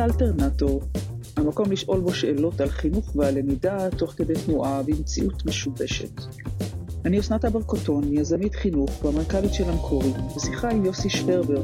לאלטרנטור, 0.00 0.82
המקום 1.36 1.72
לשאול 1.72 2.00
בו 2.00 2.14
שאלות 2.14 2.60
על 2.60 2.68
חינוך 2.68 3.16
ועל 3.16 3.38
למידה 3.38 3.90
תוך 3.90 4.10
כדי 4.10 4.34
תנועה 4.46 4.82
במציאות 4.82 5.46
משובשת. 5.46 6.20
אני 7.04 7.20
אסנת 7.20 7.44
אברקוטון, 7.44 8.12
יזמית 8.12 8.54
חינוך 8.54 9.04
והמנכ"לית 9.04 9.54
של 9.54 9.64
אנקורי, 9.64 10.12
בשיחה 10.36 10.70
עם 10.70 10.84
יוסי 10.84 11.10
שפרבר, 11.10 11.62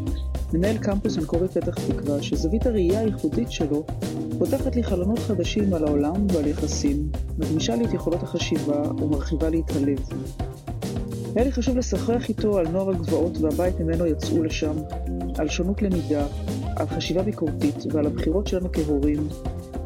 מנהל 0.53 0.79
קמפוס 0.79 1.19
אנקורי 1.19 1.49
פתח 1.49 1.75
תקווה, 1.75 2.23
שזווית 2.23 2.67
הראייה 2.67 3.01
הייחודית 3.01 3.53
שלו 3.53 3.87
פותחת 4.39 4.77
לי 4.77 4.83
חלונות 4.83 5.19
חדשים 5.19 5.75
על 5.75 5.85
העולם 5.85 6.27
ועל 6.33 6.47
יחסים, 6.47 7.09
מגמישה 7.39 7.77
לי 7.77 7.85
את 7.85 7.95
יכולות 7.95 8.23
החשיבה 8.23 8.83
ומרחיבה 8.99 9.49
לי 9.49 9.63
את 9.67 9.71
הלב. 9.77 10.01
היה 11.35 11.45
לי 11.45 11.53
חשוב 11.53 11.77
לשוחח 11.77 12.29
איתו 12.29 12.59
על 12.59 12.69
נוער 12.69 12.91
הגבעות 12.91 13.39
והבית 13.39 13.81
ממנו 13.81 14.07
יצאו 14.07 14.43
לשם, 14.43 14.77
על 15.39 15.49
שונות 15.49 15.83
למידה, 15.83 16.27
על 16.77 16.87
חשיבה 16.87 17.23
ביקורתית 17.23 17.77
ועל 17.91 18.07
הבחירות 18.07 18.47
שלנו 18.47 18.73
כהורים, 18.73 19.29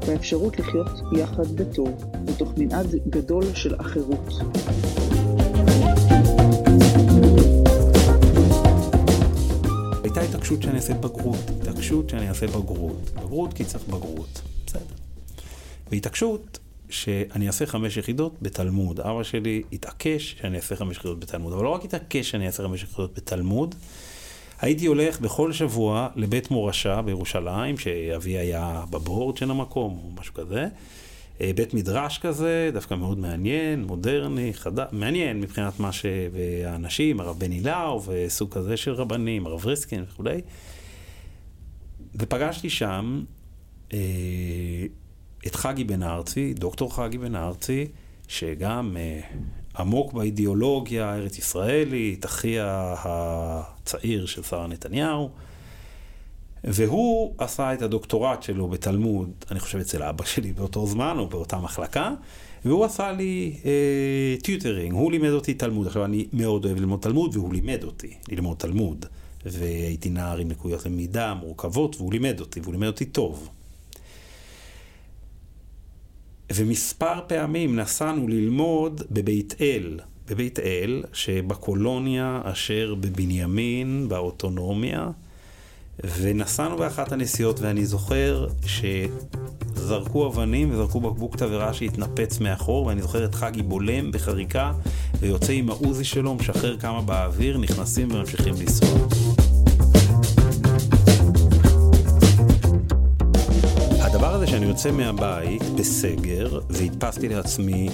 והאפשרות 0.06 0.58
לחיות 0.58 1.00
יחד 1.18 1.46
בטוב, 1.54 2.04
בתוך 2.24 2.52
מנעד 2.56 2.86
גדול 3.08 3.44
של 3.54 3.74
אחרות. 3.80 4.28
הייתה 10.02 10.20
התעקשות 10.20 10.62
שאני 10.62 10.76
אעשה 10.76 10.94
בגרות, 10.94 11.50
התעקשות 11.60 12.10
שאני 12.10 12.28
אעשה 12.28 12.46
בגרות, 12.46 13.10
בגרות 13.14 13.54
כי 13.54 13.64
צריך 13.64 13.84
בגרות, 13.84 14.42
בסדר. 14.66 14.94
והתעקשות 15.90 16.58
שאני 16.88 17.46
אעשה 17.46 17.66
חמש 17.66 17.96
יחידות 17.96 18.34
בתלמוד. 18.42 19.00
אבא 19.00 19.22
שלי 19.22 19.62
התעקש 19.72 20.36
שאני 20.40 20.56
אעשה 20.56 20.76
חמש 20.76 20.96
יחידות 20.96 21.20
בתלמוד, 21.20 21.52
אבל 21.52 21.64
לא 21.64 21.68
רק 21.68 21.84
התעקש 21.84 22.30
שאני 22.30 22.46
אעשה 22.46 22.62
חמש 22.62 22.82
יחידות 22.82 23.14
בתלמוד, 23.14 23.74
הייתי 24.60 24.86
הולך 24.86 25.20
בכל 25.20 25.52
שבוע 25.52 26.08
לבית 26.16 26.50
מורשה 26.50 27.02
בירושלים, 27.02 27.78
שאבי 27.78 28.38
היה 28.38 28.84
בבורד 28.90 29.36
של 29.36 29.50
המקום 29.50 30.00
או 30.04 30.10
משהו 30.20 30.34
כזה. 30.34 30.68
אה, 31.40 31.50
בית 31.54 31.74
מדרש 31.74 32.18
כזה, 32.18 32.70
דווקא 32.72 32.94
מאוד 32.94 33.18
מעניין, 33.18 33.84
מודרני, 33.84 34.54
חדש, 34.54 34.86
מעניין 34.92 35.40
מבחינת 35.40 35.80
מה 35.80 35.92
ש... 35.92 36.06
והאנשים, 36.32 37.20
הרב 37.20 37.38
בן 37.38 37.50
הילאו 37.50 38.02
וסוג 38.06 38.54
כזה 38.54 38.76
של 38.76 38.92
רבנים, 38.92 39.46
הרב 39.46 39.66
ריסקין 39.66 40.04
וכולי. 40.08 40.40
ופגשתי 42.14 42.70
שם 42.70 43.24
אה, 43.92 43.98
את 45.46 45.54
חגי 45.54 45.84
בן 45.84 46.02
ארצי, 46.02 46.54
דוקטור 46.54 46.96
חגי 46.96 47.18
בן 47.18 47.36
ארצי, 47.36 47.86
שגם 48.28 48.96
אה, 48.96 49.20
עמוק 49.80 50.12
באידיאולוגיה 50.12 51.10
הארץ 51.10 51.38
ישראלית, 51.38 52.24
אחיה 52.24 52.94
הצעיר 52.98 54.26
של 54.26 54.42
שרה 54.42 54.66
נתניהו. 54.66 55.30
והוא 56.64 57.34
עשה 57.38 57.74
את 57.74 57.82
הדוקטורט 57.82 58.42
שלו 58.42 58.68
בתלמוד, 58.68 59.30
אני 59.50 59.60
חושב 59.60 59.78
אצל 59.78 60.02
אבא 60.02 60.24
שלי 60.24 60.52
באותו 60.52 60.86
זמן 60.86 61.16
או 61.18 61.26
באותה 61.26 61.56
מחלקה, 61.56 62.14
והוא 62.64 62.84
עשה 62.84 63.12
לי 63.12 63.56
אה, 63.64 64.36
tutoring, 64.42 64.92
הוא 64.92 65.12
לימד 65.12 65.30
אותי 65.30 65.54
תלמוד. 65.54 65.86
עכשיו 65.86 66.04
אני 66.04 66.26
מאוד 66.32 66.64
אוהב 66.64 66.78
ללמוד 66.78 67.00
תלמוד 67.00 67.36
והוא 67.36 67.52
לימד 67.52 67.84
אותי 67.84 68.14
ללמוד 68.28 68.56
תלמוד. 68.56 69.06
והייתי 69.46 70.10
נער 70.10 70.38
עם 70.38 70.48
לקויות 70.48 70.86
למידה 70.86 71.34
מורכבות 71.34 71.96
והוא 71.96 72.12
לימד 72.12 72.40
אותי, 72.40 72.60
והוא 72.60 72.72
לימד 72.72 72.86
אותי 72.86 73.04
טוב. 73.04 73.48
ומספר 76.54 77.20
פעמים 77.26 77.76
נסענו 77.76 78.28
ללמוד 78.28 79.02
בבית 79.10 79.54
אל, 79.60 80.00
בבית 80.28 80.58
אל, 80.58 81.02
שבקולוניה 81.12 82.40
אשר 82.44 82.94
בבנימין, 83.00 84.08
באוטונומיה, 84.08 85.10
ונסענו 86.04 86.76
באחת 86.76 87.12
הנסיעות, 87.12 87.60
ואני 87.60 87.86
זוכר 87.86 88.46
שזרקו 88.66 90.26
אבנים 90.26 90.70
וזרקו 90.70 91.00
בקבוק 91.00 91.36
תבערה 91.36 91.74
שהתנפץ 91.74 92.40
מאחור, 92.40 92.86
ואני 92.86 93.02
זוכר 93.02 93.24
את 93.24 93.34
חגי 93.34 93.62
בולם 93.62 94.12
בחריקה, 94.12 94.72
ויוצא 95.20 95.52
עם 95.52 95.70
העוזי 95.70 96.04
שלו, 96.04 96.34
משחרר 96.34 96.78
כמה 96.78 97.02
באוויר, 97.02 97.58
נכנסים 97.58 98.10
וממשיכים 98.10 98.54
לנסוע. 98.60 98.88
שאני 104.50 104.66
יוצא 104.66 104.90
מהבית 104.90 105.62
בסגר, 105.62 106.60
והדפסתי 106.70 107.28
לעצמי, 107.28 107.88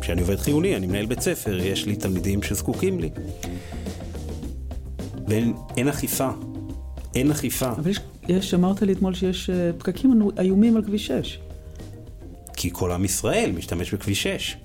כשאני 0.00 0.20
עובד 0.20 0.36
חיוני, 0.36 0.76
אני 0.76 0.86
מנהל 0.86 1.06
בית 1.06 1.20
ספר, 1.20 1.58
יש 1.60 1.86
לי 1.86 1.96
תלמידים 1.96 2.42
שזקוקים 2.42 3.00
לי. 3.00 3.10
ואין 5.28 5.88
אכיפה, 5.88 6.30
אין 7.14 7.30
אכיפה. 7.30 7.68
אבל 7.68 7.90
יש, 7.90 8.00
יש, 8.28 8.54
אמרת 8.54 8.82
לי 8.82 8.92
אתמול 8.92 9.14
שיש 9.14 9.50
אה, 9.50 9.70
פקקים 9.78 10.28
איומים 10.38 10.76
על 10.76 10.84
כביש 10.84 11.06
6. 11.06 11.38
כי 12.56 12.70
כל 12.72 12.92
עם 12.92 13.04
ישראל 13.04 13.52
משתמש 13.52 13.94
בכביש 13.94 14.22
6. 14.22 14.56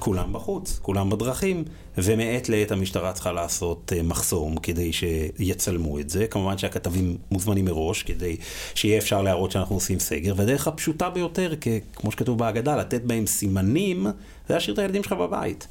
כולם 0.00 0.32
בחוץ, 0.32 0.78
כולם 0.82 1.10
בדרכים, 1.10 1.64
ומעת 1.98 2.48
לעת 2.48 2.70
המשטרה 2.72 3.12
צריכה 3.12 3.32
לעשות 3.32 3.92
uh, 3.92 4.02
מחסום 4.02 4.56
כדי 4.56 4.92
שיצלמו 4.92 5.98
את 5.98 6.10
זה. 6.10 6.26
כמובן 6.26 6.58
שהכתבים 6.58 7.16
מוזמנים 7.30 7.64
מראש 7.64 8.02
כדי 8.02 8.36
שיהיה 8.74 8.98
אפשר 8.98 9.22
להראות 9.22 9.50
שאנחנו 9.50 9.74
עושים 9.74 9.98
סגר, 9.98 10.34
והדרך 10.36 10.68
הפשוטה 10.68 11.10
ביותר, 11.10 11.52
כמו 11.96 12.12
שכתוב 12.12 12.38
בהגדה, 12.38 12.76
לתת 12.76 13.02
בהם 13.02 13.26
סימנים, 13.26 14.06
זה 14.48 14.54
להשאיר 14.54 14.74
את 14.74 14.78
הילדים 14.78 15.02
שלך 15.02 15.12
בבית. 15.12 15.68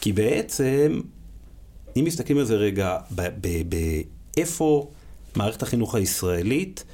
כי 0.00 0.12
בעצם, 0.12 1.00
אם 1.96 2.04
מסתכלים 2.04 2.38
על 2.38 2.44
זה 2.44 2.56
רגע, 2.56 2.98
באיפה 4.36 4.88
מערכת 5.36 5.62
החינוך 5.62 5.94
הישראלית, 5.94 6.84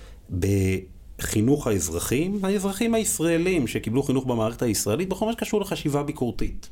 בחינוך 1.24 1.66
האזרחים, 1.66 2.44
האזרחים 2.44 2.94
הישראלים 2.94 3.66
שקיבלו 3.66 4.02
חינוך 4.02 4.24
במערכת 4.24 4.62
הישראלית, 4.62 5.08
בכל 5.08 5.26
מה 5.26 5.32
שקשור 5.32 5.60
לחשיבה 5.60 6.02
ביקורתית. 6.02 6.68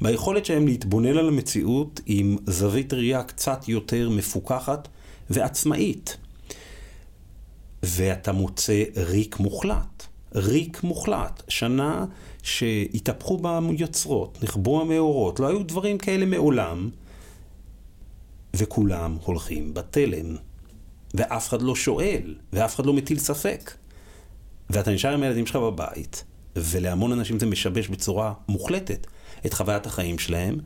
ביכולת 0.00 0.44
שלהם 0.46 0.66
להתבונן 0.66 1.16
על 1.16 1.28
המציאות 1.28 2.00
עם 2.06 2.36
זווית 2.46 2.92
ראייה 2.92 3.22
קצת 3.22 3.68
יותר 3.68 4.10
מפוקחת 4.10 4.88
ועצמאית. 5.30 6.16
ואתה 7.82 8.32
מוצא 8.32 8.82
ריק 8.96 9.40
מוחלט. 9.40 10.06
ריק 10.34 10.82
מוחלט. 10.82 11.42
שנה 11.48 12.04
שהתהפכו 12.42 13.38
בה 13.38 13.58
יוצרות, 13.78 14.38
נכבו 14.42 14.80
המאורות, 14.80 15.40
לא 15.40 15.46
היו 15.46 15.62
דברים 15.62 15.98
כאלה 15.98 16.26
מעולם, 16.26 16.90
וכולם 18.56 19.16
הולכים 19.24 19.74
בתלם. 19.74 20.36
ואף 21.14 21.48
אחד 21.48 21.62
לא 21.62 21.74
שואל, 21.74 22.34
ואף 22.52 22.74
אחד 22.74 22.86
לא 22.86 22.92
מטיל 22.92 23.18
ספק. 23.18 23.79
ואתה 24.72 24.90
נשאר 24.90 25.14
עם 25.14 25.22
הילדים 25.22 25.46
שלך 25.46 25.56
בבית, 25.56 26.24
ולהמון 26.56 27.12
אנשים 27.12 27.38
זה 27.38 27.46
משבש 27.46 27.88
בצורה 27.88 28.32
מוחלטת 28.48 29.06
את 29.46 29.54
חוויית 29.54 29.86
החיים 29.86 30.18
שלהם, 30.18 30.58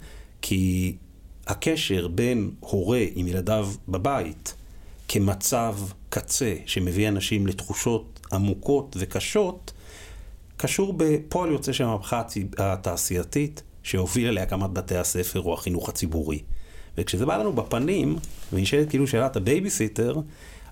כי 0.42 0.96
הקשר 1.46 2.08
בין 2.08 2.50
הורה 2.60 3.04
עם 3.14 3.28
ילדיו 3.28 3.68
בבית 3.88 4.54
כמצב 5.08 5.76
קצה 6.08 6.54
שמביא 6.66 7.08
אנשים 7.08 7.46
לתחושות 7.46 8.20
עמוקות 8.32 8.96
וקשות, 9.00 9.72
קשור 10.56 10.94
בפועל 10.96 11.50
יוצא 11.50 11.72
של 11.72 11.84
המהפכה 11.84 12.22
התעשייתית 12.58 13.62
שהובילה 13.82 14.30
להקמת 14.30 14.70
בתי 14.70 14.96
הספר 14.96 15.40
או 15.40 15.54
החינוך 15.54 15.88
הציבורי. 15.88 16.42
וכשזה 16.98 17.26
בא 17.26 17.36
לנו 17.36 17.52
בפנים, 17.52 18.16
ונשאלת 18.52 18.90
כאילו 18.90 19.06
שאלת 19.06 19.36
הבייביסיטר, 19.36 20.16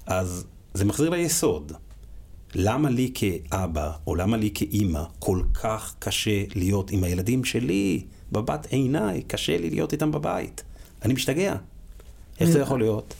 אז 0.06 0.44
זה 0.74 0.84
מחזיר 0.84 1.10
ליסוד. 1.10 1.72
למה 2.54 2.90
לי 2.90 3.10
כאבא, 3.14 3.92
או 4.06 4.14
למה 4.14 4.36
לי 4.36 4.50
כאימא, 4.54 5.02
כל 5.18 5.42
כך 5.54 5.94
קשה 5.98 6.44
להיות 6.54 6.90
עם 6.90 7.04
הילדים 7.04 7.44
שלי 7.44 8.04
בבת 8.32 8.66
עיניי, 8.66 9.22
קשה 9.22 9.58
לי 9.58 9.70
להיות 9.70 9.92
איתם 9.92 10.12
בבית. 10.12 10.62
אני 11.04 11.14
משתגע. 11.14 11.56
איך 12.40 12.50
זה 12.50 12.58
יכול 12.58 12.78
להיות? 12.80 13.14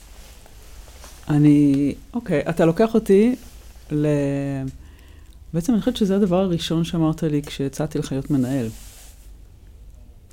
אני, 1.28 1.94
אוקיי, 2.14 2.42
אתה 2.48 2.64
לוקח 2.64 2.94
אותי 2.94 3.34
ל... 3.90 4.06
בעצם 5.52 5.72
אני 5.72 5.80
חושבת 5.80 5.96
שזה 5.96 6.16
הדבר 6.16 6.36
הראשון 6.36 6.84
שאמרת 6.84 7.22
לי 7.22 7.42
כשהצעתי 7.42 7.98
לך 7.98 8.12
להיות 8.12 8.30
מנהל. 8.30 8.68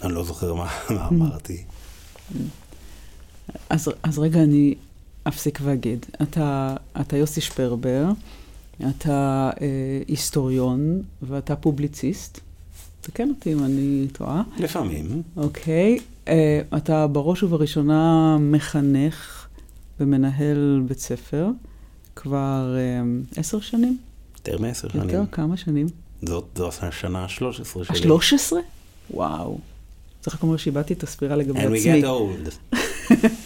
אני 0.03 0.13
לא 0.13 0.23
זוכר 0.23 0.53
מה, 0.53 0.67
מה 0.89 1.07
אמרתי. 1.07 1.63
אז, 3.69 3.89
אז 4.03 4.19
רגע, 4.19 4.43
אני 4.43 4.75
אפסיק 5.27 5.59
ואגיד. 5.63 6.05
אתה, 6.21 6.75
אתה 7.01 7.17
יוסי 7.17 7.41
שפרבר, 7.41 8.05
אתה 8.87 9.49
אה, 9.61 9.67
היסטוריון 10.07 11.01
ואתה 11.21 11.55
פובליציסט. 11.55 12.39
תקן 13.01 13.29
אותי 13.29 13.53
אם 13.53 13.63
אני 13.63 14.07
טועה. 14.13 14.43
לפעמים. 14.57 15.21
אוקיי. 15.37 15.99
אה, 16.27 16.61
אתה 16.77 17.07
בראש 17.07 17.43
ובראשונה 17.43 18.37
מחנך 18.39 19.47
ומנהל 19.99 20.81
בית 20.87 20.99
ספר 20.99 21.47
כבר 22.15 22.75
אה, 22.77 23.01
עשר 23.37 23.59
שנים? 23.59 23.97
יותר 24.37 24.57
מעשר 24.57 24.89
שנים. 24.89 25.03
יותר? 25.03 25.23
כמה 25.31 25.57
שנים? 25.57 25.87
זאת, 26.21 26.45
זאת 26.55 26.73
השנה 26.81 27.19
ה-13 27.19 27.83
שלי. 27.93 28.11
ה-13? 28.11 28.53
וואו. 29.11 29.57
צריך 30.21 30.35
רק 30.35 30.43
לומר 30.43 30.57
שאיבדתי 30.57 30.93
את 30.93 31.03
הספירה 31.03 31.35
לגבי 31.35 31.59
And 31.59 31.63
עצמי. 31.63 32.01
And 32.01 32.05
we 32.05 32.05
get 32.05 32.75
old. 32.75 32.75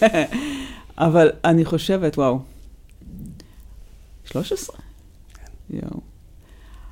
אבל 0.98 1.32
אני 1.46 1.66
חושבת, 1.66 2.18
וואו, 2.18 2.40
13? 4.26 4.76
יואו. 5.70 6.00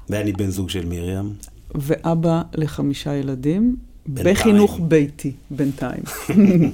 ואני 0.09 0.31
בן 0.33 0.49
זוג 0.49 0.69
של 0.69 0.85
מרים. 0.85 1.33
ואבא 1.75 2.41
לחמישה 2.53 3.15
ילדים, 3.15 3.75
בינתיים. 4.07 4.35
בחינוך 4.35 4.79
ביתי, 4.83 5.31
בינתיים. 5.51 6.03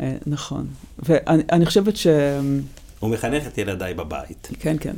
אה, 0.00 0.16
נכון. 0.26 0.66
ואני 0.98 1.66
חושבת 1.66 1.96
ש... 1.96 2.06
הוא 3.00 3.10
מחנך 3.10 3.46
את 3.46 3.58
ילדיי 3.58 3.94
בבית. 3.94 4.48
כן, 4.60 4.76
כן. 4.80 4.94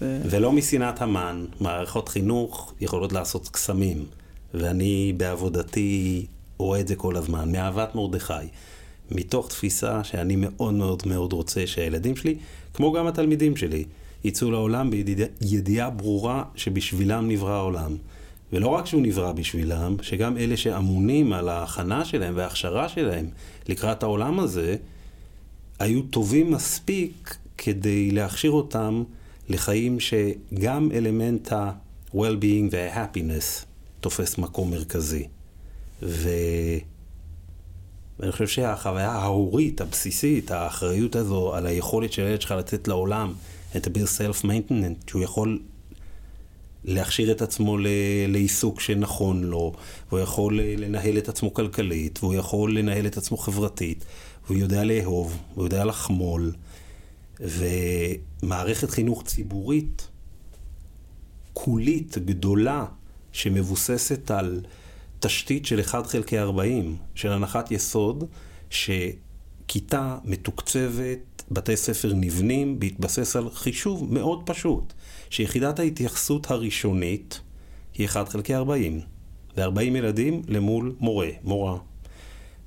זה- 0.00 0.20
ולא 0.30 0.52
משנאת 0.52 1.02
המן, 1.02 1.44
מערכות 1.60 2.08
חינוך 2.08 2.74
יכולות 2.80 3.12
לעשות 3.12 3.48
קסמים. 3.48 4.04
ואני 4.54 5.14
בעבודתי 5.16 6.26
רואה 6.58 6.80
את 6.80 6.88
זה 6.88 6.96
כל 6.96 7.16
הזמן, 7.16 7.52
מאהבת 7.52 7.94
מרדכי. 7.94 8.32
מתוך 9.10 9.48
תפיסה 9.48 10.04
שאני 10.04 10.36
מאוד 10.36 10.74
מאוד 10.74 11.02
מאוד 11.06 11.32
רוצה 11.32 11.66
שהילדים 11.66 12.16
שלי, 12.16 12.34
כמו 12.74 12.92
גם 12.92 13.06
התלמידים 13.06 13.56
שלי, 13.56 13.84
יצאו 14.24 14.50
לעולם 14.50 14.90
בידיעה 14.90 15.90
ברורה 15.90 16.44
שבשבילם 16.54 17.28
נברא 17.28 17.52
העולם. 17.52 17.96
ולא 18.52 18.68
רק 18.68 18.86
שהוא 18.86 19.02
נברא 19.02 19.32
בשבילם, 19.32 19.96
שגם 20.02 20.36
אלה 20.36 20.56
שאמונים 20.56 21.32
על 21.32 21.48
ההכנה 21.48 22.04
שלהם 22.04 22.36
וההכשרה 22.36 22.88
שלהם 22.88 23.28
לקראת 23.68 24.02
העולם 24.02 24.40
הזה, 24.40 24.76
היו 25.78 26.02
טובים 26.02 26.50
מספיק 26.50 27.36
כדי 27.58 28.10
להכשיר 28.10 28.50
אותם 28.50 29.02
לחיים 29.48 30.00
שגם 30.00 30.88
אלמנט 30.94 31.52
ה-well-being 31.52 32.68
וה-happiness 32.70 33.64
תופס 34.00 34.38
מקום 34.38 34.70
מרכזי. 34.70 35.26
ו... 36.02 36.28
ואני 38.18 38.32
חושב 38.32 38.46
שהחוויה 38.46 39.10
ההורית, 39.10 39.80
הבסיסית, 39.80 40.50
האחריות 40.50 41.16
הזו 41.16 41.54
על 41.54 41.66
היכולת 41.66 42.12
של 42.12 42.22
הילד 42.22 42.40
שלך 42.40 42.50
לצאת 42.50 42.88
לעולם, 42.88 43.32
את 43.76 43.86
ה-be 43.86 43.98
self-maintenance, 44.18 45.10
שהוא 45.10 45.22
יכול 45.22 45.62
להכשיר 46.84 47.32
את 47.32 47.42
עצמו 47.42 47.78
ל- 47.78 47.86
לעיסוק 48.28 48.80
שנכון 48.80 49.44
לו, 49.44 49.72
והוא 50.08 50.20
יכול 50.20 50.60
לנהל 50.62 51.18
את 51.18 51.28
עצמו 51.28 51.54
כלכלית, 51.54 52.18
והוא 52.22 52.34
יכול 52.34 52.78
לנהל 52.78 53.06
את 53.06 53.16
עצמו 53.16 53.36
חברתית, 53.36 54.04
והוא 54.46 54.58
יודע 54.58 54.84
לאהוב, 54.84 55.38
והוא 55.54 55.64
יודע 55.64 55.84
לחמול, 55.84 56.52
ומערכת 57.40 58.90
חינוך 58.90 59.22
ציבורית 59.22 60.08
כולית, 61.52 62.18
גדולה, 62.18 62.84
שמבוססת 63.32 64.30
על 64.30 64.60
תשתית 65.20 65.66
של 65.66 65.80
1 65.80 66.06
חלקי 66.06 66.38
40, 66.38 66.96
של 67.14 67.32
הנחת 67.32 67.70
יסוד, 67.70 68.24
שכיתה 68.70 70.18
מתוקצבת, 70.24 71.18
בתי 71.50 71.76
ספר 71.76 72.12
נבנים, 72.14 72.78
בהתבסס 72.78 73.36
על 73.36 73.50
חישוב 73.50 74.14
מאוד 74.14 74.42
פשוט, 74.44 74.92
שיחידת 75.30 75.78
ההתייחסות 75.78 76.50
הראשונית 76.50 77.40
היא 77.94 78.06
1 78.06 78.28
חלקי 78.28 78.54
40, 78.54 79.00
ו-40 79.56 79.82
ילדים 79.82 80.42
למול 80.48 80.94
מורה, 81.00 81.28
מורה. 81.44 81.78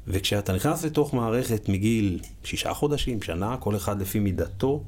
וכשאתה 0.08 0.54
נכנס 0.54 0.86
לתוך 0.86 1.14
מערכת 1.14 1.70
מגיל 1.70 2.20
שישה 2.44 2.74
חודשים, 2.74 3.22
שנה, 3.22 3.58
כל 3.58 3.76
אחד 3.76 4.02
לפי 4.02 4.20
מידתו, 4.20 4.84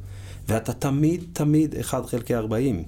ואתה 0.48 0.74
תמיד 0.74 1.24
תמיד 1.34 1.76
1 1.76 2.06
חלקי 2.06 2.36
40. 2.36 2.84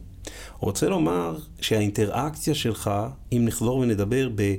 רוצה 0.60 0.90
לומר 0.90 1.38
שהאינטראקציה 1.62 2.56
שלך, 2.56 2.92
אם 3.32 3.42
נחזור 3.46 3.78
ונדבר 3.78 4.30
ב... 4.36 4.56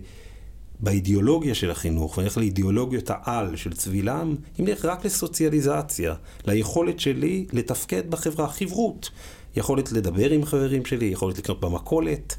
באידיאולוגיה 0.81 1.55
של 1.55 1.71
החינוך, 1.71 2.19
ונלך 2.19 2.39
לאידיאולוגיות 2.39 3.11
העל 3.11 3.57
של 3.57 3.73
צבילם, 3.73 4.37
אם 4.61 4.65
נלך 4.65 4.85
רק 4.85 5.05
לסוציאליזציה, 5.05 6.15
ליכולת 6.47 7.01
שלי 7.01 7.47
לתפקד 7.53 8.11
בחברה, 8.11 8.49
חברות. 8.49 9.11
יכולת 9.57 9.93
לדבר 9.93 10.31
עם 10.31 10.45
חברים 10.45 10.85
שלי, 10.85 11.07
יכולת 11.07 11.39
לקנות 11.39 11.61
במכולת. 11.61 12.37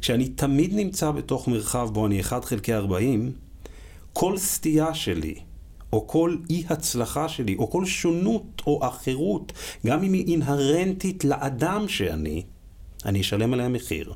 כשאני 0.00 0.28
תמיד 0.28 0.74
נמצא 0.74 1.10
בתוך 1.10 1.48
מרחב 1.48 1.88
בו 1.92 2.06
אני 2.06 2.20
1 2.20 2.44
חלקי 2.44 2.74
40, 2.74 3.32
כל 4.12 4.38
סטייה 4.38 4.94
שלי, 4.94 5.34
או 5.92 6.06
כל 6.06 6.36
אי 6.50 6.64
הצלחה 6.68 7.28
שלי, 7.28 7.56
או 7.58 7.70
כל 7.70 7.84
שונות 7.84 8.62
או 8.66 8.88
אחרות, 8.88 9.52
גם 9.86 10.02
אם 10.02 10.12
היא 10.12 10.32
אינהרנטית 10.32 11.24
לאדם 11.24 11.88
שאני, 11.88 12.42
אני 13.04 13.20
אשלם 13.20 13.52
עליה 13.52 13.68
מחיר. 13.68 14.14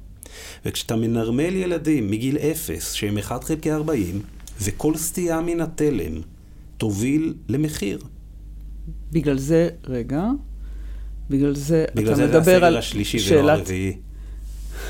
וכשאתה 0.67 0.97
מנרמל 0.97 1.57
ילדים 1.57 2.11
מגיל 2.11 2.39
אפס, 2.39 2.93
שהם 2.93 3.19
1 3.19 3.45
חלקי 3.45 3.73
40, 3.73 4.23
וכל 4.63 4.97
סטייה 4.97 5.41
מן 5.41 5.61
התלם 5.61 6.21
תוביל 6.77 7.35
למחיר. 7.49 7.99
בגלל 9.13 9.39
זה, 9.39 9.69
רגע, 9.87 10.25
בגלל 11.31 11.55
זה 11.55 11.85
בגלל 11.95 12.13
אתה 12.13 12.17
זה 12.17 12.27
זה 12.27 12.39
מדבר 12.39 12.53
הסגל 12.55 12.65
על 12.65 12.77
השלישי 12.77 13.17
ולא 13.17 13.27
שאלת... 13.27 13.59
הרביעי. 13.59 13.97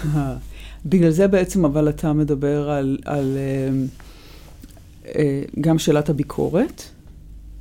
בגלל 0.86 1.10
זה 1.10 1.28
בעצם, 1.28 1.64
אבל 1.64 1.88
אתה 1.88 2.12
מדבר 2.12 2.70
על, 2.70 2.98
על 3.04 3.36
אה, 3.36 3.70
אה, 5.14 5.42
גם 5.60 5.78
שאלת 5.78 6.08
הביקורת, 6.08 6.82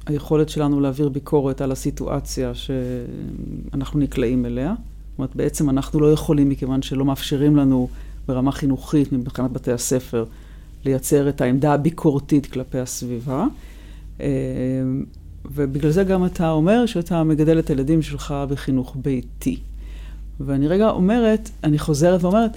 היכולת 0.06 0.50
שלנו 0.50 0.80
להעביר 0.80 1.10
ביקורת 1.10 1.62
על 1.62 1.72
הסיטואציה 1.72 2.52
שאנחנו 2.56 4.00
נקלעים 4.00 4.46
אליה. 4.46 4.74
אומרת, 5.18 5.36
בעצם 5.36 5.70
אנחנו 5.70 6.00
לא 6.00 6.12
יכולים, 6.12 6.50
מכיוון 6.50 6.82
שלא 6.82 7.06
מאפשרים 7.06 7.56
לנו 7.56 7.90
ברמה 8.28 8.52
חינוכית, 8.52 9.12
מבחינת 9.12 9.52
בתי 9.52 9.72
הספר, 9.72 10.26
לייצר 10.86 11.30
את 11.30 11.42
העמדה 11.42 11.74
הביקורתית 11.74 12.46
כלפי 12.46 12.80
הסביבה. 12.80 13.46
אה, 14.22 14.28
ובגלל 15.46 15.92
זה 15.92 16.04
גם 16.04 16.26
אתה 16.26 16.52
אומר 16.52 16.86
שאתה 16.86 17.24
מגדל 17.24 17.60
את 17.60 17.70
הילדים 17.70 18.02
שלך 18.02 18.36
בחינוך 18.50 18.96
ביתי. 19.02 19.60
ואני 20.40 20.68
רגע 20.68 20.90
אומרת, 20.90 21.50
אני 21.64 21.80
חוזרת 21.80 22.24
ואומרת, 22.24 22.52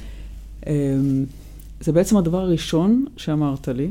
אמ, 0.67 0.73
זה 1.81 1.93
בעצם 1.93 2.17
הדבר 2.17 2.41
הראשון 2.41 3.05
שאמרת 3.17 3.69
לי, 3.69 3.91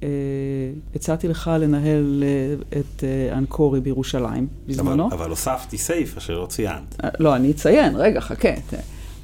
כשהצעתי 0.00 1.28
לך 1.28 1.50
לנהל 1.60 2.24
אה, 2.26 2.80
את 2.80 3.04
אה, 3.04 3.38
אנקורי 3.38 3.80
בירושלים 3.80 4.46
בזמנו. 4.66 5.06
אבל, 5.06 5.14
אבל 5.14 5.30
הוספתי 5.30 5.78
סיפה 5.78 6.20
שלא 6.20 6.46
ציינת. 6.48 6.96
אה, 7.04 7.08
לא, 7.18 7.36
אני 7.36 7.50
אציין, 7.50 7.96
רגע, 7.96 8.20
חכה. 8.20 8.48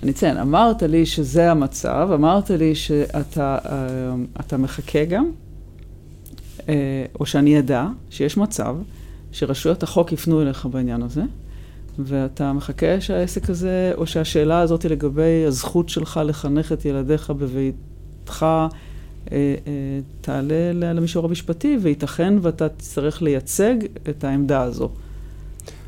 אני 0.02 0.10
אציין, 0.10 0.36
אמרת 0.36 0.82
לי 0.82 1.06
שזה 1.06 1.50
המצב, 1.50 2.08
אמרת 2.14 2.50
לי 2.50 2.74
שאתה 2.74 3.58
אה, 3.66 4.14
אתה 4.40 4.56
מחכה 4.56 5.04
גם, 5.04 5.30
אה, 6.68 7.04
או 7.20 7.26
שאני 7.26 7.58
אדע 7.58 7.86
שיש 8.10 8.36
מצב 8.36 8.76
שרשויות 9.32 9.82
החוק 9.82 10.12
יפנו 10.12 10.42
אליך 10.42 10.66
בעניין 10.66 11.02
הזה, 11.02 11.22
ואתה 11.98 12.52
מחכה 12.52 13.00
שהעסק 13.00 13.50
הזה, 13.50 13.92
או 13.96 14.06
שהשאלה 14.06 14.60
הזאת 14.60 14.84
לגבי 14.84 15.44
הזכות 15.46 15.88
שלך 15.88 16.20
לחנך 16.24 16.72
את 16.72 16.84
ילדיך 16.84 17.30
בביתך, 17.30 18.42
אה, 18.42 18.46
אה, 18.48 18.68
תעלה 20.20 20.72
ל- 20.72 20.92
למישור 20.92 21.24
המשפטי, 21.24 21.78
וייתכן 21.82 22.34
ואתה 22.42 22.68
תצטרך 22.68 23.22
לייצג 23.22 23.74
את 24.10 24.24
העמדה 24.24 24.62
הזו, 24.62 24.90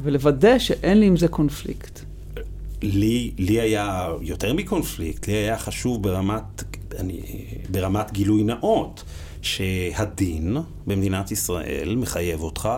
ולוודא 0.03 0.59
שאין 0.59 1.01
לי 1.01 1.07
עם 1.07 1.17
זה 1.17 1.29
קונפליקט. 1.29 2.01
לי, 2.83 3.31
לי 3.39 3.61
היה 3.61 4.09
יותר 4.21 4.55
מקונפליקט, 4.55 5.27
לי 5.27 5.35
היה 5.35 5.59
חשוב 5.59 6.03
ברמת, 6.03 6.65
אני, 6.99 7.21
ברמת 7.71 8.13
גילוי 8.13 8.43
נאות, 8.43 9.05
שהדין 9.43 10.57
במדינת 10.87 11.31
ישראל 11.31 11.97
מחייב 11.97 12.41
אותך, 12.41 12.69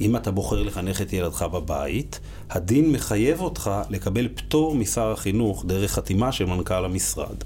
אם 0.00 0.16
אתה 0.16 0.30
בוחר 0.30 0.62
לחנך 0.62 1.02
את 1.02 1.12
ילדך 1.12 1.42
בבית, 1.42 2.20
הדין 2.50 2.92
מחייב 2.92 3.40
אותך 3.40 3.70
לקבל 3.90 4.28
פטור 4.34 4.74
משר 4.74 5.12
החינוך 5.12 5.64
דרך 5.66 5.92
חתימה 5.92 6.32
של 6.32 6.44
מנכ"ל 6.44 6.84
המשרד. 6.84 7.36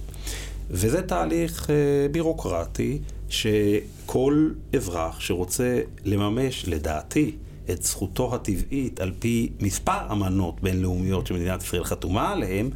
וזה 0.70 1.02
תהליך 1.02 1.70
אה, 1.70 2.08
בירוקרטי 2.10 2.98
שכל 3.28 4.50
אזרח 4.76 5.20
שרוצה 5.20 5.80
לממש, 6.04 6.68
לדעתי, 6.68 7.36
את 7.70 7.82
זכותו 7.82 8.34
הטבעית 8.34 9.00
על 9.00 9.12
פי 9.18 9.48
מספר 9.60 10.12
אמנות 10.12 10.60
בינלאומיות 10.62 11.26
שמדינת 11.26 11.62
ישראל 11.62 11.84
חתומה 11.84 12.32
עליהן, 12.32 12.70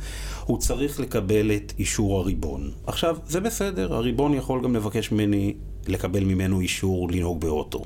הוא 0.44 0.58
צריך 0.58 1.00
לקבל 1.00 1.52
את 1.52 1.72
אישור 1.78 2.18
הריבון. 2.18 2.70
עכשיו, 2.86 3.16
זה 3.26 3.40
בסדר, 3.40 3.94
הריבון 3.94 4.34
יכול 4.34 4.62
גם 4.64 4.76
לבקש 4.76 5.12
ממני 5.12 5.54
לקבל 5.86 6.24
ממנו 6.24 6.60
אישור 6.60 7.10
לנהוג 7.10 7.40
באוטו. 7.40 7.84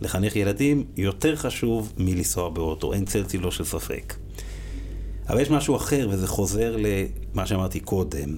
לחנך 0.00 0.36
ילדים 0.36 0.84
יותר 0.96 1.36
חשוב 1.36 1.92
מלנסוע 1.98 2.48
באוטו, 2.48 2.92
אין 2.92 3.04
צל 3.04 3.24
צילו 3.24 3.52
של 3.52 3.64
ספק. 3.64 4.14
אבל 5.28 5.40
יש 5.40 5.50
משהו 5.50 5.76
אחר, 5.76 6.08
וזה 6.10 6.26
חוזר 6.26 6.76
למה 6.78 7.46
שאמרתי 7.46 7.80
קודם. 7.80 8.36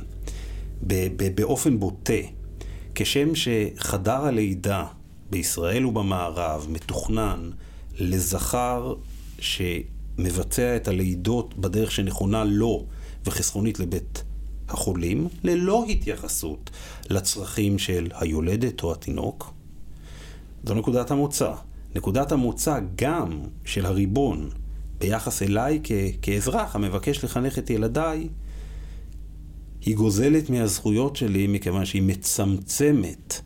באופן 1.34 1.80
בוטה, 1.80 2.12
כשם 2.94 3.28
שחדר 3.34 4.26
הלידה 4.26 4.86
בישראל 5.30 5.86
ובמערב 5.86 6.66
מתוכנן 6.70 7.50
לזכר 7.98 8.94
שמבצע 9.38 10.76
את 10.76 10.88
הלידות 10.88 11.54
בדרך 11.58 11.90
שנכונה 11.90 12.44
לו 12.44 12.86
וחסכונית 13.26 13.80
לבית 13.80 14.24
החולים, 14.68 15.28
ללא 15.44 15.84
התייחסות 15.88 16.70
לצרכים 17.10 17.78
של 17.78 18.08
היולדת 18.14 18.82
או 18.82 18.92
התינוק, 18.92 19.52
זו 20.64 20.74
נקודת 20.74 21.10
המוצא. 21.10 21.52
נקודת 21.94 22.32
המוצא 22.32 22.78
גם 22.96 23.40
של 23.64 23.86
הריבון 23.86 24.50
ביחס 24.98 25.42
אליי 25.42 25.80
כ- 25.84 25.92
כאזרח 26.22 26.76
המבקש 26.76 27.24
לחנך 27.24 27.58
את 27.58 27.70
ילדיי, 27.70 28.28
היא 29.84 29.96
גוזלת 29.96 30.50
מהזכויות 30.50 31.16
שלי 31.16 31.46
מכיוון 31.46 31.84
שהיא 31.84 32.02
מצמצמת 32.02 33.40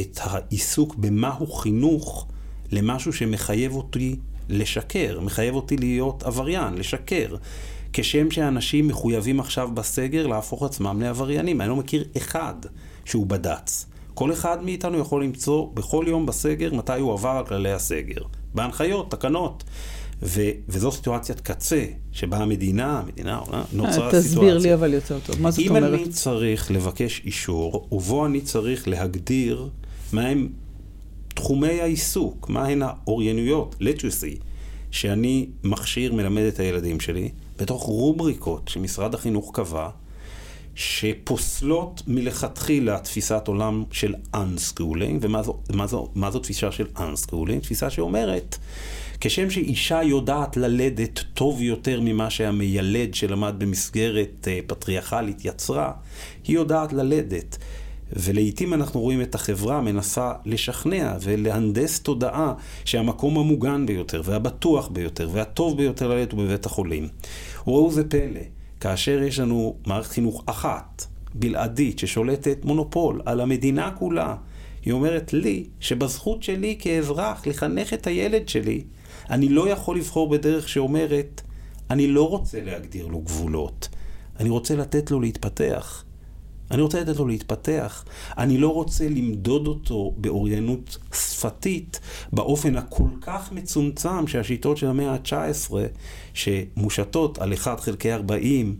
את 0.00 0.18
העיסוק 0.22 0.94
במהו 0.94 1.46
חינוך 1.46 2.26
למשהו 2.72 3.12
שמחייב 3.12 3.74
אותי 3.74 4.16
לשקר, 4.48 5.20
מחייב 5.20 5.54
אותי 5.54 5.76
להיות 5.76 6.22
עבריין, 6.22 6.74
לשקר. 6.74 7.36
כשם 7.92 8.30
שאנשים 8.30 8.88
מחויבים 8.88 9.40
עכשיו 9.40 9.70
בסגר 9.74 10.26
להפוך 10.26 10.62
עצמם 10.62 11.00
לעבריינים. 11.02 11.60
אני 11.60 11.68
לא 11.68 11.76
מכיר 11.76 12.04
אחד 12.16 12.54
שהוא 13.04 13.26
בד"ץ. 13.26 13.86
כל 14.14 14.32
אחד 14.32 14.64
מאיתנו 14.64 14.98
יכול 14.98 15.24
למצוא 15.24 15.68
בכל 15.74 16.04
יום 16.08 16.26
בסגר 16.26 16.74
מתי 16.74 16.98
הוא 17.00 17.12
עבר 17.12 17.28
על 17.28 17.46
כללי 17.46 17.72
הסגר. 17.72 18.22
בהנחיות, 18.54 19.10
תקנות. 19.10 19.64
ו- 20.22 20.50
וזו 20.68 20.92
סיטואציית 20.92 21.40
קצה, 21.40 21.84
שבה 22.12 22.36
המדינה, 22.36 22.98
המדינה 22.98 23.40
נוצרה 23.72 23.92
סיטואציה. 23.92 24.20
תסביר 24.20 24.58
לי 24.58 24.74
אבל 24.74 24.94
יותר 24.94 25.18
טוב, 25.26 25.40
מה 25.40 25.50
זאת 25.50 25.60
אם 25.60 25.68
אומרת? 25.68 25.94
אם 25.94 25.94
אני 25.94 26.08
צריך 26.08 26.70
לבקש 26.70 27.22
אישור, 27.24 27.88
ובו 27.92 28.26
אני 28.26 28.40
צריך 28.40 28.88
להגדיר 28.88 29.68
מהם 30.12 30.48
תחומי 31.34 31.80
העיסוק, 31.80 32.48
מהן 32.48 32.82
האוריינויות, 32.82 33.76
literacy, 33.80 34.38
שאני 34.90 35.46
מכשיר, 35.64 36.12
מלמד 36.12 36.42
את 36.42 36.60
הילדים 36.60 37.00
שלי, 37.00 37.28
בתוך 37.58 37.82
רובריקות 37.82 38.68
שמשרד 38.68 39.14
החינוך 39.14 39.50
קבע, 39.54 39.88
שפוסלות 40.74 42.02
מלכתחילה 42.06 42.98
תפיסת 42.98 43.42
עולם 43.48 43.84
של 43.90 44.14
unschooling, 44.36 45.18
ומה 45.20 45.42
זו, 45.42 45.58
מה 45.74 45.86
זו, 45.86 46.08
מה 46.14 46.30
זו 46.30 46.38
תפיסה 46.38 46.72
של 46.72 46.86
unschooling? 46.96 47.60
תפיסה 47.62 47.90
שאומרת, 47.90 48.58
כשם 49.24 49.50
שאישה 49.50 50.02
יודעת 50.02 50.56
ללדת 50.56 51.20
טוב 51.34 51.62
יותר 51.62 52.00
ממה 52.00 52.30
שהמיילד 52.30 53.14
שלמד 53.14 53.54
במסגרת 53.58 54.48
אה, 54.48 54.58
פטריארכלית 54.66 55.44
יצרה, 55.44 55.92
היא 56.44 56.56
יודעת 56.56 56.92
ללדת. 56.92 57.58
ולעיתים 58.12 58.74
אנחנו 58.74 59.00
רואים 59.00 59.22
את 59.22 59.34
החברה 59.34 59.80
מנסה 59.80 60.32
לשכנע 60.44 61.16
ולהנדס 61.22 62.00
תודעה 62.00 62.54
שהמקום 62.84 63.38
המוגן 63.38 63.86
ביותר 63.86 64.22
והבטוח 64.24 64.88
ביותר 64.88 65.28
והטוב 65.32 65.76
ביותר 65.76 66.08
ללדת 66.08 66.32
הוא 66.32 66.44
בבית 66.44 66.66
החולים. 66.66 67.08
וראו 67.66 67.90
זה 67.90 68.08
פלא, 68.08 68.40
כאשר 68.80 69.22
יש 69.22 69.38
לנו 69.38 69.76
מערכת 69.86 70.10
חינוך 70.10 70.42
אחת, 70.46 71.06
בלעדית, 71.34 71.98
ששולטת 71.98 72.64
מונופול 72.64 73.20
על 73.26 73.40
המדינה 73.40 73.90
כולה, 73.90 74.34
היא 74.84 74.92
אומרת 74.92 75.32
לי 75.32 75.64
שבזכות 75.80 76.42
שלי 76.42 76.76
כאזרח 76.78 77.46
לחנך 77.46 77.94
את 77.94 78.06
הילד 78.06 78.48
שלי, 78.48 78.82
אני 79.32 79.48
לא 79.48 79.68
יכול 79.68 79.96
לבחור 79.98 80.28
בדרך 80.28 80.68
שאומרת, 80.68 81.40
אני 81.90 82.06
לא 82.06 82.28
רוצה 82.28 82.60
להגדיר 82.64 83.06
לו 83.06 83.20
גבולות, 83.20 83.88
אני 84.40 84.50
רוצה 84.50 84.76
לתת 84.76 85.10
לו 85.10 85.20
להתפתח. 85.20 86.04
אני 86.70 86.82
רוצה 86.82 87.00
לתת 87.00 87.16
לו 87.16 87.28
להתפתח. 87.28 88.04
אני 88.38 88.58
לא 88.58 88.68
רוצה 88.74 89.08
למדוד 89.08 89.66
אותו 89.66 90.14
באוריינות 90.16 90.98
שפתית 91.14 92.00
באופן 92.32 92.76
הכל 92.76 93.08
כך 93.20 93.52
מצומצם 93.52 94.26
שהשיטות 94.26 94.76
של 94.76 94.86
המאה 94.86 95.12
ה-19, 95.12 95.72
שמושתות 96.34 97.38
על 97.38 97.54
1 97.54 97.80
חלקי 97.80 98.12
40, 98.12 98.76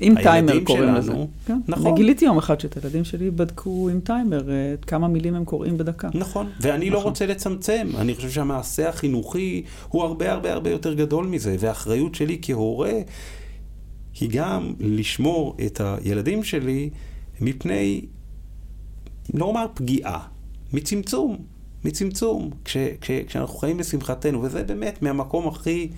עם 0.00 0.22
טיימר 0.22 0.64
קוראים 0.64 0.94
לזה. 0.94 1.12
כן. 1.46 1.60
נכון. 1.68 1.86
אני 1.86 1.96
גיליתי 1.96 2.24
יום 2.24 2.38
אחד 2.38 2.60
שאת 2.60 2.76
הילדים 2.76 3.04
שלי 3.04 3.30
בדקו 3.30 3.88
עם 3.88 4.00
טיימר, 4.00 4.50
אה, 4.50 4.74
כמה 4.86 5.08
מילים 5.08 5.34
הם 5.34 5.44
קוראים 5.44 5.78
בדקה. 5.78 6.08
נכון, 6.14 6.46
ואני 6.60 6.90
לא 6.90 6.98
נכון. 6.98 7.08
רוצה 7.08 7.26
לצמצם. 7.26 7.88
אני 7.98 8.14
חושב 8.14 8.30
שהמעשה 8.30 8.88
החינוכי 8.88 9.62
הוא 9.88 10.02
הרבה 10.02 10.32
הרבה 10.32 10.52
הרבה 10.52 10.70
יותר 10.70 10.94
גדול 10.94 11.26
מזה, 11.26 11.56
והאחריות 11.58 12.14
שלי 12.14 12.38
כהורה 12.42 12.92
היא 14.20 14.28
גם 14.32 14.72
לשמור 14.80 15.56
את 15.66 15.80
הילדים 15.80 16.44
שלי 16.44 16.90
מפני, 17.40 18.04
לא 19.34 19.44
אומר 19.44 19.66
פגיעה, 19.74 20.20
מצמצום, 20.72 21.36
מצמצום, 21.84 22.50
כש, 22.64 22.76
כש, 23.00 23.10
כשאנחנו 23.10 23.58
חיים 23.58 23.80
לשמחתנו, 23.80 24.42
וזה 24.42 24.62
באמת 24.62 25.02
מהמקום 25.02 25.48
הכי 25.48 25.88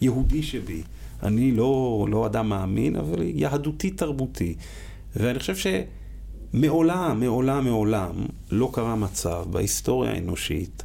יהודי 0.00 0.42
שבי. 0.42 0.82
אני 1.22 1.52
לא, 1.52 2.06
לא 2.10 2.26
אדם 2.26 2.48
מאמין, 2.48 2.96
אבל 2.96 3.22
יהדותי 3.22 3.90
תרבותי. 3.90 4.54
ואני 5.16 5.38
חושב 5.38 5.54
שמעולם, 5.56 7.20
מעולם, 7.20 7.64
מעולם 7.64 8.12
לא 8.50 8.70
קרה 8.72 8.96
מצב 8.96 9.44
בהיסטוריה 9.50 10.12
האנושית 10.12 10.82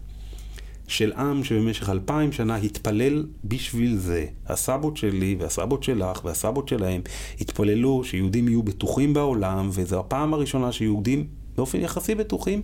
של 0.92 1.14
עם 1.14 1.44
שבמשך 1.44 1.90
אלפיים 1.90 2.32
שנה 2.32 2.56
התפלל 2.56 3.26
בשביל 3.44 3.98
זה. 3.98 4.26
הסבות 4.48 4.98
שלי 4.98 5.36
והסבות 5.40 5.84
שלך 5.84 6.26
והסבות 6.26 6.68
שלהם 6.68 7.02
התפללו 7.42 8.04
שיהודים 8.04 8.48
יהיו 8.48 8.64
בטוחים 8.64 9.14
בעולם, 9.14 9.70
וזו 9.72 10.00
הפעם 10.00 10.34
הראשונה 10.34 10.72
שיהודים 10.72 11.28
באופן 11.56 11.80
יחסי 11.80 12.16
בטוחים, 12.16 12.62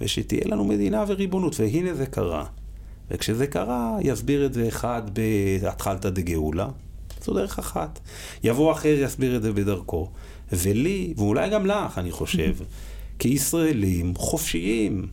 ושתהיה 0.00 0.42
לנו 0.44 0.64
מדינה 0.64 1.04
וריבונות, 1.08 1.60
והנה 1.60 1.94
זה 1.94 2.06
קרה. 2.06 2.44
וכשזה 3.12 3.46
קרה, 3.46 3.98
יסביר 4.02 4.46
את 4.46 4.54
זה 4.54 4.68
אחד 4.68 5.02
בהתחלתא 5.62 6.10
דגאולה, 6.10 6.68
זו 7.24 7.34
דרך 7.34 7.58
אחת. 7.58 8.00
יבוא 8.44 8.72
אחר, 8.72 8.94
יסביר 8.98 9.36
את 9.36 9.42
זה 9.42 9.52
בדרכו. 9.52 10.10
ולי, 10.52 11.14
ואולי 11.16 11.50
גם 11.50 11.66
לך, 11.66 11.98
אני 11.98 12.10
חושב, 12.10 12.56
כישראלים 13.18 14.14
חופשיים, 14.16 15.06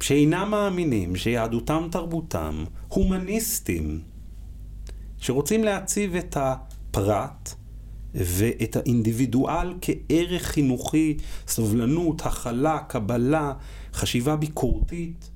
שאינם 0.00 0.50
מאמינים 0.50 1.16
שיהדותם 1.16 1.88
תרבותם, 1.90 2.64
הומניסטים, 2.88 4.00
שרוצים 5.18 5.64
להציב 5.64 6.16
את 6.16 6.36
הפרט 6.40 7.54
ואת 8.14 8.76
האינדיבידואל 8.76 9.74
כערך 9.80 10.42
חינוכי, 10.42 11.16
סובלנות, 11.46 12.26
הכלה, 12.26 12.78
קבלה, 12.78 13.52
חשיבה 13.92 14.36
ביקורתית, 14.36 15.30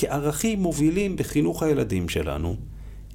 כערכים 0.00 0.62
מובילים 0.62 1.16
בחינוך 1.16 1.62
הילדים 1.62 2.08
שלנו. 2.08 2.56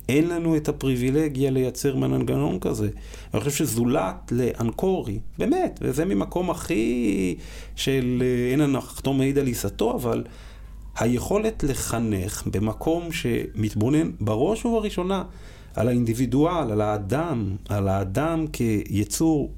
אין 0.09 0.27
לנו 0.27 0.57
את 0.57 0.69
הפריבילגיה 0.69 1.51
לייצר 1.51 1.95
מנגנון 1.95 2.59
כזה. 2.59 2.89
אני 3.33 3.41
חושב 3.41 3.51
שזולת 3.51 4.31
לאנקורי, 4.31 5.19
באמת, 5.37 5.79
וזה 5.81 6.05
ממקום 6.05 6.49
הכי 6.49 7.35
של 7.75 8.23
אין 8.51 8.61
הנחתום 8.61 9.17
מעיד 9.17 9.37
על 9.37 9.47
עיסתו, 9.47 9.95
אבל 9.95 10.23
היכולת 10.97 11.63
לחנך 11.63 12.47
במקום 12.51 13.11
שמתבונן 13.11 14.11
בראש 14.19 14.65
ובראשונה 14.65 15.23
על 15.75 15.87
האינדיבידואל, 15.87 16.71
על 16.71 16.81
האדם, 16.81 17.55
על 17.69 17.87
האדם 17.87 18.45
כיצור 18.47 19.51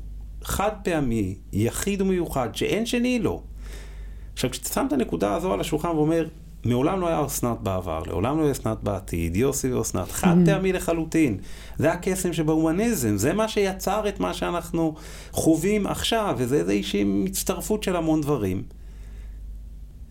חד 0.43 0.71
פעמי, 0.83 1.35
יחיד 1.53 2.01
ומיוחד, 2.01 2.49
שאין 2.55 2.85
שני 2.85 3.19
לו. 3.19 3.41
עכשיו, 4.33 4.49
כשאתה 4.51 4.69
שם 4.69 4.85
את 4.87 4.93
הנקודה 4.93 5.35
הזו 5.35 5.53
על 5.53 5.59
השולחן 5.59 5.89
ואומר, 5.89 6.27
מעולם 6.65 7.01
לא 7.01 7.07
היה 7.07 7.25
אסנת 7.25 7.59
בעבר, 7.61 8.03
לעולם 8.07 8.37
לא 8.37 8.43
היה 8.43 8.51
אסנת 8.51 8.77
בעתיד, 8.83 9.35
יוסי 9.35 9.73
ואסנת, 9.73 10.11
חד 10.11 10.35
פעמי 10.45 10.73
לחלוטין. 10.73 11.37
זה 11.77 11.93
הקסם 11.93 12.33
שבהומניזם, 12.33 13.17
זה 13.17 13.33
מה 13.33 13.47
שיצר 13.47 14.09
את 14.09 14.19
מה 14.19 14.33
שאנחנו 14.33 14.95
חווים 15.31 15.87
עכשיו, 15.87 16.35
וזה 16.37 16.55
איזושהי 16.57 17.25
הצטרפות 17.27 17.83
של 17.83 17.95
המון 17.95 18.21
דברים. 18.21 18.63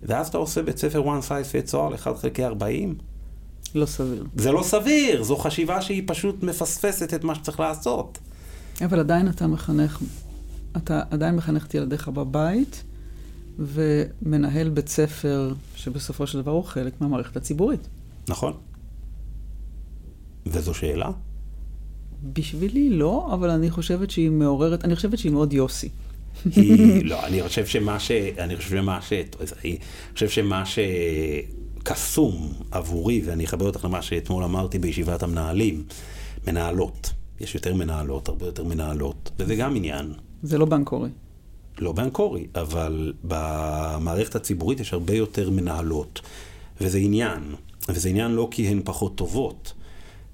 ואז 0.02 0.28
אתה 0.28 0.38
עושה 0.38 0.62
בית 0.62 0.78
ספר 0.78 1.04
one 1.04 1.28
size 1.28 1.70
fits 1.70 1.74
all, 1.74 1.94
1 1.94 2.16
חלקי 2.16 2.44
40. 2.44 2.94
לא 3.74 3.86
סביר. 3.86 4.24
זה 4.36 4.52
לא 4.52 4.62
סביר, 4.62 5.22
זו 5.22 5.36
חשיבה 5.36 5.82
שהיא 5.82 6.02
פשוט 6.06 6.42
מפספסת 6.42 7.14
את 7.14 7.24
מה 7.24 7.34
שצריך 7.34 7.60
לעשות. 7.60 8.18
אבל 8.84 9.00
עדיין 9.00 9.28
אתה 9.28 9.46
מחנך, 9.46 10.00
אתה 10.76 11.02
עדיין 11.10 11.36
מחנך 11.36 11.66
את 11.66 11.74
ילדיך 11.74 12.08
בבית, 12.08 12.84
ומנהל 13.58 14.68
בית 14.68 14.88
ספר 14.88 15.52
שבסופו 15.74 16.26
של 16.26 16.42
דבר 16.42 16.52
הוא 16.52 16.64
חלק 16.64 17.00
מהמערכת 17.00 17.36
הציבורית. 17.36 17.88
נכון. 18.28 18.52
וזו 20.46 20.74
שאלה? 20.74 21.10
בשבילי 22.32 22.90
לא, 22.90 23.28
אבל 23.32 23.50
אני 23.50 23.70
חושבת 23.70 24.10
שהיא 24.10 24.30
מעוררת, 24.30 24.84
אני 24.84 24.96
חושבת 24.96 25.18
שהיא 25.18 25.32
מאוד 25.32 25.52
יוסי. 25.52 25.88
היא, 26.44 27.04
לא, 27.10 27.26
אני 27.26 27.42
חושב 27.42 27.66
שמה 27.66 28.00
ש... 28.00 28.10
אני 28.10 28.56
חושב 28.56 28.70
שמה 28.70 29.02
ש... 29.02 29.12
אני 29.12 29.78
חושב 30.14 30.28
שמה 30.28 30.62
שקסום 31.82 32.52
עבורי, 32.70 33.22
ואני 33.24 33.44
אכבד 33.44 33.66
אותך 33.66 33.84
למה 33.84 34.02
שאתמול 34.02 34.44
אמרתי 34.44 34.78
בישיבת 34.78 35.22
המנהלים, 35.22 35.84
מנהלות. 36.46 37.12
יש 37.40 37.54
יותר 37.54 37.74
מנהלות, 37.74 38.28
הרבה 38.28 38.46
יותר 38.46 38.64
מנהלות, 38.64 39.30
וזה 39.38 39.56
גם 39.56 39.76
עניין. 39.76 40.12
זה 40.42 40.58
לא 40.58 40.66
בנקורי. 40.66 41.10
לא 41.78 41.92
באנקורי, 41.92 42.46
אבל 42.54 43.12
במערכת 43.24 44.34
הציבורית 44.34 44.80
יש 44.80 44.92
הרבה 44.92 45.14
יותר 45.14 45.50
מנהלות. 45.50 46.20
וזה 46.80 46.98
עניין, 46.98 47.54
וזה 47.88 48.08
עניין 48.08 48.32
לא 48.32 48.48
כי 48.50 48.68
הן 48.68 48.80
פחות 48.84 49.14
טובות, 49.16 49.72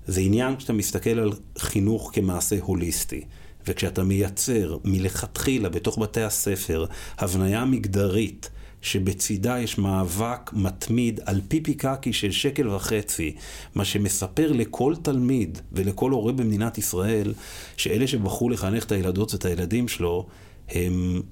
זה 0.07 0.21
עניין 0.21 0.57
כשאתה 0.57 0.73
מסתכל 0.73 1.19
על 1.19 1.33
חינוך 1.59 2.11
כמעשה 2.15 2.57
הוליסטי. 2.61 3.25
וכשאתה 3.67 4.03
מייצר 4.03 4.77
מלכתחילה 4.85 5.69
בתוך 5.69 5.99
בתי 5.99 6.23
הספר 6.23 6.85
הבניה 7.19 7.65
מגדרית 7.65 8.51
שבצידה 8.83 9.59
יש 9.59 9.79
מאבק 9.79 10.51
מתמיד 10.53 11.21
על 11.25 11.41
פיפי 11.49 11.75
קקי 11.75 12.13
של 12.13 12.31
שקל 12.31 12.69
וחצי, 12.69 13.35
מה 13.75 13.85
שמספר 13.85 14.53
לכל 14.53 14.95
תלמיד 15.03 15.59
ולכל 15.73 16.11
הורה 16.11 16.33
במדינת 16.33 16.79
ישראל, 16.79 17.35
שאלה 17.77 18.07
שבחרו 18.07 18.51
לחנך 18.51 18.85
את 18.85 18.93
הילדות 18.93 19.33
ואת 19.33 19.45
הילדים 19.45 19.89
שלו, 19.89 20.27
הם 20.73 21.23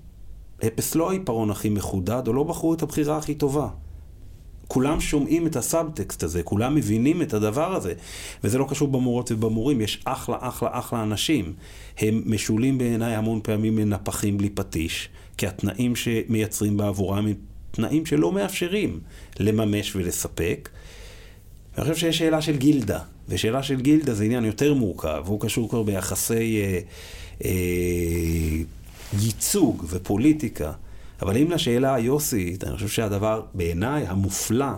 אפס 0.67 0.95
לא 0.95 1.11
העיפרון 1.11 1.51
הכי 1.51 1.69
מחודד, 1.69 2.23
או 2.27 2.33
לא 2.33 2.45
בחרו 2.45 2.75
את 2.75 2.83
הבחירה 2.83 3.19
הכי 3.19 3.35
טובה. 3.35 3.69
כולם 4.69 5.01
שומעים 5.01 5.47
את 5.47 5.57
הסאבטקסט 5.57 6.23
הזה, 6.23 6.43
כולם 6.43 6.75
מבינים 6.75 7.23
את 7.23 7.35
הדבר 7.35 7.75
הזה. 7.75 7.93
וזה 8.45 8.59
לא 8.59 8.67
קשור 8.69 8.89
במורות 8.89 9.33
ובמורים, 9.33 9.81
יש 9.81 10.03
אחלה, 10.05 10.37
אחלה, 10.41 10.69
אחלה 10.73 11.03
אנשים. 11.03 11.53
הם 11.99 12.23
משולים 12.27 12.79
בעיניי 12.79 13.15
המון 13.15 13.41
פעמים 13.43 13.79
לנפחים 13.79 14.39
בלי 14.39 14.51
פטיש, 14.51 15.09
כי 15.37 15.47
התנאים 15.47 15.97
שמייצרים 15.97 16.77
בעבורם 16.77 17.27
הם 17.27 17.35
תנאים 17.71 18.07
שלא 18.07 18.33
מאפשרים 18.33 19.01
לממש 19.41 19.97
ולספק. 19.97 20.69
אני 21.79 21.83
חושב 21.83 21.97
שיש 21.97 22.19
שאלה 22.19 22.43
של 22.43 22.57
גילדה, 22.57 23.01
ושאלה 23.29 23.63
של 23.63 23.81
גילדה 23.81 24.15
זה 24.15 24.25
עניין 24.25 24.45
יותר 24.45 24.75
מורכב, 24.75 25.23
והוא 25.25 25.41
קשור 25.41 25.69
כבר 25.69 25.83
ביחסי 25.83 26.63
אה, 26.63 26.81
אה, 27.45 27.51
ייצוג 29.19 29.85
ופוליטיקה. 29.89 30.73
אבל 31.23 31.37
אם 31.37 31.51
לשאלה 31.51 31.95
היוסית, 31.95 32.65
אני 32.65 32.75
חושב 32.75 32.89
שהדבר 32.89 33.43
בעיניי 33.55 34.07
המופלא 34.07 34.73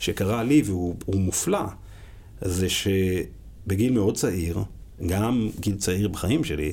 שקרה 0.00 0.42
לי, 0.42 0.62
והוא 0.64 0.96
מופלא, 1.08 1.64
זה 2.42 2.66
שבגיל 2.68 3.92
מאוד 3.92 4.16
צעיר, 4.16 4.58
גם 5.06 5.48
גיל 5.60 5.76
צעיר 5.76 6.08
בחיים 6.08 6.44
שלי, 6.44 6.72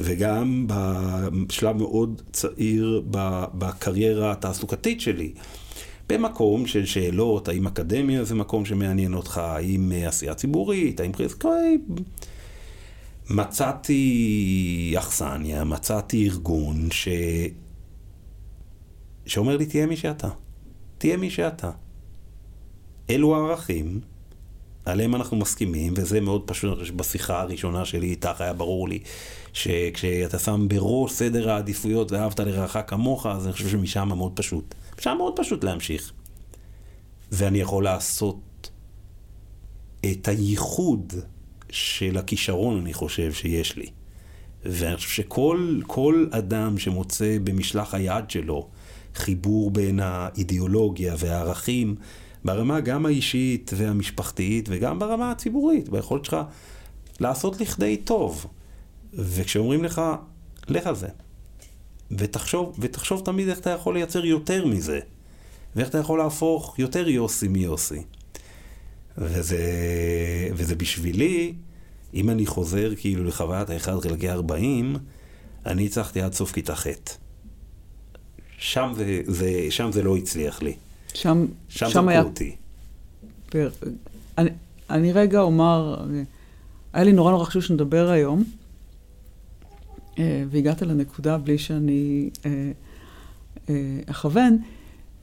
וגם 0.00 0.66
בשלב 0.66 1.76
מאוד 1.76 2.22
צעיר 2.32 3.02
בקריירה 3.54 4.32
התעסוקתית 4.32 5.00
שלי, 5.00 5.32
במקום 6.08 6.66
של 6.66 6.86
שאלות, 6.86 7.48
האם 7.48 7.66
אקדמיה 7.66 8.24
זה 8.24 8.34
מקום 8.34 8.64
שמעניין 8.64 9.14
אותך, 9.14 9.38
האם 9.38 9.92
עשייה 10.06 10.34
ציבורית, 10.34 11.00
האם. 11.00 11.12
מצאתי 13.30 14.94
אכסניה, 14.98 15.64
מצאתי 15.64 16.28
ארגון 16.28 16.88
ש... 16.90 17.08
שאומר 19.26 19.56
לי, 19.56 19.66
תהיה 19.66 19.86
מי 19.86 19.96
שאתה. 19.96 20.28
תהיה 20.98 21.16
מי 21.16 21.30
שאתה. 21.30 21.70
אלו 23.10 23.36
הערכים, 23.36 24.00
עליהם 24.84 25.14
אנחנו 25.14 25.36
מסכימים, 25.36 25.92
וזה 25.96 26.20
מאוד 26.20 26.42
פשוט, 26.46 26.78
בשיחה 26.96 27.40
הראשונה 27.40 27.84
שלי 27.84 28.06
איתך 28.06 28.40
היה 28.40 28.52
ברור 28.52 28.88
לי 28.88 28.98
שכשאתה 29.52 30.38
שם 30.38 30.66
בראש 30.68 31.12
סדר 31.12 31.50
העדיפויות 31.50 32.12
ואהבת 32.12 32.40
לרעך 32.40 32.76
כמוך, 32.86 33.26
אז 33.26 33.44
אני 33.46 33.52
חושב 33.52 33.68
שמשם 33.68 34.08
מאוד 34.08 34.32
פשוט. 34.34 34.74
משם 34.98 35.14
מאוד 35.18 35.32
פשוט 35.36 35.64
להמשיך. 35.64 36.12
ואני 37.32 37.60
יכול 37.60 37.84
לעשות 37.84 38.70
את 40.06 40.28
הייחוד 40.28 41.12
של 41.70 42.18
הכישרון, 42.18 42.80
אני 42.80 42.92
חושב, 42.92 43.32
שיש 43.32 43.76
לי. 43.76 43.86
ואני 44.64 44.96
חושב 44.96 45.08
שכל 45.08 46.26
אדם 46.30 46.78
שמוצא 46.78 47.36
במשלח 47.44 47.94
היד 47.94 48.30
שלו 48.30 48.68
חיבור 49.14 49.70
בין 49.70 50.00
האידיאולוגיה 50.02 51.14
והערכים, 51.18 51.96
ברמה 52.44 52.80
גם 52.80 53.06
האישית 53.06 53.70
והמשפחתית 53.76 54.68
וגם 54.72 54.98
ברמה 54.98 55.30
הציבורית, 55.30 55.88
ביכולת 55.88 56.24
שלך 56.24 56.36
לעשות 57.20 57.60
לכדי 57.60 57.96
טוב. 57.96 58.46
וכשאומרים 59.12 59.84
לך, 59.84 60.02
לך 60.68 60.86
על 60.86 60.94
זה. 60.94 61.08
ותחשוב, 62.10 62.76
ותחשוב 62.78 63.22
תמיד 63.24 63.48
איך 63.48 63.58
אתה 63.58 63.70
יכול 63.70 63.94
לייצר 63.94 64.24
יותר 64.24 64.66
מזה. 64.66 65.00
ואיך 65.76 65.88
אתה 65.88 65.98
יכול 65.98 66.18
להפוך 66.18 66.78
יותר 66.78 67.08
יוסי 67.08 67.48
מיוסי. 67.48 68.02
וזה, 69.18 69.58
וזה 70.52 70.74
בשבילי, 70.74 71.54
אם 72.14 72.30
אני 72.30 72.46
חוזר 72.46 72.92
כאילו 72.96 73.24
לחוויית 73.24 73.70
ה-1 73.70 74.00
חלקי 74.00 74.30
40, 74.30 74.96
אני 75.66 75.86
הצלחתי 75.86 76.20
עד 76.20 76.32
סוף 76.32 76.52
כיתה 76.52 76.74
ח'. 76.74 76.86
שם 78.58 78.92
זה, 78.96 79.20
זה, 79.26 79.66
שם 79.70 79.92
זה 79.92 80.02
לא 80.02 80.16
הצליח 80.16 80.62
לי. 80.62 80.74
שם, 81.14 81.46
שם, 81.68 81.90
שם 81.90 82.08
היה... 82.08 82.22
אותי. 82.22 82.56
פר... 83.50 83.70
אני, 84.38 84.50
אני 84.90 85.12
רגע 85.12 85.40
אומר, 85.40 86.04
היה 86.92 87.04
לי 87.04 87.12
נורא 87.12 87.30
נורא 87.30 87.44
חשוב 87.44 87.62
שנדבר 87.62 88.10
היום, 88.10 88.44
אה, 90.18 90.44
והגעת 90.50 90.82
לנקודה 90.82 91.38
בלי 91.38 91.58
שאני 91.58 92.30
אה, 92.46 92.70
אה, 93.68 94.00
אכוון. 94.06 94.58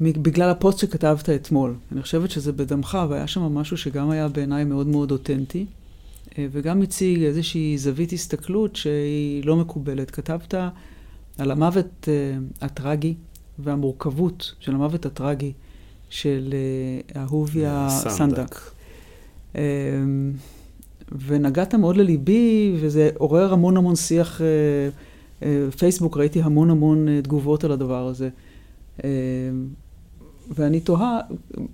בגלל 0.02 0.50
הפוסט 0.50 0.80
שכתבת 0.80 1.30
אתמול. 1.30 1.76
אני 1.92 2.02
חושבת 2.02 2.32
שזה 2.32 2.52
בדמך, 2.52 2.98
והיה 3.10 3.28
שם 3.28 3.42
משהו 3.42 3.78
שגם 3.78 4.10
היה 4.10 4.28
בעיניי 4.28 4.64
מאוד 4.64 4.88
מאוד 4.88 5.12
אותנטי, 5.12 5.66
וגם 6.38 6.82
הציג 6.82 7.24
איזושהי 7.24 7.78
זווית 7.78 8.14
הסתכלות 8.14 8.76
שהיא 8.76 9.46
לא 9.46 9.56
מקובלת. 9.56 10.12
כתבת 10.12 10.54
על 11.38 11.52
המוות 11.52 12.08
אה, 12.08 12.38
הטרגי 12.62 13.16
והמורכבות 13.60 14.56
של 14.60 14.76
המוות 14.76 15.06
הטרגי 15.06 15.54
של 16.10 16.54
אה, 17.16 17.22
אהוביה 17.22 17.88
סנדק. 17.90 18.56
ונגעת 21.26 21.76
מאוד 21.76 21.98
לליבי, 21.98 22.76
וזה 22.80 23.10
עורר 23.18 23.54
המון 23.54 23.78
המון 23.78 23.96
שיח, 23.96 24.42
פייסבוק, 25.78 26.18
ראיתי 26.18 26.42
המון 26.42 26.70
המון 26.70 27.22
תגובות 27.22 27.64
על 27.64 27.72
הדבר 27.72 28.08
הזה. 28.08 28.30
ואני 30.50 30.80
תוהה, 30.80 31.20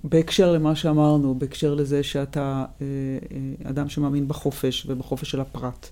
בהקשר 0.03 0.51
למה 0.51 0.75
שאמרנו, 0.75 1.35
בהקשר 1.35 1.73
לזה 1.73 2.03
שאתה 2.03 2.65
אה, 2.81 2.85
אה, 2.85 3.69
אדם 3.69 3.89
שמאמין 3.89 4.27
בחופש 4.27 4.85
ובחופש 4.89 5.31
של 5.31 5.41
הפרט, 5.41 5.89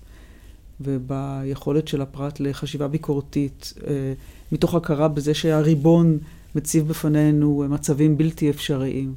וביכולת 0.80 1.88
של 1.88 2.02
הפרט 2.02 2.40
לחשיבה 2.40 2.88
ביקורתית, 2.88 3.72
אה, 3.86 4.12
מתוך 4.52 4.74
הכרה 4.74 5.08
בזה 5.08 5.34
שהריבון 5.34 6.18
מציב 6.54 6.88
בפנינו 6.88 7.64
מצבים 7.68 8.18
בלתי 8.18 8.50
אפשריים, 8.50 9.14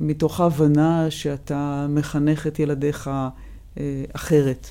מתוך 0.00 0.40
ההבנה 0.40 1.10
שאתה 1.10 1.86
מחנך 1.88 2.46
את 2.46 2.58
ילדיך 2.58 3.10
אחרת. 4.12 4.68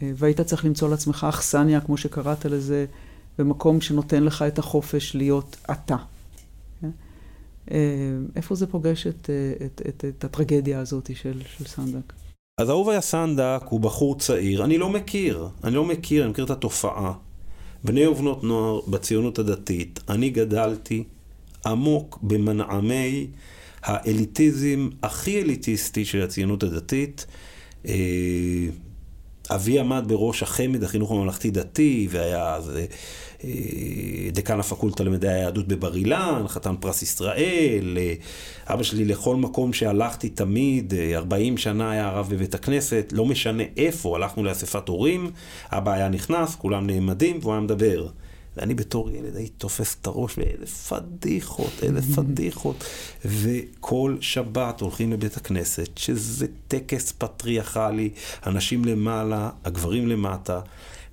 והיית 0.00 0.40
צריך 0.40 0.64
למצוא 0.64 0.88
לעצמך 0.88 1.26
אכסניה, 1.28 1.80
כמו 1.80 1.96
שקראת 1.96 2.44
לזה, 2.44 2.86
במקום 3.38 3.80
שנותן 3.80 4.22
לך 4.22 4.42
את 4.42 4.58
החופש 4.58 5.14
להיות 5.14 5.56
אתה. 5.70 5.96
כן? 6.80 6.90
אה, 7.70 7.78
איפה 8.36 8.54
זה 8.54 8.66
פוגש 8.66 9.06
את, 9.06 9.30
אה, 9.30 9.66
את, 9.66 9.82
את, 9.88 10.04
את 10.08 10.24
הטרגדיה 10.24 10.80
הזאת 10.80 11.10
של, 11.14 11.42
של 11.56 11.64
סנדק? 11.64 12.12
אז 12.60 12.70
אהוביה 12.70 13.00
סנדק 13.00 13.62
הוא 13.68 13.80
בחור 13.80 14.18
צעיר, 14.18 14.64
אני 14.64 14.78
לא 14.78 14.88
מכיר, 14.88 15.48
אני 15.64 15.74
לא 15.74 15.84
מכיר, 15.84 16.22
אני 16.22 16.30
מכיר 16.30 16.44
את 16.44 16.50
התופעה. 16.50 17.12
בני 17.84 18.06
ובנות 18.06 18.44
נוער 18.44 18.80
בציונות 18.88 19.38
הדתית, 19.38 20.00
אני 20.08 20.30
גדלתי 20.30 21.04
עמוק 21.66 22.18
במנעמי 22.22 23.26
האליטיזם 23.82 24.88
הכי 25.02 25.42
אליטיסטי 25.42 26.04
של 26.04 26.22
הציונות 26.22 26.62
הדתית. 26.62 27.26
אה, 27.86 27.94
אבי 29.50 29.80
עמד 29.80 30.04
בראש 30.06 30.42
החמ"ד, 30.42 30.84
החינוך 30.84 31.10
הממלכתי-דתי, 31.10 32.08
והיה 32.10 32.54
אז 32.54 32.72
אה, 33.44 33.50
דקן 34.32 34.60
הפקולטה 34.60 35.04
למדעי 35.04 35.34
היהדות 35.34 35.68
בבר 35.68 35.96
אילן, 35.96 36.42
חתן 36.48 36.74
פרס 36.80 37.02
ישראל, 37.02 37.98
אה, 38.00 38.14
אבא 38.66 38.82
שלי 38.82 39.04
לכל 39.04 39.36
מקום 39.36 39.72
שהלכתי 39.72 40.28
תמיד, 40.28 40.94
40 41.14 41.52
אה, 41.52 41.58
שנה 41.58 41.90
היה 41.90 42.06
הרב 42.06 42.28
בבית 42.30 42.54
הכנסת, 42.54 43.12
לא 43.12 43.24
משנה 43.24 43.62
איפה, 43.76 44.16
הלכנו 44.16 44.44
לאספת 44.44 44.88
הורים, 44.88 45.30
אבא 45.72 45.92
היה 45.92 46.08
נכנס, 46.08 46.54
כולם 46.54 46.86
נעמדים 46.86 47.38
והוא 47.42 47.52
היה 47.52 47.60
מדבר. 47.60 48.08
ואני 48.56 48.74
בתור 48.74 49.10
ילד 49.10 49.36
הייתי 49.36 49.52
תופס 49.58 49.96
את 50.00 50.06
הראש 50.06 50.36
באלף 50.36 50.92
פדיחות, 50.92 51.72
אלף 51.82 52.04
פדיחות. 52.16 52.84
וכל 53.24 54.16
שבת 54.20 54.80
הולכים 54.80 55.12
לבית 55.12 55.36
הכנסת, 55.36 55.88
שזה 55.96 56.46
טקס 56.68 57.12
פטריארכלי, 57.12 58.10
הנשים 58.42 58.84
למעלה, 58.84 59.50
הגברים 59.64 60.08
למטה. 60.08 60.60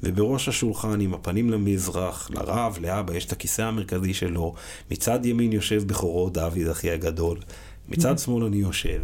ובראש 0.03 0.47
השולחן 0.47 1.01
עם 1.01 1.13
הפנים 1.13 1.49
למזרח, 1.49 2.29
לרב, 2.31 2.77
לאבא, 2.81 3.15
יש 3.15 3.25
את 3.25 3.31
הכיסא 3.31 3.61
המרכזי 3.61 4.13
שלו, 4.13 4.53
מצד 4.91 5.25
ימין 5.25 5.51
יושב 5.51 5.83
בכורו 5.87 6.29
דוד, 6.29 6.67
אחי 6.71 6.91
הגדול, 6.91 7.39
מצד 7.89 8.19
שמאל 8.19 8.43
אני 8.43 8.57
יושב. 8.57 9.01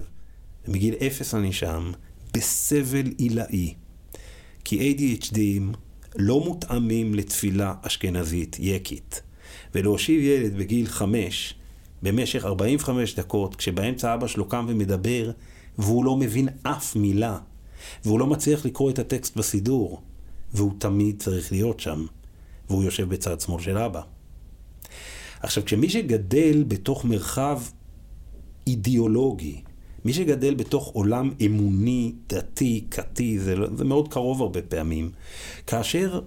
מגיל 0.68 0.96
אפס 1.08 1.34
אני 1.34 1.54
שם, 1.54 1.92
בסבל 2.34 3.06
עילאי. 3.18 3.74
כי 4.64 4.96
ADHDים 4.96 5.78
לא 6.16 6.40
מותאמים 6.40 7.14
לתפילה 7.14 7.74
אשכנזית 7.82 8.58
יקית. 8.60 9.22
ולהושיב 9.76 10.22
ילד 10.22 10.58
בגיל 10.58 10.88
חמש, 10.88 11.54
במשך 12.04 12.46
45 12.46 13.16
דקות, 13.16 13.56
כשבאמצע 13.56 14.14
אבא 14.14 14.28
שלו 14.28 14.48
קם 14.48 14.66
ומדבר, 14.70 15.32
והוא 15.78 16.06
לא 16.06 16.16
מבין 16.16 16.50
אף 16.64 16.96
מילה, 16.96 17.38
והוא 18.06 18.20
לא 18.20 18.28
מצליח 18.28 18.66
לקרוא 18.66 18.92
את 18.92 19.00
הטקסט 19.00 19.38
בסידור, 19.38 20.02
והוא 20.54 20.72
תמיד 20.78 21.22
צריך 21.22 21.52
להיות 21.52 21.80
שם, 21.80 22.06
והוא 22.70 22.84
יושב 22.84 23.10
בצד 23.10 23.40
שמאל 23.40 23.62
של 23.62 23.78
אבא. 23.78 24.02
עכשיו, 25.40 25.66
כשמי 25.66 25.90
שגדל 25.90 26.64
בתוך 26.68 27.06
מרחב 27.06 27.62
אידיאולוגי, 28.68 29.62
מי 30.06 30.14
שגדל 30.14 30.56
בתוך 30.56 30.88
עולם 30.88 31.32
אמוני, 31.46 32.14
דתי, 32.30 32.86
כתי, 32.92 33.40
זה, 33.40 33.56
לא- 33.56 33.68
זה 33.76 33.86
מאוד 33.86 34.08
קרוב 34.08 34.42
הרבה 34.42 34.62
פעמים, 34.62 35.12
כאשר 35.68 36.22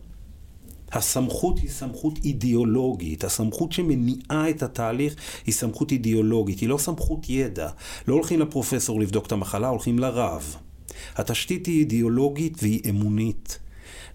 הסמכות 0.92 1.58
היא 1.58 1.70
סמכות 1.70 2.18
אידיאולוגית, 2.24 3.24
הסמכות 3.24 3.72
שמניעה 3.72 4.50
את 4.50 4.62
התהליך 4.62 5.14
היא 5.46 5.54
סמכות 5.54 5.92
אידיאולוגית, 5.92 6.58
היא 6.58 6.68
לא 6.68 6.78
סמכות 6.78 7.30
ידע. 7.30 7.68
לא 8.08 8.14
הולכים 8.14 8.40
לפרופסור 8.40 9.00
לבדוק 9.00 9.26
את 9.26 9.32
המחלה, 9.32 9.68
הולכים 9.68 9.98
לרב. 9.98 10.56
התשתית 11.16 11.66
היא 11.66 11.78
אידיאולוגית 11.78 12.58
והיא 12.62 12.80
אמונית. 12.90 13.58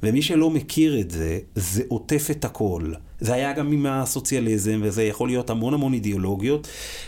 ומי 0.03 0.21
שלא 0.21 0.49
מכיר 0.49 0.99
את 0.99 1.11
זה, 1.11 1.39
זה 1.55 1.83
עוטף 1.87 2.27
את 2.31 2.45
הכל. 2.45 2.93
זה 3.19 3.33
היה 3.33 3.53
גם 3.53 3.71
עם 3.71 3.85
הסוציאליזם, 3.85 4.79
וזה 4.83 5.03
יכול 5.03 5.29
להיות 5.29 5.49
המון 5.49 5.73
המון 5.73 5.93
אידיאולוגיות, 5.93 6.67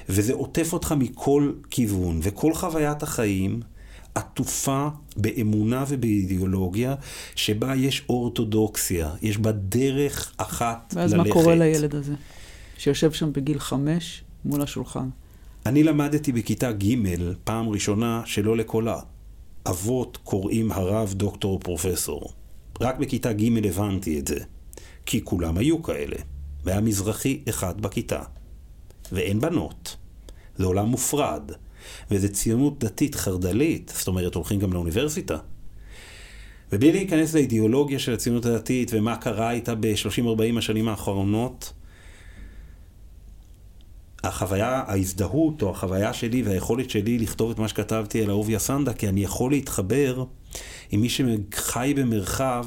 וזה 0.10 0.34
עוטף 0.34 0.74
אותך 0.74 0.96
מכל 0.98 1.52
כיוון. 1.70 2.20
וכל 2.24 2.54
חוויית 2.54 3.04
החיים 3.04 3.60
עטופה 4.16 4.88
באמונה 5.18 5.86
ובאידיאולוגיה, 5.88 6.96
שבה 7.36 7.76
יש 7.76 8.04
אורתודוקסיה, 8.10 9.10
יש 9.22 9.38
בה 9.38 9.52
דרך 9.52 10.34
אחת 10.38 10.94
ואז 10.96 11.14
ללכת. 11.14 11.26
ואז 11.26 11.36
מה 11.36 11.42
קורה 11.42 11.56
לילד 11.56 11.96
הזה, 11.96 12.14
שיושב 12.78 13.12
שם 13.12 13.34
בגיל 13.34 13.60
חמש 13.60 14.24
מול 14.46 14.62
השולחן? 14.62 15.10
אני 15.66 15.84
למדתי 15.84 16.32
בכיתה 16.32 16.72
ג' 16.72 16.96
פעם 17.44 17.70
ראשונה 17.70 18.22
שלא 18.26 18.58
לכל 18.58 18.88
האבות 19.66 20.18
קוראים 20.24 20.72
הרב 20.72 21.14
דוקטור 21.14 21.54
או 21.54 21.60
פרופסור. 21.60 22.34
רק 22.82 22.98
בכיתה 22.98 23.34
ג' 23.34 23.66
הבנתי 23.66 24.20
את 24.20 24.28
זה, 24.28 24.40
כי 25.06 25.24
כולם 25.24 25.58
היו 25.58 25.84
כאלה, 25.84 26.16
והיה 26.64 26.82
מזרחי 26.82 27.42
אחד 27.50 27.82
בכיתה, 27.82 28.22
ואין 29.12 29.40
בנות. 29.40 29.96
זה 30.56 30.66
עולם 30.66 30.86
מופרד, 30.86 31.52
וזה 32.12 32.30
ציונות 32.30 32.80
דתית 32.84 33.16
חרד"לית, 33.16 33.94
זאת 33.98 34.08
אומרת 34.08 34.36
הולכים 34.36 34.60
גם 34.60 34.74
לאוניברסיטה. 34.74 35.38
ובלי 36.72 36.92
להיכנס 36.92 37.34
לאידיאולוגיה 37.34 38.00
של 38.00 38.14
הציונות 38.14 38.46
הדתית 38.46 38.92
ומה 38.94 39.16
קרה 39.16 39.52
איתה 39.52 39.76
ב-30-40 39.76 40.58
השנים 40.58 40.88
האחרונות, 40.88 41.74
החוויה, 44.24 44.84
ההזדהות 44.88 45.62
או 45.62 45.70
החוויה 45.70 46.14
שלי 46.14 46.44
והיכולת 46.44 46.90
שלי 46.90 47.18
לכתוב 47.18 47.52
את 47.52 47.60
מה 47.60 47.68
שכתבתי 47.68 48.24
על 48.24 48.30
אהוביה 48.30 48.60
סנדה, 48.60 48.94
כי 48.94 49.10
אני 49.10 49.24
יכול 49.24 49.52
להתחבר 49.52 50.24
עם 50.92 51.02
מי 51.02 51.10
שחי 51.10 51.94
במרחב 51.96 52.66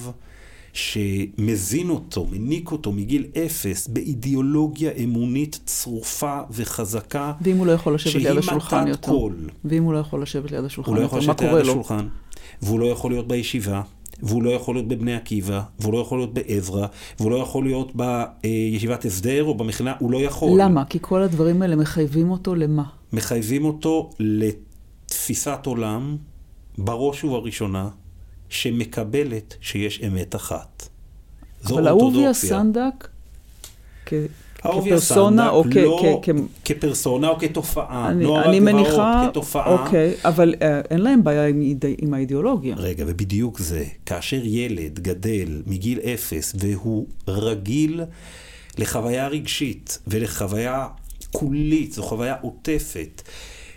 שמזין 0.73 1.91
אותו, 1.91 2.27
מניק 2.31 2.73
אותו 2.73 2.93
מגיל 2.93 3.27
אפס 3.47 3.89
באידיאולוגיה 3.89 4.91
אמונית 5.05 5.61
צרופה 5.65 6.41
וחזקה, 6.51 7.33
ואם 7.41 7.57
הוא 7.57 7.67
לא 7.67 7.73
יכול 7.73 7.95
לשבת 7.95 8.15
ליד 8.15 8.39
השולחן 8.39 8.89
יותר. 8.89 9.13
קול. 9.13 9.49
ואם 9.65 9.83
הוא 9.83 9.93
לא 9.93 9.99
יכול 9.99 10.23
לשבת 10.23 10.51
ליד 10.51 10.65
השולחן 10.65 10.97
יותר, 10.97 11.27
מה 11.27 11.35
קורה 11.35 11.51
לו? 11.51 11.59
הוא 11.59 11.61
לא 11.61 11.67
יכול 11.67 11.69
לשבת 11.69 11.69
ליד 11.69 11.71
השולחן, 11.71 12.07
והוא 12.63 12.81
לא 12.81 12.87
יכול 12.87 13.11
להיות 13.11 13.29
בישיבה. 13.29 13.83
והוא 14.23 14.43
לא 14.43 14.51
יכול 14.51 14.75
להיות 14.75 14.89
בבני 14.89 15.15
עקיבא, 15.15 15.63
והוא 15.81 15.93
לא 15.93 15.99
יכול 15.99 16.19
להיות 16.19 16.35
בעזרא, 16.35 16.87
והוא 17.21 17.31
לא 17.31 17.37
יכול 17.37 17.65
להיות 17.65 17.93
בישיבת 17.95 19.05
הסדר 19.05 19.45
או 19.45 19.55
במכינה, 19.55 19.95
הוא 19.99 20.11
לא 20.11 20.19
יכול. 20.19 20.61
למה? 20.63 20.85
כי 20.85 20.99
כל 21.01 21.23
הדברים 21.23 21.63
האלה 21.63 21.77
מחייבים 21.77 22.31
אותו 22.31 22.55
למה? 22.55 22.83
מחייבים 23.13 23.65
אותו 23.65 24.11
לתפיסת 24.19 25.67
עולם, 25.67 26.17
בראש 26.79 27.25
ובראשונה, 27.25 27.89
שמקבלת 28.49 29.55
שיש 29.61 30.03
אמת 30.03 30.35
אחת. 30.35 30.89
זו 31.63 31.75
אבל 31.75 31.89
אהוביה 31.89 32.35
סנדק, 32.35 33.09
כפרסונה 34.63 35.49
או 35.49 35.65
לא 35.75 36.21
כ... 36.23 36.29
כפרסונה 36.65 37.29
או 37.29 37.39
כתופעה. 37.39 38.09
אני, 38.09 38.25
לא 38.25 38.45
אני 38.45 38.61
מניחה, 38.61 39.27
כתופעה. 39.31 39.73
אוקיי, 39.73 40.15
אבל 40.25 40.55
אה, 40.63 40.81
אין 40.91 41.01
להם 41.01 41.25
בעיה 41.25 41.47
עם, 41.47 41.63
עם 41.99 42.15
האידיאולוגיה. 42.15 42.77
רגע, 42.77 43.05
ובדיוק 43.09 43.59
זה, 43.59 43.85
כאשר 44.07 44.41
ילד 44.45 44.99
גדל 44.99 45.63
מגיל 45.67 46.01
אפס 46.01 46.55
והוא 46.59 47.07
רגיל 47.29 48.01
לחוויה 48.79 49.29
רגשית 49.29 49.99
ולחוויה 50.07 50.87
קולית, 51.33 51.93
זו 51.93 52.03
חוויה 52.03 52.35
עוטפת, 52.41 53.23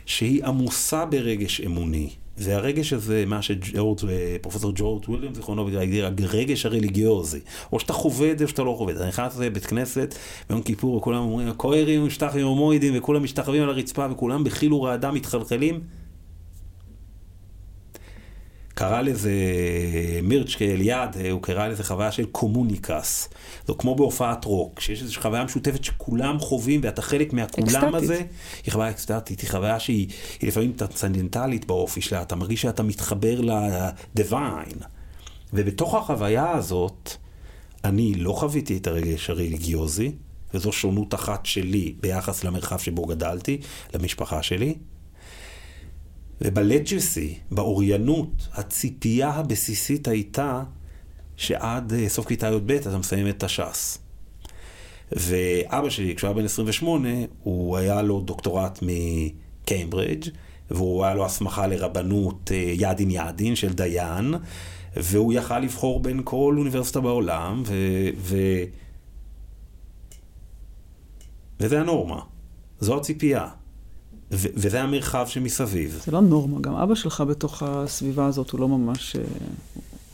שהיא 0.05 0.45
עמוסה 0.45 1.05
ברגש 1.05 1.61
אמוני. 1.61 2.09
והרגש 2.37 2.93
הזה, 2.93 3.23
מה 3.27 3.39
שפרופסור 3.41 4.71
ג'ורג' 4.75 5.09
וויליאם 5.09 5.33
זיכרונו 5.33 5.67
הגדיר, 5.67 6.05
הרגש 6.05 6.65
הרליגיוזי. 6.65 7.39
או 7.73 7.79
שאתה 7.79 7.93
חווה 7.93 8.31
את 8.31 8.37
זה 8.37 8.43
או 8.43 8.49
שאתה 8.49 8.63
לא 8.63 8.75
חווה 8.77 8.91
את 8.91 8.97
זה. 8.97 9.03
אני 9.03 9.09
נכנס 9.09 9.37
לבית 9.39 9.65
כנסת 9.65 10.15
ביום 10.49 10.61
כיפור 10.61 10.95
וכולם 10.95 11.19
אומרים, 11.19 11.53
כהרים 11.57 12.05
משתחווים 12.05 12.45
הומואידים 12.45 12.93
וכולם 12.97 13.23
משתחווים 13.23 13.63
על 13.63 13.69
הרצפה 13.69 14.07
וכולם 14.11 14.43
בחיל 14.43 14.73
ורעדה 14.73 15.11
מתחלחלים. 15.11 15.79
קרא 18.75 19.01
לזה 19.01 19.31
מירצ'קה 20.23 20.65
אליעד, 20.65 21.17
הוא 21.31 21.41
קרא 21.41 21.67
לזה 21.67 21.83
חוויה 21.83 22.11
של 22.11 22.25
קומוניקס. 22.25 23.29
זה 23.67 23.73
כמו 23.77 23.95
בהופעת 23.95 24.45
רוק, 24.45 24.79
שיש 24.79 25.01
איזושהי 25.01 25.21
חוויה 25.21 25.43
משותפת 25.43 25.83
שכולם 25.83 26.39
חווים 26.39 26.81
ואתה 26.83 27.01
חלק 27.01 27.33
מהכולם 27.33 27.65
אקסטטית. 27.67 27.93
הזה. 27.93 28.21
היא 28.65 28.71
חוויה 28.73 28.89
אקסטטית, 28.89 29.39
היא 29.39 29.49
חוויה 29.49 29.79
שהיא 29.79 30.07
היא 30.41 30.47
לפעמים 30.47 30.71
טרנסצנדנטלית 30.71 31.65
באופי 31.65 32.01
שלה, 32.01 32.21
אתה 32.21 32.35
מרגיש 32.35 32.61
שאתה 32.61 32.83
מתחבר 32.83 33.41
לדיוויין. 33.41 34.77
ובתוך 35.53 35.95
החוויה 35.95 36.51
הזאת, 36.51 37.11
אני 37.83 38.15
לא 38.15 38.31
חוויתי 38.31 38.77
את 38.77 38.87
הרגש 38.87 39.29
הרליגיוזי, 39.29 40.11
וזו 40.53 40.71
שונות 40.71 41.13
אחת 41.13 41.45
שלי 41.45 41.95
ביחס 42.01 42.43
למרחב 42.43 42.79
שבו 42.79 43.05
גדלתי, 43.05 43.57
למשפחה 43.93 44.43
שלי. 44.43 44.75
ובלג'סי, 46.41 47.37
באוריינות, 47.51 48.47
הציפייה 48.53 49.29
הבסיסית 49.29 50.07
הייתה 50.07 50.63
שעד 51.37 51.93
אה, 51.93 52.09
סוף 52.09 52.27
כיתה 52.27 52.47
י"ב 52.47 52.71
אתה 52.71 52.97
מסיים 52.97 53.29
את 53.29 53.43
הש"ס. 53.43 53.97
ואבא 55.11 55.89
שלי, 55.89 56.15
כשהוא 56.15 56.27
היה 56.27 56.35
בן 56.35 56.45
28, 56.45 57.09
הוא 57.43 57.77
היה 57.77 58.01
לו 58.01 58.21
דוקטורט 58.21 58.79
מקיימברידג', 58.81 60.29
והוא 60.71 61.05
היה 61.05 61.15
לו 61.15 61.25
הסמכה 61.25 61.67
לרבנות 61.67 62.51
אה, 62.51 62.73
ידין 62.75 63.11
ידין 63.11 63.55
של 63.55 63.73
דיין, 63.73 64.33
והוא 64.95 65.33
יכל 65.33 65.59
לבחור 65.59 65.99
בין 65.99 66.21
כל 66.23 66.55
אוניברסיטה 66.57 67.01
בעולם, 67.01 67.63
ו... 67.65 67.73
ו... 68.17 68.37
וזה 71.59 71.81
הנורמה. 71.81 72.19
זו 72.79 72.97
הציפייה. 72.97 73.47
ו- 74.31 74.47
וזה 74.55 74.81
המרחב 74.81 75.27
שמסביב. 75.27 76.01
זה 76.05 76.11
לא 76.11 76.21
נורמה, 76.21 76.61
גם 76.61 76.75
אבא 76.75 76.95
שלך 76.95 77.23
בתוך 77.27 77.63
הסביבה 77.63 78.25
הזאת 78.25 78.49
הוא 78.49 78.59
לא 78.59 78.67
ממש... 78.67 79.15
אה, 79.15 79.21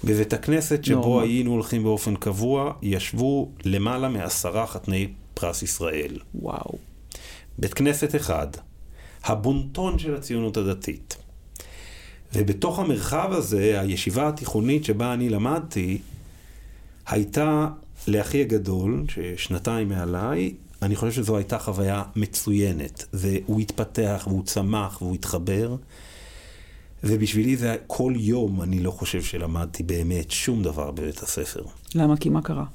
בבית 0.04 0.34
הכנסת 0.34 0.84
שבו 0.84 1.00
נורמה. 1.00 1.24
היינו 1.24 1.52
הולכים 1.52 1.84
באופן 1.84 2.16
קבוע, 2.16 2.74
ישבו 2.82 3.52
למעלה 3.66 4.10
מעשרה 4.10 4.68
חתני 4.68 5.08
פרס 5.34 5.64
ישראל. 5.64 6.20
וואו. 6.36 6.72
בית 7.60 7.74
כנסת 7.74 8.16
אחד, 8.16 8.48
הבונטון 9.24 10.00
של 10.00 10.16
הציונות 10.16 10.58
הדתית. 10.58 11.18
ובתוך 12.36 12.80
המרחב 12.80 13.30
הזה, 13.32 13.82
הישיבה 13.82 14.28
התיכונית 14.28 14.86
שבה 14.86 15.14
אני 15.14 15.30
למדתי, 15.30 15.98
הייתה 17.08 17.68
לאחי 18.08 18.42
הגדול, 18.42 19.06
ששנתיים 19.10 19.90
מעליי, 19.90 20.54
אני 20.82 20.96
חושב 20.96 21.12
שזו 21.12 21.38
הייתה 21.38 21.60
חוויה 21.60 22.04
מצוינת, 22.16 23.06
והוא 23.14 23.60
התפתח, 23.60 24.24
והוא 24.28 24.44
צמח, 24.44 25.02
והוא 25.02 25.16
התחבר, 25.16 25.76
ובשבילי 27.04 27.58
זה 27.58 27.76
כל 27.88 28.14
יום 28.16 28.62
אני 28.62 28.80
לא 28.80 28.92
חושב 28.92 29.22
שלמדתי 29.22 29.84
באמת 29.84 30.32
שום 30.32 30.64
דבר 30.64 30.92
בבית 30.92 31.24
הספר. 31.24 31.64
למה? 31.96 32.18
כי 32.18 32.30
מה 32.30 32.42
קרה? 32.42 32.66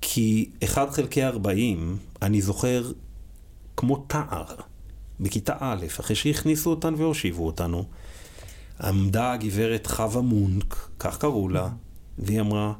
כי 0.00 0.50
1 0.64 0.90
חלקי 0.90 1.24
40, 1.24 1.96
אני 2.22 2.42
זוכר 2.42 2.92
כמו 3.76 4.04
תער, 4.06 4.54
בכיתה 5.20 5.56
א', 5.60 5.86
אחרי 6.00 6.16
שהכניסו 6.16 6.70
אותנו 6.70 6.98
והושיבו 6.98 7.46
אותנו, 7.46 7.84
עמדה 8.82 9.32
הגברת 9.32 9.86
חווה 9.86 10.22
מונק, 10.22 10.88
כך 10.98 11.18
קראו 11.18 11.48
לה, 11.48 11.68
והיא 12.18 12.40
אמרה, 12.40 12.72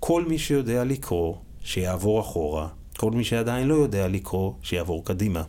כל 0.00 0.24
מי 0.28 0.38
שיודע 0.38 0.84
לקרוא, 0.84 1.36
שיעבור 1.64 2.20
אחורה, 2.20 2.68
כל 3.02 3.10
מי 3.10 3.24
שעדיין 3.24 3.68
לא 3.68 3.74
יודע 3.74 4.08
לקרוא, 4.08 4.52
שיעבור 4.62 5.04
קדימה. 5.04 5.42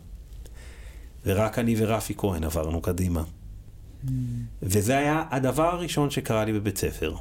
ורק 1.25 1.59
אני 1.59 1.75
ורפי 1.77 2.13
כהן 2.17 2.43
עברנו 2.43 2.81
קדימה. 2.81 3.23
וזה 4.61 4.97
היה 4.97 5.23
הדבר 5.29 5.73
הראשון 5.73 6.09
שקרה 6.09 6.45
לי 6.45 6.53
בבית 6.53 6.77
ספר. 6.77 7.15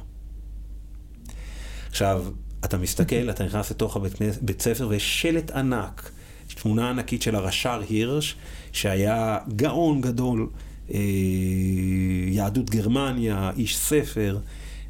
עכשיו, 1.89 2.25
אתה 2.65 2.77
מסתכל, 2.77 3.29
אתה 3.29 3.45
נכנס 3.45 3.71
לתוך 3.71 3.95
הבית 3.95 4.13
בית 4.41 4.61
ספר 4.61 4.87
ויש 4.87 5.21
שלט 5.21 5.51
ענק, 5.51 6.11
תמונה 6.61 6.89
ענקית 6.89 7.21
של 7.21 7.35
הרש"ר 7.35 7.81
הירש, 7.89 8.35
שהיה 8.71 9.37
גאון 9.55 10.01
גדול, 10.01 10.49
אה, 10.93 10.99
יהדות 12.27 12.69
גרמניה, 12.69 13.51
איש 13.57 13.77
ספר, 13.77 14.39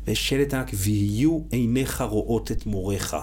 ויש 0.07 0.29
שלט 0.29 0.53
ענק, 0.53 0.71
ויהיו 0.73 1.39
עיניך 1.51 2.01
רואות 2.01 2.51
את 2.51 2.65
מוריך. 2.65 3.15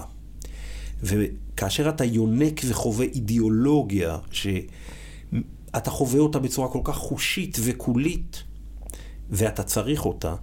כאשר 1.61 1.89
אתה 1.89 2.05
יונק 2.05 2.61
וחווה 2.67 3.05
אידיאולוגיה, 3.05 4.17
שאתה 4.31 5.89
חווה 5.89 6.19
אותה 6.19 6.39
בצורה 6.39 6.67
כל 6.69 6.79
כך 6.83 6.95
חושית 6.95 7.57
וקולית, 7.63 8.43
ואתה 9.29 9.63
צריך 9.63 10.05
אותה, 10.05 10.35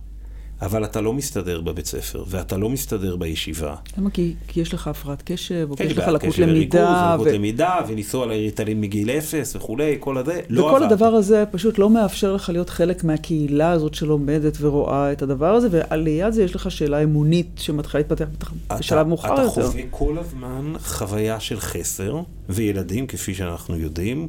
אבל 0.62 0.84
אתה 0.84 1.00
לא 1.00 1.12
מסתדר 1.12 1.60
בבית 1.60 1.86
ספר, 1.86 2.24
ואתה 2.28 2.56
לא 2.56 2.68
מסתדר 2.70 3.16
בישיבה. 3.16 3.74
למה? 3.98 4.10
כי, 4.10 4.34
כי 4.48 4.60
יש 4.60 4.74
לך 4.74 4.88
הפרעת 4.88 5.22
קשב, 5.24 5.66
או 5.70 5.76
כן, 5.76 5.84
כי 5.84 5.90
יש 5.90 5.98
לך 5.98 6.08
לקות 6.08 6.38
למידה. 6.38 7.14
לקות 7.14 7.26
למידה, 7.26 7.80
וניסוע 7.88 8.26
לריטלין 8.26 8.80
מגיל 8.80 9.10
אפס 9.10 9.56
וכולי, 9.56 9.96
כל 10.00 10.18
הזה, 10.18 10.40
לא 10.48 10.64
וכל 10.64 10.76
עבד. 10.76 10.92
הדבר 10.92 11.06
הזה 11.06 11.44
פשוט 11.50 11.78
לא 11.78 11.90
מאפשר 11.90 12.32
לך 12.34 12.48
להיות 12.48 12.70
חלק 12.70 13.04
מהקהילה 13.04 13.70
הזאת 13.70 13.94
שלומדת 13.94 14.58
ורואה 14.60 15.12
את 15.12 15.22
הדבר 15.22 15.54
הזה, 15.54 15.68
וליד 15.70 16.32
זה 16.32 16.42
יש 16.42 16.54
לך 16.54 16.70
שאלה 16.70 17.02
אמונית 17.02 17.50
שמתחילה 17.56 18.02
להתפתח 18.02 18.52
בשלב 18.78 19.06
מאוחר 19.06 19.34
אתה 19.34 19.42
יותר. 19.42 19.66
חווה 19.68 19.82
כל 19.90 20.18
הזמן 20.18 20.72
חוויה 20.78 21.40
של 21.40 21.60
חסר, 21.60 22.20
וילדים, 22.48 23.06
כפי 23.06 23.34
שאנחנו 23.34 23.76
יודעים, 23.76 24.28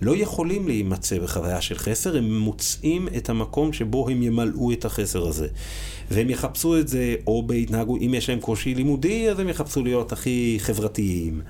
לא 0.00 0.16
יכולים 0.16 0.68
להימצא 0.68 1.18
בחוויה 1.18 1.60
של 1.60 1.78
חסר, 1.78 2.16
הם 2.16 2.38
מוצאים 2.38 3.08
את 3.16 3.30
המקום 3.30 3.72
שבו 3.72 4.08
הם 4.08 4.22
ימלאו 4.22 4.72
את 4.72 4.84
החסר 4.84 5.28
הזה. 5.28 5.48
והם 6.10 6.30
יחפשו 6.30 6.78
את 6.78 6.88
זה 6.88 7.14
או 7.26 7.42
בהתנהגות, 7.46 8.00
אם 8.02 8.14
יש 8.14 8.28
להם 8.28 8.40
קושי 8.40 8.74
לימודי, 8.74 9.30
אז 9.30 9.38
הם 9.38 9.48
יחפשו 9.48 9.84
להיות 9.84 10.12
הכי 10.12 10.56
חברתיים, 10.60 11.40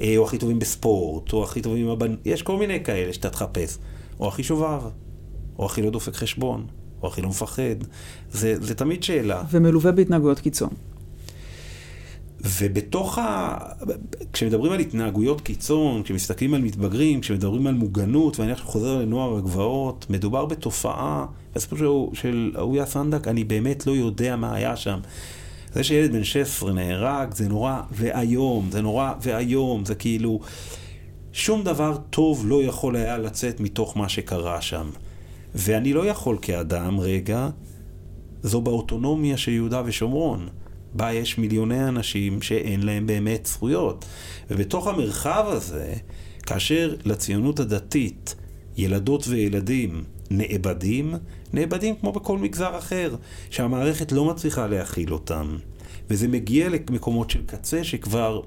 אה, 0.00 0.14
או 0.16 0.24
הכי 0.24 0.38
טובים 0.38 0.58
בספורט, 0.58 1.32
או 1.32 1.44
הכי 1.44 1.60
טובים 1.60 1.84
עם 1.84 1.90
הבנ... 1.90 2.14
יש 2.24 2.42
כל 2.42 2.56
מיני 2.56 2.84
כאלה 2.84 3.12
שאתה 3.12 3.30
תחפש. 3.30 3.78
או 4.20 4.28
הכי 4.28 4.42
שובב, 4.42 4.82
או 5.58 5.66
הכי 5.66 5.82
לא 5.82 5.90
דופק 5.90 6.14
חשבון, 6.14 6.66
או 7.02 7.08
הכי 7.08 7.22
לא 7.22 7.28
מפחד. 7.28 7.76
זה, 8.30 8.54
זה 8.60 8.74
תמיד 8.74 9.02
שאלה. 9.02 9.42
ומלווה 9.50 9.92
בהתנהגויות 9.92 10.40
קיצון. 10.40 10.70
ובתוך 12.60 13.18
ה... 13.18 13.58
כשמדברים 14.32 14.72
על 14.72 14.80
התנהגויות 14.80 15.40
קיצון, 15.40 16.02
כשמסתכלים 16.02 16.54
על 16.54 16.60
מתבגרים, 16.60 17.20
כשמדברים 17.20 17.66
על 17.66 17.74
מוגנות, 17.74 18.40
ואני 18.40 18.52
עכשיו 18.52 18.66
חוזר 18.66 18.98
לנוער 18.98 19.36
הגבעות, 19.36 20.06
מדובר 20.10 20.44
בתופעה, 20.44 21.26
הסיפור 21.54 22.10
של, 22.14 22.52
אהוביה 22.58 22.86
סנדק, 22.86 23.28
אני 23.28 23.44
באמת 23.44 23.86
לא 23.86 23.92
יודע 23.92 24.36
מה 24.36 24.54
היה 24.54 24.76
שם. 24.76 24.98
זה 25.72 25.84
שילד 25.84 26.12
בן 26.12 26.24
16 26.24 26.72
נהרג, 26.72 27.34
זה 27.34 27.48
נורא 27.48 27.80
ואיום, 27.92 28.68
זה 28.70 28.82
נורא 28.82 29.12
ואיום, 29.22 29.84
זה 29.84 29.94
כאילו... 29.94 30.40
שום 31.32 31.62
דבר 31.62 31.96
טוב 32.10 32.44
לא 32.46 32.62
יכול 32.62 32.96
היה 32.96 33.18
לצאת 33.18 33.60
מתוך 33.60 33.96
מה 33.96 34.08
שקרה 34.08 34.60
שם. 34.60 34.90
ואני 35.54 35.92
לא 35.92 36.06
יכול 36.06 36.38
כאדם, 36.42 37.00
רגע, 37.00 37.48
זו 38.42 38.60
באוטונומיה 38.60 39.36
של 39.36 39.52
יהודה 39.52 39.82
ושומרון. 39.84 40.48
בה 40.96 41.12
יש 41.12 41.38
מיליוני 41.38 41.88
אנשים 41.88 42.42
שאין 42.42 42.82
להם 42.82 43.06
באמת 43.06 43.46
זכויות. 43.46 44.04
ובתוך 44.50 44.86
המרחב 44.86 45.44
הזה, 45.48 45.94
כאשר 46.42 46.94
לציונות 47.04 47.60
הדתית 47.60 48.34
ילדות 48.76 49.28
וילדים 49.28 50.04
נאבדים, 50.30 51.14
נאבדים 51.52 51.94
כמו 52.00 52.12
בכל 52.12 52.38
מגזר 52.38 52.78
אחר, 52.78 53.16
שהמערכת 53.50 54.12
לא 54.12 54.24
מצליחה 54.24 54.66
להכיל 54.66 55.12
אותם. 55.12 55.56
וזה 56.10 56.28
מגיע 56.28 56.68
למקומות 56.68 57.30
של 57.30 57.42
קצה 57.46 57.84
שכבר 57.84 58.40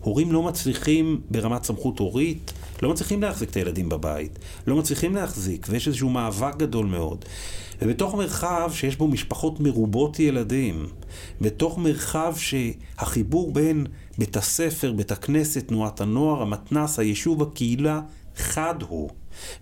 הורים 0.00 0.32
לא 0.32 0.42
מצליחים 0.42 1.20
ברמת 1.30 1.64
סמכות 1.64 1.98
הורית, 1.98 2.52
לא 2.82 2.90
מצליחים 2.90 3.22
להחזיק 3.22 3.50
את 3.50 3.56
הילדים 3.56 3.88
בבית, 3.88 4.38
לא 4.66 4.76
מצליחים 4.76 5.14
להחזיק, 5.14 5.66
ויש 5.70 5.88
איזשהו 5.88 6.10
מאבק 6.10 6.56
גדול 6.56 6.86
מאוד. 6.86 7.24
ובתוך 7.82 8.14
מרחב 8.14 8.70
שיש 8.74 8.96
בו 8.96 9.08
משפחות 9.08 9.60
מרובות 9.60 10.18
ילדים, 10.18 10.86
בתוך 11.40 11.78
מרחב 11.78 12.34
שהחיבור 12.36 13.52
בין 13.52 13.86
בית 14.18 14.36
הספר, 14.36 14.92
בית 14.92 15.12
הכנסת, 15.12 15.68
תנועת 15.68 16.00
הנוער, 16.00 16.42
המתנ"ס, 16.42 16.98
היישוב, 16.98 17.42
הקהילה, 17.42 18.00
חד 18.36 18.74
הוא, 18.88 19.10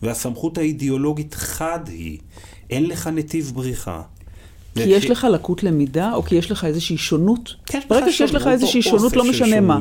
והסמכות 0.03 0.59
האידיאולוגית 0.59 1.35
חד 1.35 1.89
היא, 1.89 2.19
אין 2.71 2.87
לך 2.87 3.07
נטיב 3.07 3.53
בריחה. 3.55 4.03
כי 4.75 4.89
יש 4.89 5.11
לך 5.11 5.27
לקות 5.33 5.63
למידה, 5.63 6.15
או 6.15 6.23
כי 6.23 6.35
יש 6.35 6.51
לך 6.51 6.65
איזושהי 6.65 6.97
שונות? 6.97 7.55
ברגע 7.89 8.13
שיש 8.13 8.35
לך 8.35 8.47
איזושהי 8.47 8.83
שונות, 8.83 9.17
לא 9.17 9.25
משנה 9.25 9.61
מה. 9.61 9.79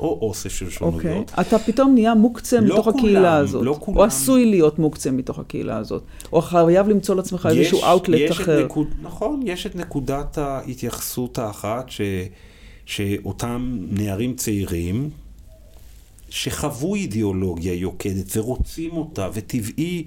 או 0.00 0.18
אוסף 0.22 0.52
של 0.52 0.70
שונויות. 0.70 0.94
אוקיי. 0.94 1.24
אתה 1.40 1.58
פתאום 1.58 1.94
נהיה 1.94 2.14
מוקצה 2.14 2.60
לא 2.60 2.74
מתוך 2.74 2.84
כולם, 2.84 2.98
הקהילה 2.98 3.36
הזאת. 3.36 3.64
לא 3.64 3.76
כולם. 3.80 3.98
או 3.98 4.04
עשוי 4.04 4.44
להיות 4.44 4.78
מוקצה 4.78 5.10
מתוך 5.10 5.38
הקהילה 5.38 5.76
הזאת. 5.76 6.02
או 6.32 6.40
חייב 6.40 6.88
למצוא 6.88 7.14
לעצמך 7.14 7.48
איזשהו 7.50 7.82
אאוטלט 7.84 8.30
אחר. 8.30 8.66
נכון, 9.02 9.40
יש 9.44 9.66
את 9.66 9.76
נקודת 9.76 10.38
ההתייחסות 10.38 11.38
האחת 11.38 11.90
שאותם 12.86 13.78
נערים 13.90 14.34
צעירים 14.34 15.10
שחוו 16.30 16.94
אידיאולוגיה 16.94 17.74
יוקדת 17.74 18.36
ורוצים 18.36 18.90
אותה, 18.92 19.28
וטבעי 19.34 20.04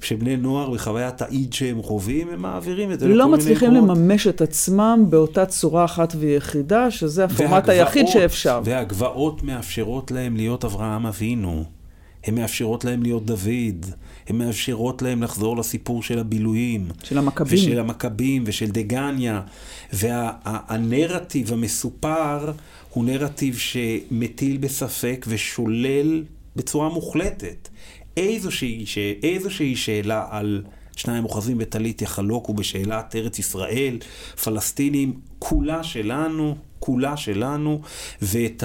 שבני 0.00 0.36
נוער 0.36 0.70
בחוויית 0.70 1.22
האיד 1.22 1.52
שהם 1.52 1.82
חווים, 1.82 2.28
הם 2.28 2.42
מעבירים 2.42 2.92
את 2.92 3.00
זה 3.00 3.06
לכל 3.08 3.14
לא 3.16 3.24
מיני 3.24 3.36
מצליחים 3.36 3.74
מקומות. 3.74 3.96
לממש 3.98 4.26
את 4.26 4.40
עצמם 4.40 5.04
באותה 5.08 5.46
צורה 5.46 5.84
אחת 5.84 6.14
ויחידה, 6.18 6.90
שזה 6.90 7.24
הפורמט 7.24 7.50
והגבעות- 7.52 7.68
היחיד 7.68 8.06
שאפשר. 8.06 8.60
והגבעות 8.64 9.42
מאפשרות 9.42 10.10
להם 10.10 10.36
להיות 10.36 10.64
אברהם 10.64 11.06
אבינו. 11.06 11.64
הן 12.24 12.34
מאפשרות 12.34 12.84
להם 12.84 13.02
להיות 13.02 13.26
דוד. 13.26 13.86
הן 14.28 14.36
מאפשרות 14.38 15.02
להם 15.02 15.22
לחזור 15.22 15.56
לסיפור 15.56 16.02
של 16.02 16.18
הבילויים. 16.18 16.88
של 17.02 17.18
המכבים. 17.18 17.58
ושל 17.58 17.78
המכבים 17.78 18.42
ושל 18.46 18.66
דגניה. 18.70 19.40
והנרטיב 19.92 21.52
המסופר 21.52 22.52
הוא 22.96 23.04
נרטיב 23.04 23.58
שמטיל 23.58 24.56
בספק 24.56 25.26
ושולל 25.28 26.24
בצורה 26.56 26.88
מוחלטת. 26.88 27.68
איזושהי, 28.16 28.86
ש... 28.86 28.98
איזושהי 29.22 29.76
שאלה 29.76 30.26
על 30.30 30.62
שניים 30.96 31.24
אוחזים 31.24 31.58
בטלית 31.58 32.02
יחלוקו 32.02 32.54
בשאלת 32.54 33.16
ארץ 33.16 33.38
ישראל, 33.38 33.98
פלסטינים, 34.44 35.20
כולה 35.38 35.84
שלנו, 35.84 36.56
כולה 36.78 37.16
שלנו, 37.16 37.80
ואת 38.22 38.64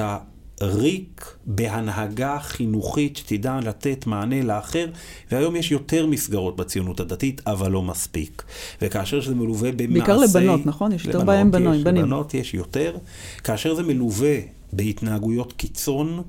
הריק 0.61 1.35
בהנהגה 1.45 2.39
חינוכית 2.39 3.17
שתדע 3.17 3.59
לתת 3.63 4.07
מענה 4.07 4.41
לאחר, 4.41 4.85
והיום 5.31 5.55
יש 5.55 5.71
יותר 5.71 6.05
מסגרות 6.05 6.55
בציונות 6.55 6.99
הדתית, 6.99 7.41
אבל 7.47 7.71
לא 7.71 7.81
מספיק. 7.81 8.43
וכאשר 8.81 9.21
זה 9.21 9.35
מלווה 9.35 9.71
במעשי... 9.71 9.93
בעיקר 9.93 10.17
לבנות, 10.17 10.65
נכון? 10.65 10.91
יש 10.91 11.05
יותר 11.05 11.17
לבנות 11.19 11.51
בהם 11.51 11.51
בנים. 11.51 11.97
לבנות 11.97 12.33
יש 12.33 12.53
יותר. 12.53 12.97
כאשר 13.43 13.75
זה 13.75 13.83
מלווה 13.83 14.35
בהתנהגויות 14.73 15.53
קיצון, 15.53 16.23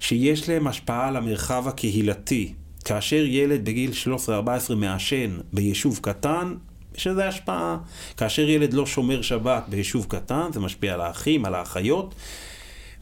שיש 0.00 0.48
להם 0.48 0.66
השפעה 0.66 1.08
על 1.08 1.16
המרחב 1.16 1.68
הקהילתי. 1.68 2.52
כאשר 2.84 3.16
ילד 3.16 3.64
בגיל 3.64 3.90
13-14 4.26 4.74
מעשן 4.76 5.38
ביישוב 5.52 5.98
קטן, 6.02 6.54
יש 6.96 7.06
לזה 7.06 7.28
השפעה. 7.28 7.76
כאשר 8.16 8.48
ילד 8.48 8.72
לא 8.72 8.86
שומר 8.86 9.22
שבת 9.22 9.64
ביישוב 9.68 10.06
קטן, 10.08 10.52
זה 10.52 10.60
משפיע 10.60 10.94
על 10.94 11.00
האחים, 11.00 11.44
על 11.44 11.54
האחיות. 11.54 12.14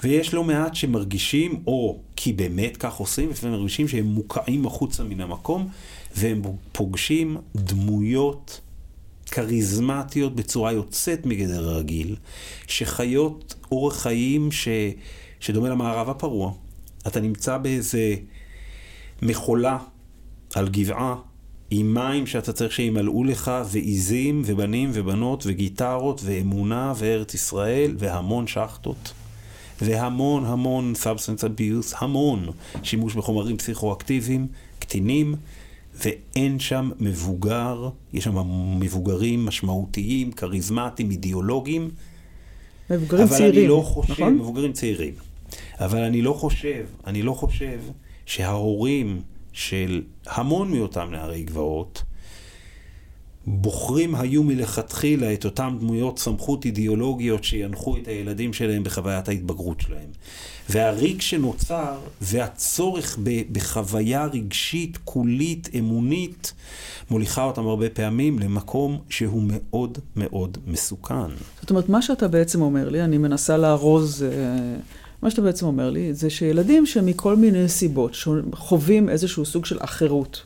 ויש 0.02 0.34
לא 0.34 0.44
מעט 0.44 0.74
שמרגישים, 0.74 1.62
או 1.66 1.98
כי 2.16 2.32
באמת 2.32 2.76
כך 2.76 2.94
עושים, 2.94 3.30
לפעמים 3.30 3.56
מרגישים 3.56 3.88
שהם 3.88 4.04
מוקעים 4.04 4.66
החוצה 4.66 5.04
מן 5.04 5.20
המקום, 5.20 5.68
והם 6.16 6.42
פוגשים 6.72 7.36
דמויות 7.56 8.60
כריזמטיות 9.30 10.36
בצורה 10.36 10.72
יוצאת 10.72 11.26
מגדר 11.26 11.68
הרגיל, 11.68 12.16
שחיות 12.66 13.54
אורח 13.72 14.02
חיים 14.02 14.52
ש... 14.52 14.68
שדומה 15.40 15.68
למערב 15.68 16.10
הפרוע. 16.10 16.52
אתה 17.06 17.20
נמצא 17.20 17.58
באיזה 17.58 18.14
מכולה 19.22 19.78
על 20.54 20.68
גבעה 20.68 21.14
עם 21.70 21.94
מים 21.94 22.26
שאתה 22.26 22.52
צריך 22.52 22.72
שימלאו 22.72 23.24
לך, 23.24 23.50
ועיזים, 23.70 24.42
ובנים 24.44 24.90
ובנות, 24.92 25.42
וגיטרות, 25.46 26.20
ואמונה, 26.24 26.92
וארץ 26.96 27.34
ישראל, 27.34 27.94
והמון 27.98 28.46
שחטות. 28.46 29.12
והמון 29.82 30.44
המון 30.44 30.92
substance 31.02 31.42
abuse, 31.42 31.96
המון 31.98 32.48
שימוש 32.82 33.14
בחומרים 33.14 33.56
פסיכואקטיביים, 33.56 34.46
קטינים, 34.78 35.34
ואין 35.94 36.58
שם 36.58 36.90
מבוגר, 37.00 37.88
יש 38.12 38.24
שם 38.24 38.36
מבוגרים 38.80 39.46
משמעותיים, 39.46 40.32
כריזמטיים, 40.32 41.10
אידיאולוגיים, 41.10 41.90
מבוגרים 42.90 43.24
אבל 43.24 43.36
צעירים, 43.36 43.60
אני 43.60 43.68
לא 43.68 43.82
חושב, 43.84 44.12
נכון? 44.12 44.34
מבוגרים 44.34 44.72
צעירים. 44.72 45.14
אבל 45.80 46.02
אני 46.02 46.22
לא 46.22 46.32
חושב, 46.32 46.84
אני 47.06 47.22
לא 47.22 47.32
חושב 47.32 47.78
שההורים 48.26 49.20
של 49.52 50.02
המון 50.26 50.72
מאותם 50.72 51.08
נערי 51.10 51.42
גבעות 51.42 52.02
בוחרים 53.48 54.14
היו 54.14 54.42
מלכתחילה 54.42 55.32
את 55.32 55.44
אותם 55.44 55.76
דמויות 55.80 56.18
סמכות 56.18 56.64
אידיאולוגיות 56.64 57.44
שינחו 57.44 57.96
את 57.96 58.08
הילדים 58.08 58.52
שלהם 58.52 58.84
בחוויית 58.84 59.28
ההתבגרות 59.28 59.80
שלהם. 59.80 60.08
והריק 60.70 61.22
שנוצר 61.22 61.98
והצורך 62.20 63.18
בחוויה 63.52 64.26
רגשית, 64.26 64.98
קולית, 65.04 65.68
אמונית, 65.78 66.52
מוליכה 67.10 67.44
אותם 67.44 67.66
הרבה 67.66 67.90
פעמים 67.90 68.38
למקום 68.38 68.98
שהוא 69.08 69.42
מאוד 69.46 69.98
מאוד 70.16 70.58
מסוכן. 70.66 71.30
זאת 71.60 71.70
אומרת, 71.70 71.88
מה 71.88 72.02
שאתה 72.02 72.28
בעצם 72.28 72.62
אומר 72.62 72.88
לי, 72.88 73.02
אני 73.02 73.18
מנסה 73.18 73.56
לארוז 73.56 74.22
אה, 74.22 74.28
מה 75.22 75.30
שאתה 75.30 75.42
בעצם 75.42 75.66
אומר 75.66 75.90
לי, 75.90 76.14
זה 76.14 76.30
שילדים 76.30 76.86
שמכל 76.86 77.36
מיני 77.36 77.68
סיבות 77.68 78.16
חווים 78.52 79.08
איזשהו 79.08 79.44
סוג 79.44 79.64
של 79.64 79.78
אחרות, 79.80 80.42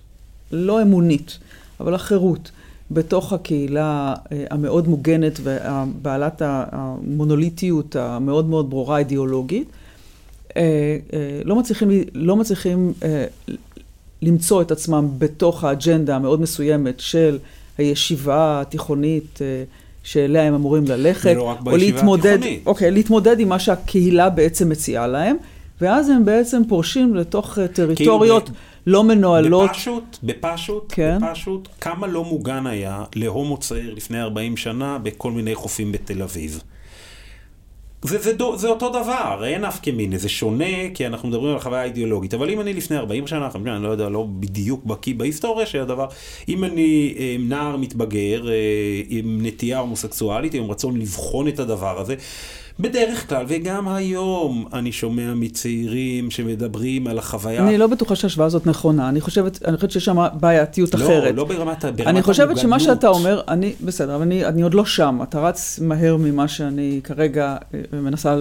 לא 0.52 0.82
אמונית, 0.82 1.38
אבל 1.80 1.94
אחרות, 1.94 2.50
בתוך 2.92 3.32
הקהילה 3.32 4.14
אה, 4.32 4.44
המאוד 4.50 4.88
מוגנת 4.88 5.40
ובעלת 5.42 6.42
המונוליטיות 6.44 7.96
המאוד 7.96 8.48
מאוד 8.48 8.70
ברורה 8.70 8.98
אידיאולוגית, 8.98 9.68
אה, 10.56 10.62
אה, 11.12 11.40
לא 11.44 11.56
מצליחים, 11.56 11.90
לא 12.14 12.36
מצליחים 12.36 12.92
למצוא 14.22 14.62
את 14.62 14.70
עצמם 14.70 15.08
בתוך 15.18 15.64
האג'נדה 15.64 16.16
המאוד 16.16 16.40
מסוימת 16.40 17.00
של 17.00 17.38
הישיבה 17.78 18.60
התיכונית 18.60 19.38
שאליה 20.02 20.42
הם 20.42 20.54
אמורים 20.54 20.84
ללכת, 20.88 21.34
לא 21.36 21.56
או 21.66 21.76
להתמודד, 21.76 22.26
התיכונית. 22.26 22.66
אוקיי, 22.66 22.90
להתמודד 22.90 23.40
עם 23.40 23.48
מה 23.48 23.58
שהקהילה 23.58 24.30
בעצם 24.30 24.68
מציעה 24.68 25.06
להם, 25.06 25.36
ואז 25.80 26.08
הם 26.08 26.24
בעצם 26.24 26.62
פורשים 26.68 27.14
לתוך 27.14 27.58
טריטוריות 27.72 28.44
כאילו 28.44 28.58
לא 28.86 29.04
מנוהלות. 29.04 29.70
בפשוט, 29.70 30.18
בפשוט, 30.22 30.92
כן? 30.94 31.18
בפשוט, 31.30 31.68
כמה 31.80 32.06
לא 32.06 32.24
מוגן 32.24 32.66
היה 32.66 33.04
להומו 33.14 33.56
צעיר 33.56 33.94
לפני 33.94 34.20
40 34.20 34.56
שנה 34.56 34.98
בכל 34.98 35.32
מיני 35.32 35.54
חופים 35.54 35.92
בתל 35.92 36.22
אביב. 36.22 36.62
זה, 38.04 38.18
זה, 38.18 38.32
זה 38.56 38.68
אותו 38.68 38.88
דבר, 38.88 39.42
אין 39.44 39.64
אף 39.64 39.80
כמיני, 39.82 40.18
זה 40.18 40.28
שונה 40.28 40.90
כי 40.94 41.06
אנחנו 41.06 41.28
מדברים 41.28 41.52
על 41.52 41.60
חוויה 41.60 41.84
אידיאולוגית, 41.84 42.34
אבל 42.34 42.50
אם 42.50 42.60
אני 42.60 42.74
לפני 42.74 42.96
40 42.96 43.26
שנה, 43.26 43.50
50 43.50 43.66
שנה, 43.66 43.76
אני 43.76 43.84
לא 43.84 43.88
יודע, 43.88 44.08
לא 44.08 44.26
בדיוק 44.40 44.84
בקיא 44.84 45.14
בהיסטוריה 45.14 45.66
של 45.66 45.80
הדבר, 45.80 46.06
אם 46.48 46.64
אני 46.64 47.14
אה, 47.18 47.36
נער 47.38 47.76
מתבגר 47.76 48.48
אה, 48.48 48.54
עם 49.08 49.38
נטייה 49.42 49.78
הומוסקסואלית, 49.78 50.54
עם 50.54 50.70
רצון 50.70 50.96
לבחון 50.96 51.48
את 51.48 51.58
הדבר 51.58 52.00
הזה, 52.00 52.14
בדרך 52.82 53.28
כלל, 53.28 53.44
וגם 53.48 53.88
היום 53.88 54.64
אני 54.72 54.92
שומע 54.92 55.34
מצעירים 55.34 56.30
שמדברים 56.30 57.06
על 57.06 57.18
החוויה. 57.18 57.62
אני 57.62 57.78
לא 57.78 57.86
בטוחה 57.86 58.16
שההשוואה 58.16 58.46
הזאת 58.46 58.66
נכונה, 58.66 59.08
אני 59.08 59.20
חושבת, 59.20 59.62
אני 59.64 59.76
חושבת 59.76 59.90
שיש 59.90 60.04
שם 60.04 60.26
בעייתיות 60.40 60.94
לא, 60.94 61.04
אחרת. 61.04 61.22
לא, 61.24 61.30
לא 61.30 61.44
ברמת, 61.44 61.84
ברמת 61.84 62.06
אני 62.06 62.22
חושבת 62.22 62.46
המוגנות. 62.46 62.62
שמה 62.62 62.80
שאתה 62.80 63.08
אומר, 63.08 63.40
אני, 63.48 63.72
בסדר, 63.80 64.14
אבל 64.14 64.22
אני, 64.22 64.44
אני 64.44 64.62
עוד 64.62 64.74
לא 64.74 64.84
שם, 64.84 65.18
אתה 65.22 65.40
רץ 65.40 65.78
מהר 65.82 66.16
ממה 66.16 66.48
שאני 66.48 67.00
כרגע 67.04 67.56
אה, 67.74 68.00
מנסה 68.00 68.36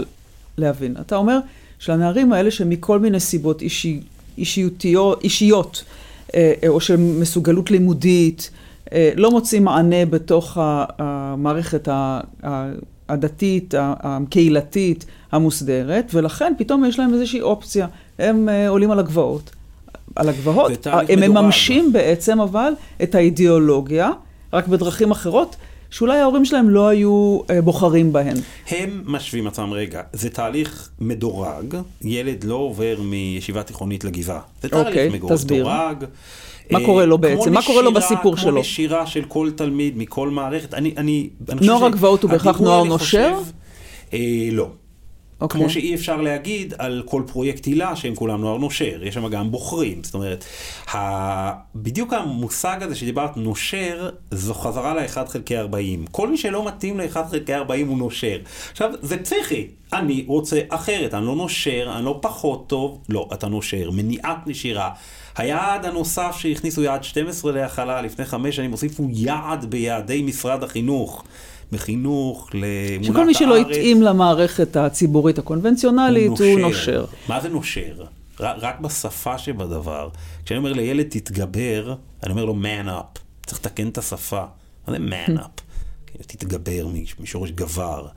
להבין. 0.58 0.95
אתה 1.01 1.15
אומר 1.15 1.39
שלנערים 1.80 2.34
האלה 2.34 2.51
שמכל 2.51 2.99
מיני 2.99 3.19
סיבות 3.19 3.62
אישי, 3.62 3.99
אישיותיות, 4.38 5.23
אישיות, 5.23 5.84
אה, 6.36 6.54
אה, 6.63 6.69
או 6.69 6.80
של 6.80 6.97
מסוגלות 6.97 7.71
לימודית, 7.71 8.49
לא 9.15 9.32
מוצאים 9.32 9.63
מענה 9.63 10.06
בתוך 10.06 10.58
המערכת 10.62 11.88
הדתית, 13.12 13.74
הקהילתית, 13.78 15.06
המוסדרת, 15.32 16.12
ולכן 16.13 16.54
פתאום 16.58 16.86
יש 16.86 17.00
להם 17.00 17.13
איזושהי 17.13 17.41
אופציה. 17.41 17.88
הם 18.19 18.50
uh, 18.50 18.69
עולים 18.69 18.91
על 18.91 19.00
הגבעות. 19.00 19.52
על 20.15 20.30
הגבעות, 20.30 20.88
הם 21.10 21.19
מממשים 21.19 21.93
בעצם 21.93 22.41
אבל 22.41 22.74
את 23.04 23.15
האידיאולוגיה, 23.15 24.10
רק 24.54 24.67
בדרכים 24.67 25.12
אחרות, 25.12 25.56
שאולי 25.91 26.19
ההורים 26.19 26.45
שלהם 26.45 26.69
לא 26.69 26.88
היו 26.88 27.39
uh, 27.39 27.62
בוחרים 27.62 28.13
בהן. 28.13 28.38
הם 28.69 29.04
משווים 29.06 29.47
עצמם, 29.47 29.73
רגע, 29.73 30.01
זה 30.13 30.30
תהליך 30.30 30.89
מדורג, 30.99 31.75
ילד 32.01 32.43
לא 32.43 32.56
עובר 32.56 32.97
מישיבה 33.04 33.63
תיכונית 33.63 34.04
לגבעה. 34.04 34.39
זה 34.62 34.69
תהליך 34.69 34.88
okay, 34.88 34.89
אוקיי, 34.89 35.10
מדורג. 35.10 35.34
תסביר. 35.34 35.67
מה 36.71 36.80
קורה 36.86 37.06
לו 37.06 37.17
בעצם? 37.17 37.54
מה 37.54 37.62
קורה 37.62 37.82
לו 37.82 37.93
בסיפור 37.93 38.36
כמו 38.36 38.41
שלו? 38.41 38.51
כמו 38.51 38.60
נשירה 38.60 39.08
של 39.08 39.25
כל 39.27 39.49
תלמיד 39.56 39.97
מכל 39.97 40.30
מערכת. 40.30 40.73
אני, 40.73 40.93
אני, 40.97 41.30
אני 41.49 41.67
נוער 41.67 41.86
הגבעות 41.86 42.23
הוא 42.23 42.32
בהכרח 42.32 42.60
נוער 42.60 42.84
נושר? 42.84 43.34
חושב, 43.39 43.51
אה, 44.13 44.49
לא. 44.51 44.69
Okay. 45.41 45.43
אוקיי. 45.43 45.62
כמו 45.62 45.69
שאי 45.69 45.95
אפשר 45.95 46.21
להגיד 46.21 46.73
על 46.77 47.04
כל 47.06 47.23
פרויקט 47.27 47.65
הילה 47.65 47.95
שהם 47.95 48.15
כולם 48.15 48.41
נוער 48.41 48.58
נושר, 48.58 49.04
יש 49.04 49.13
שם 49.13 49.27
גם 49.27 49.51
בוחרים. 49.51 50.04
זאת 50.04 50.13
אומרת, 50.13 50.45
ה... 50.93 51.51
בדיוק 51.75 52.13
המושג 52.13 52.77
הזה 52.82 52.95
שדיברת 52.95 53.38
נושר, 53.38 54.10
זו 54.32 54.54
חזרה 54.54 54.93
ל-1 54.93 55.25
חלקי 55.27 55.58
40. 55.58 56.06
כל 56.12 56.30
מי 56.30 56.38
שלא 56.38 56.67
מתאים 56.67 56.99
ל-1 56.99 57.17
חלקי 57.30 57.56
40 57.56 57.88
הוא 57.88 57.97
נושר. 57.97 58.38
עכשיו, 58.71 58.91
זה 59.01 59.17
פסיכי. 59.17 59.67
אני 59.93 60.25
רוצה 60.27 60.60
אחרת, 60.69 61.13
אני 61.13 61.25
לא 61.25 61.36
נושר, 61.36 61.93
אני 61.95 62.06
לא 62.06 62.19
פחות 62.21 62.67
טוב. 62.67 63.01
לא, 63.10 63.30
אתה 63.34 63.47
נושר. 63.47 63.91
מניעת 63.91 64.47
נשירה. 64.47 64.89
היעד 65.38 65.86
הנוסף 65.86 66.36
שהכניסו, 66.39 66.84
יעד 66.84 67.04
12 67.04 67.51
להכלה, 67.51 68.01
לפני 68.01 68.25
חמש 68.25 68.56
שנים, 68.56 68.71
הוסיפו 68.71 69.08
יעד 69.10 69.65
ביעדי 69.65 70.21
משרד 70.21 70.63
החינוך. 70.63 71.23
מחינוך 71.71 72.49
לאמונת 72.53 72.65
הארץ. 72.95 73.05
שכל 73.05 73.25
מי 73.25 73.34
שלא 73.34 73.57
התאים 73.57 74.01
למערכת 74.01 74.75
הציבורית 74.75 75.39
הקונבנציונלית, 75.39 76.27
הוא 76.27 76.38
נושר. 76.38 76.51
הוא 76.51 76.60
נושר. 76.60 77.05
מה 77.27 77.41
זה 77.41 77.49
נושר? 77.49 78.03
רק 78.39 78.79
בשפה 78.79 79.38
שבדבר. 79.38 80.10
כשאני 80.45 80.57
אומר 80.57 80.73
לילד 80.73 81.05
תתגבר, 81.10 81.95
אני 82.23 82.31
אומר 82.31 82.45
לו 82.45 82.55
man 82.62 82.88
up. 82.88 83.19
צריך 83.45 83.60
לתקן 83.60 83.88
את 83.88 83.97
השפה. 83.97 84.45
מה 84.88 84.93
זה 84.93 84.97
man 84.97 85.39
up? 85.39 85.62
תתגבר 86.27 86.88
משורש 87.19 87.51
גבר. 87.51 88.07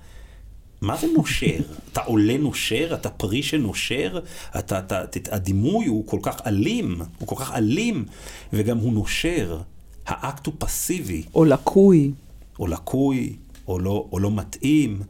מה 0.81 0.97
זה 0.97 1.07
נושר? 1.17 1.57
אתה 1.93 2.01
עולה 2.01 2.39
נושר? 2.39 2.95
אתה 2.95 3.11
פרי 3.11 3.43
שנושר? 3.43 4.21
אתה, 4.59 4.79
אתה, 4.79 5.03
הדימוי 5.31 5.87
הוא 5.87 6.07
כל 6.07 6.19
כך 6.23 6.37
אלים, 6.47 7.01
הוא 7.19 7.29
כל 7.29 7.37
כך 7.39 7.55
אלים, 7.55 8.05
וגם 8.53 8.79
הוא 8.79 8.93
נושר. 8.93 9.61
האקט 10.07 10.47
הוא 10.47 10.55
פסיבי. 10.59 11.23
או 11.35 11.45
לקוי. 11.45 12.13
או 12.59 12.67
לקוי, 12.67 13.37
או 13.69 13.79
לא, 13.79 14.09
או 14.13 14.19
לא 14.19 14.31
מתאים. 14.31 15.03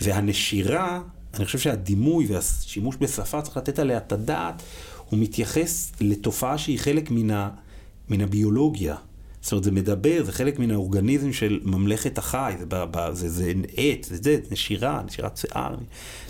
והנשירה, 0.00 1.00
אני 1.34 1.44
חושב 1.44 1.58
שהדימוי 1.58 2.26
והשימוש 2.26 2.96
בשפה, 3.00 3.42
צריך 3.42 3.56
לתת 3.56 3.78
עליה 3.78 3.96
את 3.96 4.12
הדעת, 4.12 4.62
הוא 5.10 5.18
מתייחס 5.18 5.92
לתופעה 6.00 6.58
שהיא 6.58 6.78
חלק 6.78 7.10
מן, 7.10 7.30
ה, 7.30 7.50
מן 8.08 8.20
הביולוגיה. 8.20 8.96
זאת 9.40 9.52
אומרת, 9.52 9.64
זה 9.64 9.70
מדבר, 9.70 10.24
זה 10.24 10.32
חלק 10.32 10.58
מן 10.58 10.70
האורגניזם 10.70 11.32
של 11.32 11.60
ממלכת 11.64 12.18
החי, 12.18 12.54
זה, 12.58 12.64
זה, 13.12 13.28
זה 13.28 13.52
עט, 13.76 14.04
זה, 14.04 14.16
זה 14.22 14.38
נשירה, 14.50 15.02
נשירת 15.06 15.36
שיער, 15.36 15.74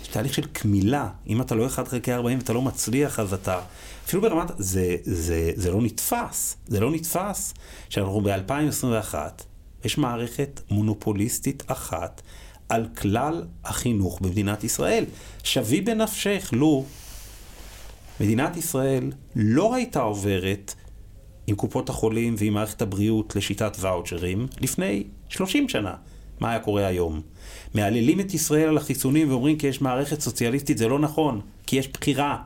זה 0.01 0.11
תהליך 0.11 0.33
של 0.33 0.45
קמילה. 0.45 1.09
אם 1.27 1.41
אתה 1.41 1.55
לא 1.55 1.65
1 1.65 1.87
חלקי 1.87 2.13
40 2.13 2.37
ואתה 2.37 2.53
לא 2.53 2.61
מצליח, 2.61 3.19
אז 3.19 3.33
אתה... 3.33 3.59
אפילו 4.05 4.21
ברמת... 4.21 4.51
זה, 4.57 4.95
זה, 5.03 5.51
זה 5.55 5.71
לא 5.71 5.81
נתפס, 5.81 6.57
זה 6.67 6.79
לא 6.79 6.91
נתפס 6.91 7.53
שאנחנו 7.89 8.21
ב-2021, 8.21 9.15
יש 9.85 9.97
מערכת 9.97 10.61
מונופוליסטית 10.71 11.63
אחת 11.67 12.21
על 12.69 12.87
כלל 12.97 13.43
החינוך 13.63 14.21
במדינת 14.21 14.63
ישראל. 14.63 15.05
שווי 15.43 15.81
בנפשך, 15.81 16.49
לו 16.51 16.85
מדינת 18.19 18.57
ישראל 18.57 19.11
לא 19.35 19.75
הייתה 19.75 20.01
עוברת 20.01 20.73
עם 21.47 21.55
קופות 21.55 21.89
החולים 21.89 22.35
ועם 22.37 22.53
מערכת 22.53 22.81
הבריאות 22.81 23.35
לשיטת 23.35 23.77
ואוצ'רים 23.79 24.47
לפני 24.61 25.03
30 25.29 25.69
שנה. 25.69 25.95
מה 26.39 26.49
היה 26.49 26.59
קורה 26.59 26.87
היום? 26.87 27.21
מהללים 27.73 28.19
את 28.19 28.33
ישראל 28.33 28.67
על 28.67 28.77
החיסונים 28.77 29.29
ואומרים 29.29 29.57
כי 29.57 29.67
יש 29.67 29.81
מערכת 29.81 30.21
סוציאליסטית, 30.21 30.77
זה 30.77 30.87
לא 30.87 30.99
נכון, 30.99 31.41
כי 31.67 31.75
יש 31.75 31.87
בחירה. 31.87 32.37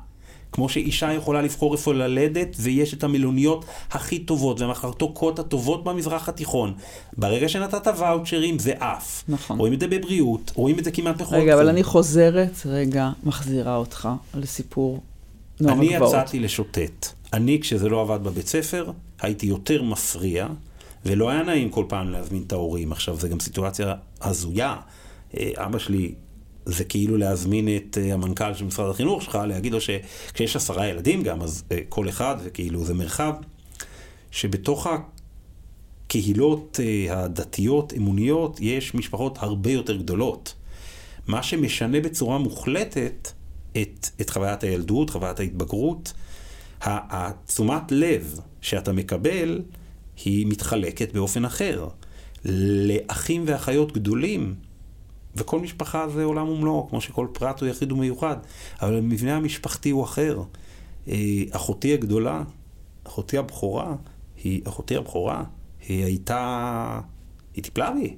כמו 0.52 0.70
שאישה 0.70 1.14
יכולה 1.14 1.42
לבחור 1.42 1.74
איפה 1.74 1.94
ללדת, 1.94 2.56
ויש 2.60 2.94
את 2.94 3.04
המלוניות 3.04 3.66
הכי 3.92 4.20
טובות 4.20 4.62
והמחרטוקות 4.62 5.40
הטובות 5.40 5.84
במזרח 5.84 6.30
התיכון. 6.30 6.74
ברגע 7.18 7.50
שנתת 7.50 7.88
ואוצ'רים 7.98 8.60
זה 8.60 8.74
עף. 8.80 9.24
נכון. 9.28 9.60
רואים 9.60 9.74
את 9.74 9.80
זה 9.80 9.88
בבריאות, 9.88 10.52
רואים 10.56 10.80
את 10.80 10.84
זה 10.84 10.92
כמעט 10.92 11.22
בכל 11.22 11.36
רגע, 11.36 11.54
אבל 11.54 11.70
אני 11.70 11.84
חוזרת, 11.84 12.62
רגע, 12.66 13.10
מחזירה 13.24 13.76
אותך 13.76 14.10
לסיפור 14.36 15.02
נוער 15.60 15.74
הגבעות. 15.74 16.14
אני 16.14 16.22
יצאתי 16.22 16.40
לשוטט. 16.40 17.08
אני, 17.34 17.60
כשזה 17.62 17.90
לא 17.90 18.02
עבד 18.02 18.24
בבית 18.24 18.48
ספר, 18.48 18.92
הייתי 19.22 19.46
יותר 19.46 19.84
מפריע, 19.84 20.48
ולא 21.06 21.30
היה 21.30 21.44
נעים 21.44 21.70
כל 21.70 21.86
פעם 21.88 22.10
להזמין 22.10 22.44
את 22.48 22.54
ההורים. 22.54 22.92
עכשיו, 22.92 23.16
זו 23.16 23.30
גם 23.30 23.40
סיטואציה 23.40 23.96
הזויה. 24.22 24.76
אה, 25.38 25.52
אבא 25.56 25.80
שלי, 25.80 26.14
זה 26.72 26.84
כאילו 26.84 27.18
להזמין 27.18 27.68
את 27.76 27.98
אה, 28.02 28.14
המנכ"ל 28.14 28.54
של 28.54 28.66
משרד 28.66 28.90
החינוך 28.90 29.22
שלך, 29.22 29.38
להגיד 29.48 29.72
לו 29.72 29.80
שכשיש 29.82 30.56
עשרה 30.56 30.88
ילדים 30.88 31.24
גם, 31.24 31.42
אז 31.42 31.64
אה, 31.72 31.80
כל 31.90 32.10
אחד, 32.10 32.36
וכאילו 32.44 32.86
זה 32.86 32.94
מרחב, 32.94 33.34
שבתוך 34.32 34.88
הקהילות 36.08 36.80
הדתיות, 37.10 37.94
אמוניות, 37.98 38.58
יש 38.62 38.96
משפחות 38.96 39.38
הרבה 39.42 39.72
יותר 39.72 39.96
גדולות. 39.96 40.54
מה 41.28 41.44
שמשנה 41.44 42.00
בצורה 42.00 42.38
מוחלטת 42.38 43.32
את, 43.72 44.08
את 44.22 44.30
חוויית 44.30 44.64
הילדות, 44.64 45.10
חוויית 45.10 45.40
ההתבגרות, 45.40 46.14
התשומת 46.82 47.92
לב 47.92 48.40
שאתה 48.62 48.92
מקבל 48.92 49.62
היא 50.26 50.48
מתחלקת 50.48 51.14
באופן 51.14 51.46
אחר. 51.46 51.88
לאחים 52.46 53.44
ואחיות 53.48 53.92
גדולים, 53.92 54.56
וכל 55.36 55.60
משפחה 55.60 56.10
זה 56.10 56.24
עולם 56.24 56.50
ומלואו, 56.50 56.88
כמו 56.90 57.02
שכל 57.02 57.28
פרט 57.34 57.62
הוא 57.62 57.70
יחיד 57.70 57.92
ומיוחד, 57.92 58.38
אבל 58.82 58.98
המבנה 58.98 59.36
המשפחתי 59.36 59.90
הוא 59.90 60.04
אחר. 60.04 60.42
אה, 61.08 61.44
אחותי 61.52 61.94
הגדולה, 61.94 62.44
אחותי 63.04 63.38
הבכורה, 63.38 63.96
היא, 64.44 64.62
אחותי 64.68 64.96
הבכורה, 64.96 65.44
היא 65.88 66.06
הייתה, 66.06 67.00
היא 67.56 67.64
טיפלה 67.64 67.92
בי 67.92 68.16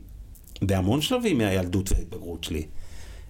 בהמון 0.62 1.02
שלבים 1.02 1.38
מהילדות 1.38 1.92
וההתבגרות 1.92 2.44
שלי. 2.44 2.66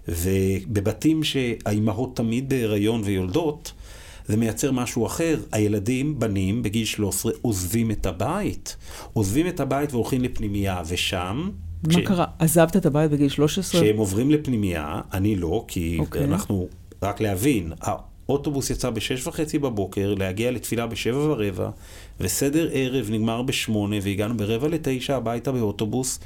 ובבתים 0.07 1.23
שהאימהות 1.23 2.15
תמיד 2.15 2.49
בהיריון 2.49 3.01
ויולדות, 3.05 3.73
זה 4.27 4.37
מייצר 4.37 4.71
משהו 4.71 5.05
אחר. 5.05 5.39
הילדים, 5.51 6.19
בנים, 6.19 6.63
בגיל 6.63 6.85
13, 6.85 7.31
עוזבים 7.41 7.91
את 7.91 8.05
הבית. 8.05 8.77
עוזבים 9.13 9.47
את 9.47 9.59
הבית 9.59 9.93
והולכים 9.93 10.21
לפנימייה, 10.21 10.81
ושם... 10.87 11.49
מה 11.83 11.93
כש... 11.93 11.97
קרה? 12.05 12.25
עזבת 12.39 12.75
את 12.77 12.85
הבית 12.85 13.11
בגיל 13.11 13.29
13? 13.29 13.81
כשהם 13.81 13.97
עוברים 13.97 14.31
לפנימייה, 14.31 15.01
אני 15.13 15.35
לא, 15.35 15.65
כי 15.67 15.97
okay. 15.97 16.01
אוקיי. 16.01 16.23
אנחנו, 16.23 16.67
רק 17.03 17.21
להבין, 17.21 17.73
האוטובוס 17.81 18.69
יצא 18.69 18.89
בשש 18.89 19.27
וחצי 19.27 19.59
בבוקר, 19.59 20.13
להגיע 20.13 20.51
לתפילה 20.51 20.87
בשבע 20.87 21.17
ורבע, 21.19 21.69
וסדר 22.19 22.69
ערב 22.73 23.07
נגמר 23.11 23.41
בשמונה, 23.41 23.95
והגענו 24.01 24.37
ברבע 24.37 24.67
לתשע 24.67 25.15
הביתה 25.15 25.51
באוטובוס, 25.51 26.19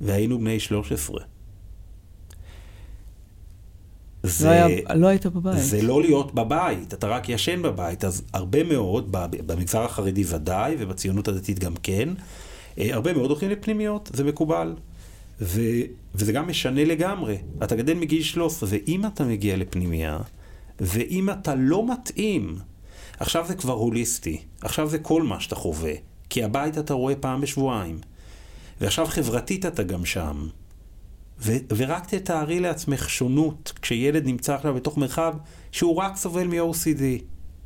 והיינו 0.00 0.38
בני 0.38 0.60
13. 0.60 1.20
זה, 4.22 4.46
לא, 4.46 4.50
היה, 4.50 4.94
לא 4.94 5.06
היית 5.06 5.26
בבית. 5.26 5.58
זה 5.58 5.82
לא 5.82 6.02
להיות 6.02 6.34
בבית, 6.34 6.94
אתה 6.94 7.06
רק 7.06 7.28
ישן 7.28 7.62
בבית. 7.62 8.04
אז 8.04 8.22
הרבה 8.32 8.64
מאוד, 8.64 9.08
במגזר 9.46 9.82
החרדי 9.82 10.24
ודאי, 10.26 10.76
ובציונות 10.78 11.28
הדתית 11.28 11.58
גם 11.58 11.74
כן, 11.82 12.08
הרבה 12.76 13.12
מאוד 13.12 13.30
הולכים 13.30 13.50
לפנימיות, 13.50 14.10
זה 14.14 14.24
מקובל. 14.24 14.74
ו, 15.40 15.60
וזה 16.14 16.32
גם 16.32 16.48
משנה 16.48 16.84
לגמרי. 16.84 17.38
אתה 17.64 17.76
גדל 17.76 17.94
מגיל 17.94 18.22
13, 18.22 18.68
ואם 18.72 19.06
אתה 19.06 19.24
מגיע 19.24 19.56
לפנימייה, 19.56 20.18
ואם 20.80 21.30
אתה 21.30 21.54
לא 21.54 21.92
מתאים, 21.92 22.56
עכשיו 23.20 23.46
זה 23.48 23.54
כבר 23.54 23.72
הוליסטי, 23.72 24.42
עכשיו 24.60 24.88
זה 24.88 24.98
כל 24.98 25.22
מה 25.22 25.40
שאתה 25.40 25.54
חווה, 25.54 25.92
כי 26.30 26.44
הבית 26.44 26.78
אתה 26.78 26.94
רואה 26.94 27.14
פעם 27.14 27.40
בשבועיים, 27.40 27.98
ועכשיו 28.80 29.06
חברתית 29.06 29.66
אתה 29.66 29.82
גם 29.82 30.04
שם. 30.04 30.46
ו- 31.40 31.56
ורק 31.76 32.14
תתארי 32.14 32.60
לעצמך 32.60 33.10
שונות 33.10 33.72
כשילד 33.82 34.26
נמצא 34.26 34.54
עכשיו 34.54 34.74
בתוך 34.74 34.98
מרחב 34.98 35.34
שהוא 35.72 35.96
רק 35.96 36.16
סובל 36.16 36.46
מ-OCD 36.46 37.02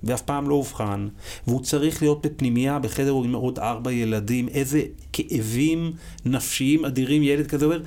ואף 0.03 0.23
פעם 0.23 0.49
לא 0.49 0.55
אובחן, 0.55 1.09
והוא 1.47 1.61
צריך 1.61 2.03
להיות 2.03 2.27
בפנימייה 2.27 2.79
בחדר 2.79 3.15
עם 3.25 3.35
עוד 3.35 3.59
ארבע 3.59 3.93
ילדים, 3.93 4.49
איזה 4.49 4.83
כאבים 5.13 5.93
נפשיים 6.25 6.85
אדירים 6.85 7.23
ילד 7.23 7.47
כזה 7.47 7.65
אומר, 7.65 7.83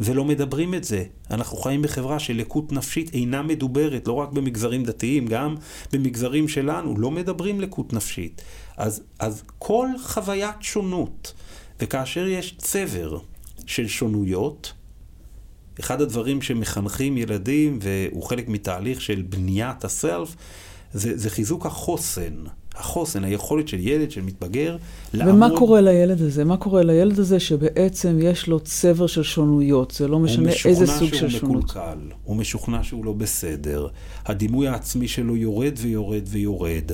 ולא 0.00 0.24
מדברים 0.24 0.74
את 0.74 0.84
זה. 0.84 1.04
אנחנו 1.30 1.56
חיים 1.56 1.82
בחברה 1.82 2.18
של 2.18 2.36
לקות 2.36 2.72
נפשית 2.72 3.14
אינה 3.14 3.42
מדוברת, 3.42 4.08
לא 4.08 4.12
רק 4.12 4.32
במגזרים 4.32 4.84
דתיים, 4.84 5.26
גם 5.26 5.54
במגזרים 5.92 6.48
שלנו, 6.48 6.98
לא 6.98 7.10
מדברים 7.10 7.60
לקות 7.60 7.92
נפשית. 7.92 8.42
אז, 8.76 9.02
אז 9.18 9.42
כל 9.58 9.88
חוויית 10.02 10.56
שונות, 10.60 11.34
וכאשר 11.80 12.26
יש 12.26 12.54
צבר 12.58 13.18
של 13.66 13.88
שונויות, 13.88 14.72
אחד 15.80 16.00
הדברים 16.00 16.42
שמחנכים 16.42 17.16
ילדים, 17.16 17.78
והוא 17.82 18.22
חלק 18.22 18.48
מתהליך 18.48 19.00
של 19.00 19.22
בניית 19.22 19.84
הסלף, 19.84 20.36
זה, 20.94 21.16
זה 21.18 21.30
חיזוק 21.30 21.66
החוסן. 21.66 22.34
החוסן, 22.76 23.24
היכולת 23.24 23.68
של 23.68 23.80
ילד, 23.80 24.10
של 24.10 24.22
מתבגר, 24.22 24.76
לעמוד... 25.14 25.34
ומה 25.34 25.48
קורה 25.56 25.80
לילד 25.80 26.22
הזה? 26.22 26.44
מה 26.44 26.56
קורה 26.56 26.82
לילד 26.82 27.18
הזה 27.18 27.40
שבעצם 27.40 28.18
יש 28.22 28.46
לו 28.46 28.60
צבר 28.60 29.06
של 29.06 29.22
שונויות? 29.22 29.90
זה 29.90 30.08
לא 30.08 30.18
משנה 30.18 30.50
איזה 30.64 30.86
סוג 30.86 31.14
של 31.14 31.28
שונות. 31.28 31.34
הוא 31.34 31.34
משוכנע 31.34 31.38
שהוא 31.38 31.56
מקולקל, 31.56 31.98
הוא 32.24 32.36
משוכנע 32.36 32.82
שהוא 32.82 33.04
לא 33.04 33.12
בסדר, 33.12 33.88
הדימוי 34.26 34.68
העצמי 34.68 35.08
שלו 35.08 35.36
יורד 35.36 35.72
ויורד 35.76 36.22
ויורד. 36.26 36.92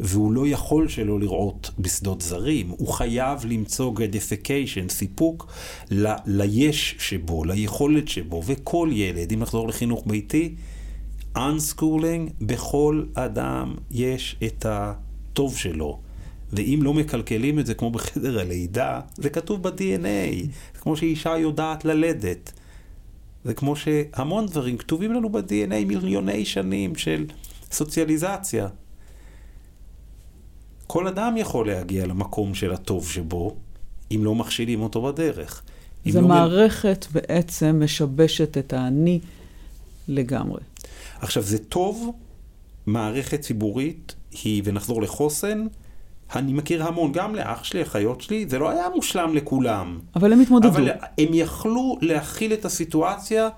והוא 0.00 0.32
לא 0.32 0.46
יכול 0.46 0.88
שלא 0.88 1.20
לראות 1.20 1.70
בשדות 1.78 2.20
זרים. 2.20 2.68
הוא 2.68 2.88
חייב 2.88 3.44
למצוא 3.44 3.92
gratification, 3.96 4.92
סיפוק 4.92 5.46
ל, 5.90 6.12
ליש 6.26 6.96
שבו, 6.98 7.44
ליכולת 7.44 8.08
שבו, 8.08 8.42
וכל 8.46 8.88
ילד, 8.92 9.32
אם 9.32 9.40
נחזור 9.40 9.68
לחינוך 9.68 10.02
ביתי, 10.06 10.54
unschooling, 11.36 12.32
בכל 12.40 13.04
אדם 13.14 13.74
יש 13.90 14.36
את 14.44 14.66
הטוב 14.68 15.56
שלו. 15.56 15.98
ואם 16.52 16.80
לא 16.82 16.94
מקלקלים 16.94 17.58
את 17.58 17.66
זה 17.66 17.74
כמו 17.74 17.90
בחדר 17.90 18.40
הלידה, 18.40 19.00
זה 19.14 19.30
כתוב 19.30 19.62
ב-DNA. 19.62 20.46
זה 20.74 20.80
כמו 20.80 20.96
שאישה 20.96 21.38
יודעת 21.38 21.84
ללדת. 21.84 22.52
זה 23.44 23.54
כמו 23.54 23.76
שהמון 23.76 24.46
דברים 24.46 24.76
כתובים 24.76 25.12
לנו 25.12 25.28
ב-DNA 25.28 25.84
מיליוני 25.86 26.44
שנים 26.44 26.94
של 26.94 27.26
סוציאליזציה. 27.72 28.68
כל 30.86 31.06
אדם 31.06 31.36
יכול 31.36 31.66
להגיע 31.66 32.06
למקום 32.06 32.54
של 32.54 32.72
הטוב 32.72 33.08
שבו, 33.10 33.56
אם 34.10 34.20
לא 34.24 34.34
מכשילים 34.34 34.82
אותו 34.82 35.02
בדרך. 35.02 35.62
זו 36.06 36.20
לא 36.20 36.28
מערכת 36.28 37.06
מ... 37.10 37.12
בעצם 37.14 37.80
משבשת 37.84 38.58
את 38.58 38.72
האני 38.72 39.20
לגמרי. 40.08 40.60
עכשיו, 41.20 41.42
זה 41.42 41.58
טוב, 41.58 42.12
מערכת 42.86 43.40
ציבורית 43.40 44.14
היא, 44.42 44.62
ונחזור 44.64 45.02
לחוסן, 45.02 45.66
אני 46.36 46.52
מכיר 46.52 46.84
המון, 46.84 47.12
גם 47.12 47.34
לאח 47.34 47.64
שלי, 47.64 47.82
אחיות 47.82 48.20
שלי, 48.20 48.46
זה 48.48 48.58
לא 48.58 48.70
היה 48.70 48.86
מושלם 48.94 49.34
לכולם. 49.34 49.98
אבל 50.16 50.32
הם 50.32 50.40
התמודדו. 50.40 50.68
אבל 50.68 50.88
הם 51.18 51.28
יכלו 51.32 51.98
להכיל 52.00 52.52
את 52.52 52.64
הסיטואציה, 52.64 53.48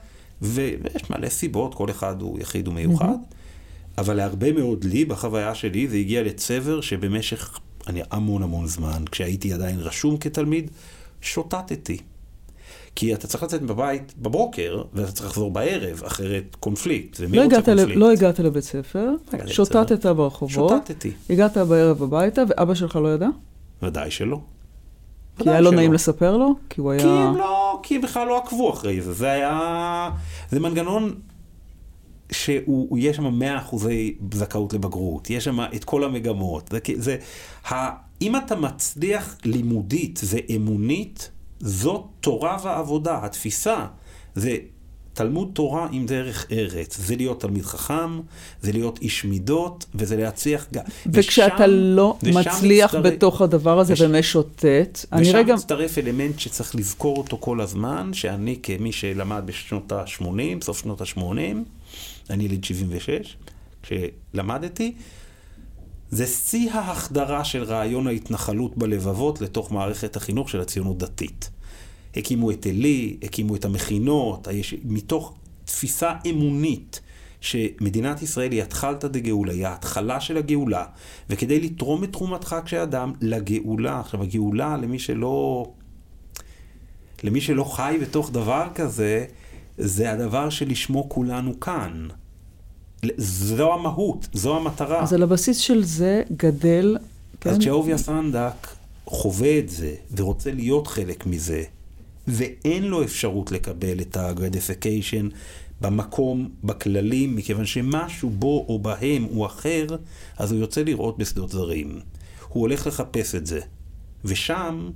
ויש 0.43 1.11
מלא 1.11 1.29
סיבות, 1.29 1.75
כל 1.75 1.91
אחד 1.91 2.23
הוא 2.23 2.39
יחיד 2.41 2.69
ומיוחד. 2.69 3.07
Mm-hmm. 3.07 3.99
אבל 3.99 4.15
להרבה 4.17 4.53
מאוד 4.53 4.85
לי, 4.85 5.05
בחוויה 5.05 5.55
שלי, 5.55 5.89
זה 5.89 5.97
הגיע 5.97 6.23
לצבר 6.23 6.81
שבמשך 6.81 7.59
אני, 7.87 8.01
המון 8.11 8.43
המון 8.43 8.67
זמן, 8.67 9.05
כשהייתי 9.11 9.53
עדיין 9.53 9.81
רשום 9.81 10.17
כתלמיד, 10.17 10.71
שוטטתי. 11.21 11.99
כי 12.95 13.15
אתה 13.15 13.27
צריך 13.27 13.43
לצאת 13.43 13.63
בבית 13.63 14.15
בבוקר, 14.19 14.83
ואתה 14.93 15.13
צריך 15.13 15.31
לחזור 15.31 15.51
בערב, 15.51 16.03
אחרת 16.07 16.57
קונפליקט. 16.61 17.17
ומי 17.21 17.37
לא 17.37 17.45
רוצה 17.45 17.63
קונפליקט? 17.63 17.97
לא 17.97 18.13
הגעת 18.13 18.41
לבית 18.41 18.65
ספר, 18.65 19.11
שוטטת 19.47 20.07
ברחובות. 20.07 20.71
שוטטתי. 20.71 21.11
הגעת 21.31 21.57
בערב 21.57 22.03
הביתה, 22.03 22.43
ואבא 22.49 22.75
שלך 22.75 22.97
לא 22.97 23.15
ידע? 23.15 23.29
ודאי 23.83 24.11
שלא. 24.11 24.41
כי 25.39 25.51
היה 25.51 25.61
לא 25.61 25.73
נעים 25.73 25.93
לספר 25.93 26.37
לו? 26.37 26.55
כי 26.71 26.81
הוא 26.81 26.93
היה... 26.93 27.01
כי 27.01 27.09
הם 27.09 27.37
לא, 27.37 27.81
כי 27.83 27.99
בכלל 27.99 28.29
לא 28.29 28.39
עקבו 28.39 28.73
אחרי 28.73 29.01
זה. 29.01 29.13
זה 29.13 29.31
היה... 29.31 30.11
זה 30.51 30.61
מנגנון 30.61 31.15
שיש 32.33 33.17
שם 33.17 33.39
100 33.39 33.59
אחוזי 33.59 34.15
זכאות 34.35 34.73
לבגרות, 34.73 35.31
יש 35.31 35.45
שם 35.45 35.61
את 35.61 35.85
כל 35.85 36.05
המגמות. 36.05 36.71
זה, 36.71 36.79
זה, 36.97 37.17
ה, 37.71 37.91
אם 38.23 38.37
אתה 38.37 38.57
מצליח 38.57 39.37
לימודית 39.45 40.21
ואמונית, 40.25 41.31
זאת 41.65 42.05
תורה 42.21 42.57
ועבודה, 42.63 43.19
התפיסה. 43.23 43.87
זה 44.35 44.57
תלמוד 45.15 45.51
תורה 45.53 45.89
עם 45.93 46.07
דרך 46.07 46.47
ארץ. 46.53 46.99
זה 46.99 47.17
להיות 47.17 47.41
תלמיד 47.41 47.65
חכם, 47.65 48.21
זה 48.63 48.73
להיות 48.73 48.99
איש 49.03 49.25
מידות, 49.25 49.87
וזה 49.95 50.17
להצליח 50.17 50.67
גם... 50.73 50.83
וכשאתה 51.07 51.55
ושם, 51.55 51.71
לא 51.71 52.17
מצליח 52.23 52.95
מצטרף, 52.95 53.13
בתוך 53.13 53.43
הדבר 53.43 53.79
הזה 53.79 53.93
וש... 53.93 54.01
ומשוטט, 54.01 55.05
אני 55.13 55.33
רגע... 55.33 55.55
ושם 55.55 55.63
מצטרף 55.63 55.99
אלמנט 55.99 56.39
שצריך 56.39 56.75
לזכור 56.75 57.17
אותו 57.17 57.39
כל 57.41 57.61
הזמן, 57.61 58.11
שאני 58.13 58.59
כמי 58.63 58.93
שלמד 58.93 59.43
בשנות 59.47 59.93
ה-80, 59.93 60.65
סוף 60.65 60.79
שנות 60.79 61.01
ה-80, 61.01 61.21
אני 62.31 62.45
יליד 62.45 62.65
76, 62.65 63.37
כשלמדתי, 63.83 64.95
זה 66.11 66.27
שיא 66.27 66.71
ההחדרה 66.73 67.45
של 67.45 67.63
רעיון 67.63 68.07
ההתנחלות 68.07 68.79
בלבבות 68.79 69.41
לתוך 69.41 69.73
מערכת 69.73 70.17
החינוך 70.17 70.51
של 70.51 70.61
הציונות 70.61 70.99
דתית. 70.99 71.51
הקימו 72.17 72.51
את 72.51 72.67
עלי, 72.67 73.17
הקימו 73.23 73.57
את 73.57 73.65
המכינות, 73.65 74.49
מתוך 74.85 75.35
תפיסה 75.65 76.13
אמונית 76.31 77.01
שמדינת 77.41 78.23
ישראל 78.23 78.53
היא 78.53 78.63
התחלתא 78.63 79.09
דגאולה, 79.09 79.53
היא 79.53 79.67
ההתחלה 79.67 80.21
של 80.21 80.37
הגאולה, 80.37 80.85
וכדי 81.31 81.61
לתרום 81.61 82.05
את 82.05 82.13
תרומתך 82.13 82.57
כשאדם 82.65 83.13
לגאולה, 83.21 84.01
עכשיו 84.01 84.23
הגאולה 84.23 84.77
למי 84.77 84.99
שלא, 84.99 85.67
למי 87.23 87.41
שלא 87.41 87.65
חי 87.65 87.99
בתוך 88.03 88.31
דבר 88.31 88.69
כזה, 88.75 89.25
זה 89.79 90.13
הדבר 90.13 90.51
שלשמו 90.51 91.09
כולנו 91.09 91.61
כאן. 91.61 92.09
זו 93.17 93.75
המהות, 93.75 94.29
זו 94.33 94.57
המטרה. 94.57 95.03
אז 95.03 95.13
על 95.13 95.23
הבסיס 95.23 95.57
של 95.57 95.85
זה 95.85 96.23
גדל... 96.37 96.97
כן? 97.41 97.51
אז 97.51 97.59
כשאהוביה 97.59 97.99
סנדק 97.99 98.67
חווה 99.07 99.59
את 99.59 99.69
זה 99.69 99.95
ורוצה 100.17 100.53
להיות 100.53 100.87
חלק 100.87 101.27
מזה, 101.27 101.63
ואין 102.29 102.85
לו 102.85 103.03
אפשרות 103.03 103.53
לקבל 103.53 104.01
את 104.01 104.17
הגרדיפיקיישן 104.17 105.29
במקום, 105.81 106.51
בכללים, 106.65 107.37
מכיוון 107.37 107.67
שמשהו 107.67 108.31
בו 108.31 108.67
או 108.69 108.79
בהם 108.79 109.23
הוא 109.23 109.47
אחר, 109.47 109.87
אז 110.37 110.53
הוא 110.53 110.61
יוצא 110.61 110.83
לראות 110.83 111.19
בשדות 111.19 111.51
זרים. 111.51 112.01
הוא 112.49 112.61
הולך 112.61 112.87
לחפש 112.87 113.35
את 113.35 113.47
זה. 113.47 113.61
ושם 114.25 114.91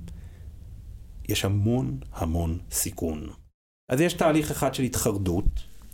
יש 1.29 1.45
המון 1.45 1.97
המון 2.13 2.57
סיכון. 2.71 3.29
אז 3.89 4.01
יש 4.01 4.13
תהליך 4.13 4.51
אחד 4.51 4.73
של 4.73 4.83
התחרדות, 4.83 5.45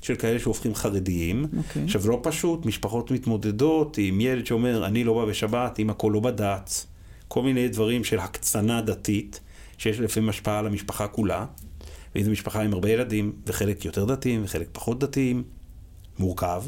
של 0.02 0.16
כאלה 0.16 0.40
שהופכים 0.40 0.76
חרדיים. 0.76 1.46
Okay. 1.46 1.58
אוקיי. 1.58 1.84
עכשיו, 1.84 2.10
לא 2.10 2.20
פשוט, 2.24 2.66
משפחות 2.66 3.12
מתמודדות 3.12 3.98
עם 3.98 4.22
ילד 4.22 4.46
שאומר, 4.46 4.86
אני 4.86 5.04
לא 5.04 5.14
בא 5.14 5.26
בשבת, 5.26 5.80
אם 5.80 5.90
הכל 5.90 6.12
לא 6.14 6.20
בד"ץ, 6.20 6.88
כל 7.28 7.44
מיני 7.44 7.68
דברים 7.68 8.04
של 8.04 8.20
הקצנה 8.20 8.82
דתית, 8.82 9.40
שיש 9.78 10.00
לפעמים 10.00 10.30
השפעה 10.30 10.60
על 10.60 10.68
המשפחה 10.68 11.08
כולה. 11.08 11.46
ואם 12.16 12.24
זו 12.24 12.32
משפחה 12.32 12.62
עם 12.62 12.74
הרבה 12.74 12.90
ילדים, 12.90 13.32
וחלק 13.48 13.86
יותר 13.86 14.06
דתיים 14.06 14.42
וחלק 14.44 14.68
פחות 14.72 15.00
דתיים, 15.00 15.44
מורכב. 16.20 16.64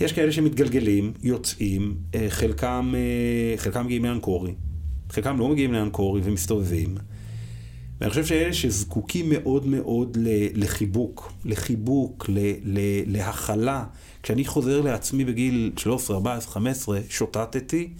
יש 0.00 0.12
כאלה 0.12 0.32
שמתגלגלים, 0.32 1.12
יוצאים, 1.22 1.96
אה, 2.14 2.26
חלקם, 2.28 2.94
אה, 2.96 3.58
חלקם 3.58 3.84
מגיעים 3.84 4.04
לאנקורי, 4.04 4.54
חלקם 5.10 5.38
לא 5.38 5.48
מגיעים 5.48 5.72
לאנקורי 5.72 6.20
ומסתובבים. 6.24 6.96
ואני 8.00 8.10
חושב 8.10 8.24
שאלה 8.24 8.52
שזקוקים 8.52 9.26
מאוד 9.28 9.66
מאוד 9.66 10.18
לחיבוק, 10.54 11.32
לחיבוק, 11.44 12.30
להכלה. 13.06 13.84
כשאני 14.22 14.44
חוזר 14.44 14.80
לעצמי 14.80 15.24
בגיל 15.24 15.72
13, 15.76 16.16
14, 16.16 16.52
15, 16.52 17.00
שוטטתי, 17.08 17.90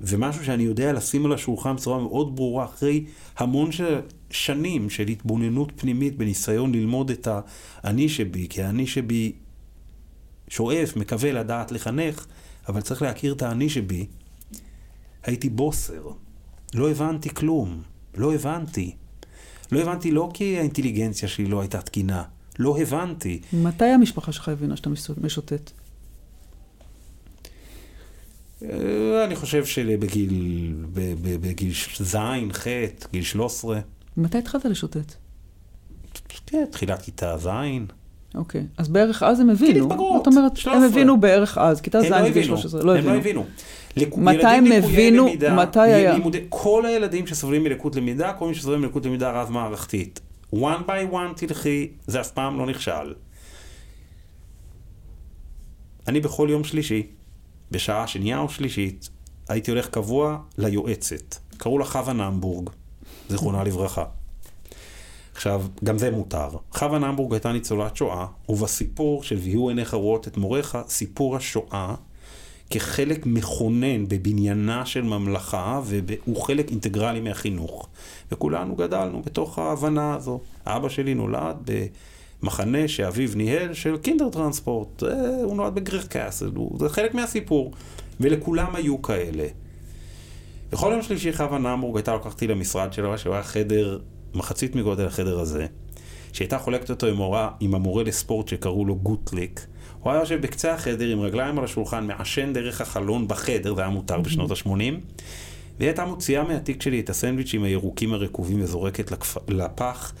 ומשהו 0.00 0.44
שאני 0.44 0.62
יודע 0.62 0.92
לשים 0.92 1.26
על 1.26 1.32
השולחן 1.32 1.76
בצורה 1.76 1.98
מאוד 1.98 2.36
ברורה, 2.36 2.64
אחרי 2.64 3.04
המון 3.36 3.72
של 3.72 4.00
שנים 4.30 4.90
של 4.90 5.08
התבוננות 5.08 5.72
פנימית 5.76 6.16
בניסיון 6.16 6.74
ללמוד 6.74 7.10
את 7.10 7.28
האני 7.82 8.08
שבי, 8.08 8.46
כי 8.50 8.62
האני 8.62 8.86
שבי 8.86 9.32
שואף, 10.48 10.96
מקווה 10.96 11.32
לדעת 11.32 11.72
לחנך, 11.72 12.26
אבל 12.68 12.80
צריך 12.80 13.02
להכיר 13.02 13.32
את 13.32 13.42
האני 13.42 13.68
שבי. 13.68 14.06
הייתי 15.22 15.48
בוסר, 15.48 16.08
לא 16.74 16.90
הבנתי 16.90 17.30
כלום, 17.34 17.82
לא 18.16 18.34
הבנתי. 18.34 18.94
לא 19.72 19.80
הבנתי 19.80 20.10
לא 20.10 20.30
כי 20.34 20.58
האינטליגנציה 20.58 21.28
שלי 21.28 21.46
לא 21.46 21.60
הייתה 21.60 21.82
תקינה, 21.82 22.22
לא 22.58 22.78
הבנתי. 22.78 23.40
מתי 23.52 23.84
המשפחה 23.84 24.32
שלך 24.32 24.48
הבינה 24.48 24.76
שאתה 24.76 24.90
משוטט? 25.20 25.70
אה, 28.70 29.24
אני 29.24 29.36
חושב 29.36 29.64
שבגיל 29.64 30.74
בגיל 31.40 31.72
ז', 32.00 32.16
ח', 32.52 32.66
גיל 33.12 33.22
13. 33.22 33.80
מתי 34.16 34.38
התחלת 34.38 34.64
לשוטט? 34.64 35.14
כן, 36.46 36.64
תחילת 36.70 37.02
כיתה 37.02 37.36
ז'. 37.38 37.48
אוקיי, 38.34 38.66
אז 38.78 38.88
בערך 38.88 39.22
אז 39.22 39.40
הם 39.40 39.50
הבינו. 39.50 39.72
גיל 39.72 39.82
התבגרות, 39.82 40.24
זאת 40.24 40.26
אומרת, 40.26 40.56
13. 40.56 40.84
הם 40.84 40.90
הבינו 40.92 41.20
בערך 41.20 41.58
אז, 41.58 41.80
כיתה 41.80 42.00
ז' 42.02 42.12
וגיל 42.26 42.44
13, 42.44 42.82
לא 42.82 42.92
הבינו. 42.92 43.08
הם 43.08 43.14
לא 43.14 43.20
הבינו. 43.20 43.46
מתי 44.16 44.46
הם 44.46 44.72
הבינו, 44.72 45.28
מתי 45.56 45.80
היה? 45.80 46.16
כל 46.48 46.86
הילדים 46.86 47.26
שסובלים 47.26 47.64
מלקות 47.64 47.96
למידה, 47.96 48.32
כל 48.32 48.48
מי 48.48 48.54
שסובלים 48.54 48.80
מלקות 48.80 49.06
למידה 49.06 49.30
רב-מערכתית. 49.30 50.20
one 50.54 50.86
by 50.86 51.12
one 51.12 51.36
תלכי, 51.36 51.88
זה 52.06 52.20
אף 52.20 52.30
פעם 52.30 52.58
לא 52.58 52.66
נכשל. 52.66 53.14
אני 56.08 56.20
בכל 56.20 56.48
יום 56.50 56.64
שלישי, 56.64 57.06
בשעה 57.70 58.06
שנייה 58.06 58.38
או 58.38 58.48
שלישית, 58.48 59.08
הייתי 59.48 59.70
הולך 59.70 59.88
קבוע 59.88 60.38
ליועצת. 60.58 61.36
קראו 61.56 61.78
לה 61.78 61.84
חווה 61.84 62.12
נמבורג, 62.12 62.70
זיכרונה 63.28 63.64
לברכה. 63.64 64.04
עכשיו, 65.34 65.62
גם 65.84 65.98
זה 65.98 66.10
מותר. 66.10 66.48
חווה 66.72 66.98
נמבורג 66.98 67.32
הייתה 67.32 67.52
ניצולת 67.52 67.96
שואה, 67.96 68.26
ובסיפור 68.48 69.22
של 69.22 69.36
"ויהיו 69.36 69.68
עיניך 69.68 69.94
רואות 69.94 70.28
את 70.28 70.36
מוריך", 70.36 70.78
סיפור 70.88 71.36
השואה 71.36 71.94
כחלק 72.70 73.26
מכונן 73.26 74.08
בבניינה 74.08 74.86
של 74.86 75.02
ממלכה, 75.02 75.80
והוא 75.84 76.42
חלק 76.42 76.70
אינטגרלי 76.70 77.20
מהחינוך. 77.20 77.88
וכולנו 78.32 78.76
גדלנו 78.76 79.22
בתוך 79.22 79.58
ההבנה 79.58 80.14
הזו. 80.14 80.40
אבא 80.66 80.88
שלי 80.88 81.14
נולד 81.14 81.70
במחנה 82.44 82.88
שאביו 82.88 83.28
ניהל 83.36 83.74
של 83.74 83.96
קינדר 83.96 84.28
טרנספורט, 84.28 85.02
הוא 85.42 85.56
נולד 85.56 85.74
בגריך 85.74 86.06
קאסל, 86.06 86.50
זה 86.78 86.88
חלק 86.88 87.14
מהסיפור. 87.14 87.72
ולכולם 88.20 88.76
היו 88.76 89.02
כאלה. 89.02 89.46
בכל 90.72 90.90
יום 90.92 91.02
שלישי 91.02 91.32
חווה 91.32 91.58
נמבורג 91.58 91.96
הייתה 91.96 92.12
לוקחתי 92.12 92.46
למשרד 92.46 92.92
שלה, 92.92 93.18
שהוא 93.18 93.34
היה 93.34 93.42
חדר, 93.42 93.98
מחצית 94.34 94.76
מגודל 94.76 95.06
החדר 95.06 95.40
הזה, 95.40 95.66
שהייתה 96.32 96.58
חולקת 96.58 96.90
אותו 96.90 97.06
עם, 97.06 97.14
מורה, 97.14 97.50
עם 97.60 97.74
המורה 97.74 98.04
לספורט 98.04 98.48
שקראו 98.48 98.84
לו 98.84 98.96
גוטליק. 98.96 99.66
הוא 100.00 100.12
היה 100.12 100.20
יושב 100.20 100.40
בקצה 100.40 100.74
החדר 100.74 101.08
עם 101.08 101.20
רגליים 101.20 101.58
על 101.58 101.64
השולחן, 101.64 102.06
מעשן 102.06 102.52
דרך 102.52 102.80
החלון 102.80 103.28
בחדר, 103.28 103.74
זה 103.74 103.80
היה 103.80 103.90
מותר 103.90 104.20
בשנות 104.20 104.50
ה-80. 104.50 104.68
והיא 104.68 105.88
הייתה 105.88 106.04
מוציאה 106.04 106.44
מהתיק 106.44 106.82
שלי 106.82 107.00
את 107.00 107.10
הסנדוויצ'ים 107.10 107.62
הירוקים 107.62 108.12
הרקובים 108.12 108.62
וזורקת. 108.62 109.12
לפח, 109.48 110.12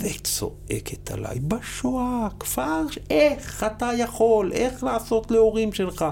וצועקת 0.00 1.10
עליי, 1.10 1.38
בשואה, 1.40 2.28
כפר, 2.40 2.82
איך 3.10 3.64
אתה 3.64 3.90
יכול, 3.98 4.52
איך 4.52 4.84
לעשות 4.84 5.30
להורים 5.30 5.72
שלך? 5.72 6.04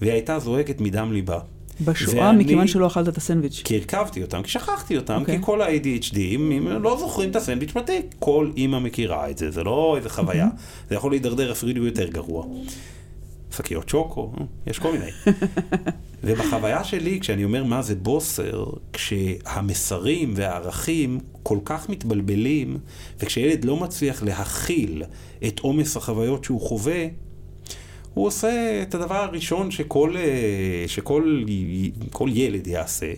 והיא 0.00 0.12
הייתה 0.12 0.38
זועקת 0.38 0.80
מדם 0.80 1.12
ליבה. 1.12 1.38
בשואה, 1.84 2.26
ואני, 2.26 2.44
מכיוון 2.44 2.66
שלא 2.66 2.86
אכלת 2.86 3.08
את 3.08 3.16
הסנדוויץ'. 3.16 3.62
כי 3.64 3.76
הרכבתי 3.76 4.22
אותם, 4.22 4.42
כי 4.42 4.50
שכחתי 4.50 4.96
אותם, 4.96 5.14
okay. 5.14 5.16
כי 5.16 5.20
אוקיי. 5.20 5.38
כל 5.40 5.62
ה-ADHD 5.62 6.18
הם 6.36 6.68
לא 6.82 6.96
זוכרים 6.98 7.30
את 7.30 7.36
הסנדוויץ' 7.36 7.72
בתיק. 7.72 8.14
כל 8.18 8.50
אימא 8.56 8.78
מכירה 8.78 9.30
את 9.30 9.38
זה, 9.38 9.50
זה 9.50 9.64
לא 9.64 9.94
איזה 9.96 10.08
חוויה. 10.08 10.46
Mm-hmm. 10.46 10.88
זה 10.88 10.94
יכול 10.94 11.10
להידרדר 11.12 11.52
אפילו 11.52 11.84
יותר 11.84 12.08
גרוע. 12.08 12.46
שקיות 13.56 13.88
שוקו, 13.88 14.32
יש 14.66 14.78
כל 14.78 14.92
מיני. 14.92 15.10
ובחוויה 16.24 16.84
שלי, 16.84 17.20
כשאני 17.20 17.44
אומר 17.44 17.64
מה 17.64 17.82
זה 17.82 17.94
בוסר, 17.94 18.64
כשהמסרים 18.92 20.32
והערכים 20.36 21.20
כל 21.42 21.58
כך 21.64 21.88
מתבלבלים, 21.88 22.78
וכשילד 23.18 23.64
לא 23.64 23.76
מצליח 23.76 24.22
להכיל 24.22 25.02
את 25.46 25.58
עומס 25.58 25.96
החוויות 25.96 26.44
שהוא 26.44 26.60
חווה, 26.60 27.06
הוא 28.14 28.26
עושה 28.26 28.82
את 28.82 28.94
הדבר 28.94 29.14
הראשון 29.14 29.70
שכל, 29.70 30.14
אה, 30.16 30.84
שכל 30.86 31.44
כל 32.12 32.28
ילד 32.32 32.66
יעשה. 32.66 33.12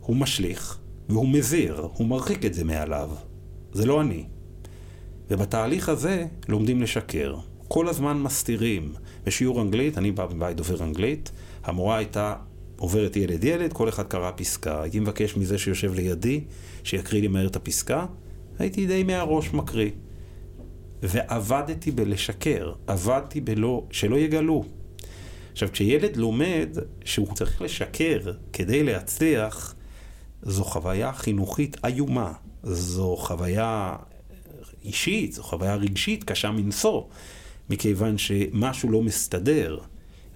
הוא 0.00 0.16
משליך, 0.16 0.78
והוא 1.08 1.28
מזיר, 1.28 1.88
הוא 1.92 2.06
מרחיק 2.06 2.44
את 2.44 2.54
זה 2.54 2.64
מעליו. 2.64 3.10
זה 3.72 3.86
לא 3.86 4.00
אני. 4.00 4.24
ובתהליך 5.30 5.88
הזה 5.88 6.26
לומדים 6.48 6.82
לשקר. 6.82 7.36
כל 7.68 7.88
הזמן 7.88 8.22
מסתירים. 8.22 8.92
בשיעור 9.24 9.62
אנגלית, 9.62 9.98
אני 9.98 10.10
בא 10.10 10.26
מבית 10.34 10.56
דובר 10.56 10.84
אנגלית, 10.84 11.32
המורה 11.64 11.96
הייתה 11.96 12.34
עוברת 12.76 13.16
ילד 13.16 13.44
ילד, 13.44 13.72
כל 13.72 13.88
אחד 13.88 14.06
קרא 14.06 14.30
פסקה. 14.36 14.82
הייתי 14.82 15.00
מבקש 15.00 15.36
מזה 15.36 15.58
שיושב 15.58 15.94
לידי, 15.94 16.40
שיקריא 16.84 17.20
לי 17.20 17.28
מהר 17.28 17.46
את 17.46 17.56
הפסקה, 17.56 18.06
הייתי 18.58 18.86
די 18.86 19.02
מהראש 19.02 19.52
מקריא. 19.52 19.90
ועבדתי 21.02 21.90
בלשקר, 21.90 22.72
עבדתי 22.86 23.40
בלא, 23.40 23.84
שלא 23.90 24.16
יגלו. 24.16 24.64
עכשיו, 25.52 25.68
כשילד 25.72 26.16
לומד 26.16 26.68
שהוא 27.04 27.34
צריך 27.34 27.62
לשקר 27.62 28.20
כדי 28.52 28.82
להצליח, 28.82 29.74
זו 30.42 30.64
חוויה 30.64 31.12
חינוכית 31.12 31.76
איומה. 31.84 32.32
זו 32.62 33.16
חוויה 33.16 33.96
אישית, 34.84 35.32
זו 35.32 35.42
חוויה 35.42 35.74
רגשית 35.74 36.24
קשה 36.24 36.50
מנשוא, 36.50 37.02
מכיוון 37.70 38.18
שמשהו 38.18 38.90
לא 38.90 39.02
מסתדר, 39.02 39.78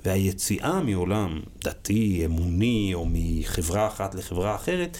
והיציאה 0.05 0.81
מעולם 0.81 1.41
דתי, 1.65 2.23
אמוני, 2.25 2.91
או 2.95 3.07
מחברה 3.13 3.87
אחת 3.87 4.15
לחברה 4.15 4.55
אחרת, 4.55 4.99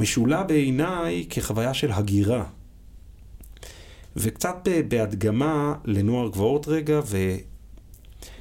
משולה 0.00 0.42
בעיניי 0.42 1.26
כחוויה 1.30 1.74
של 1.74 1.92
הגירה. 1.92 2.44
וקצת 4.16 4.68
בהדגמה 4.88 5.74
לנוער 5.84 6.28
גבעות 6.28 6.68
רגע, 6.68 7.00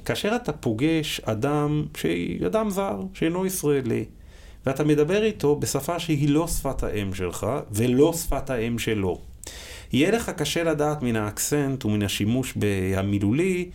וכאשר 0.01 0.35
אתה 0.35 0.53
פוגש 0.53 1.21
אדם, 1.23 1.85
אדם 2.47 2.69
זר, 2.69 3.01
שאינו 3.13 3.45
ישראלי, 3.45 4.05
ואתה 4.65 4.83
מדבר 4.83 5.23
איתו 5.23 5.55
בשפה 5.55 5.99
שהיא 5.99 6.29
לא 6.29 6.47
שפת 6.47 6.83
האם 6.83 7.13
שלך, 7.13 7.47
ולא 7.71 8.13
שפת 8.13 8.49
האם 8.49 8.79
שלו. 8.79 9.21
יהיה 9.93 10.11
לך 10.11 10.29
קשה 10.29 10.63
לדעת 10.63 11.03
מן 11.03 11.15
האקסנט 11.15 11.85
ומן 11.85 12.01
השימוש 12.01 12.53
המילולי, 12.95 13.69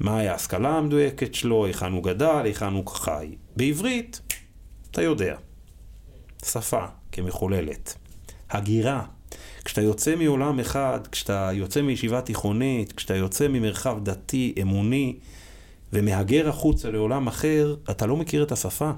מהי 0.00 0.28
ההשכלה 0.28 0.78
המדויקת 0.78 1.34
שלו, 1.34 1.66
היכן 1.66 1.92
הוא 1.92 2.04
גדל, 2.04 2.40
היכן 2.44 2.72
הוא 2.72 2.86
חי. 2.86 3.36
בעברית, 3.56 4.20
אתה 4.90 5.02
יודע. 5.02 5.36
שפה 6.44 6.84
כמחוללת. 7.12 7.94
הגירה 8.50 9.04
כשאתה 9.68 9.82
יוצא 9.82 10.16
מעולם 10.16 10.60
אחד, 10.60 11.06
כשאתה 11.12 11.50
יוצא 11.52 11.82
מישיבה 11.82 12.20
תיכונית, 12.20 12.92
כשאתה 12.92 13.16
יוצא 13.16 13.48
ממרחב 13.48 13.98
דתי, 14.02 14.54
אמוני, 14.62 15.16
ומהגר 15.92 16.48
החוצה 16.48 16.90
לעולם 16.90 17.26
אחר, 17.26 17.76
אתה 17.90 18.06
לא 18.06 18.16
מכיר 18.16 18.42
את 18.42 18.52
השפה. 18.52 18.90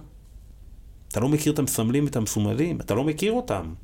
אתה 1.09 1.20
לא 1.20 1.28
מכיר 1.28 1.53
את 1.53 1.59
המסמלים 1.59 2.05
ואת 2.05 2.16
המסומלים, 2.16 2.80
אתה 2.80 2.94
לא 2.94 3.05
מכיר 3.05 3.32
אותם. 3.32 3.74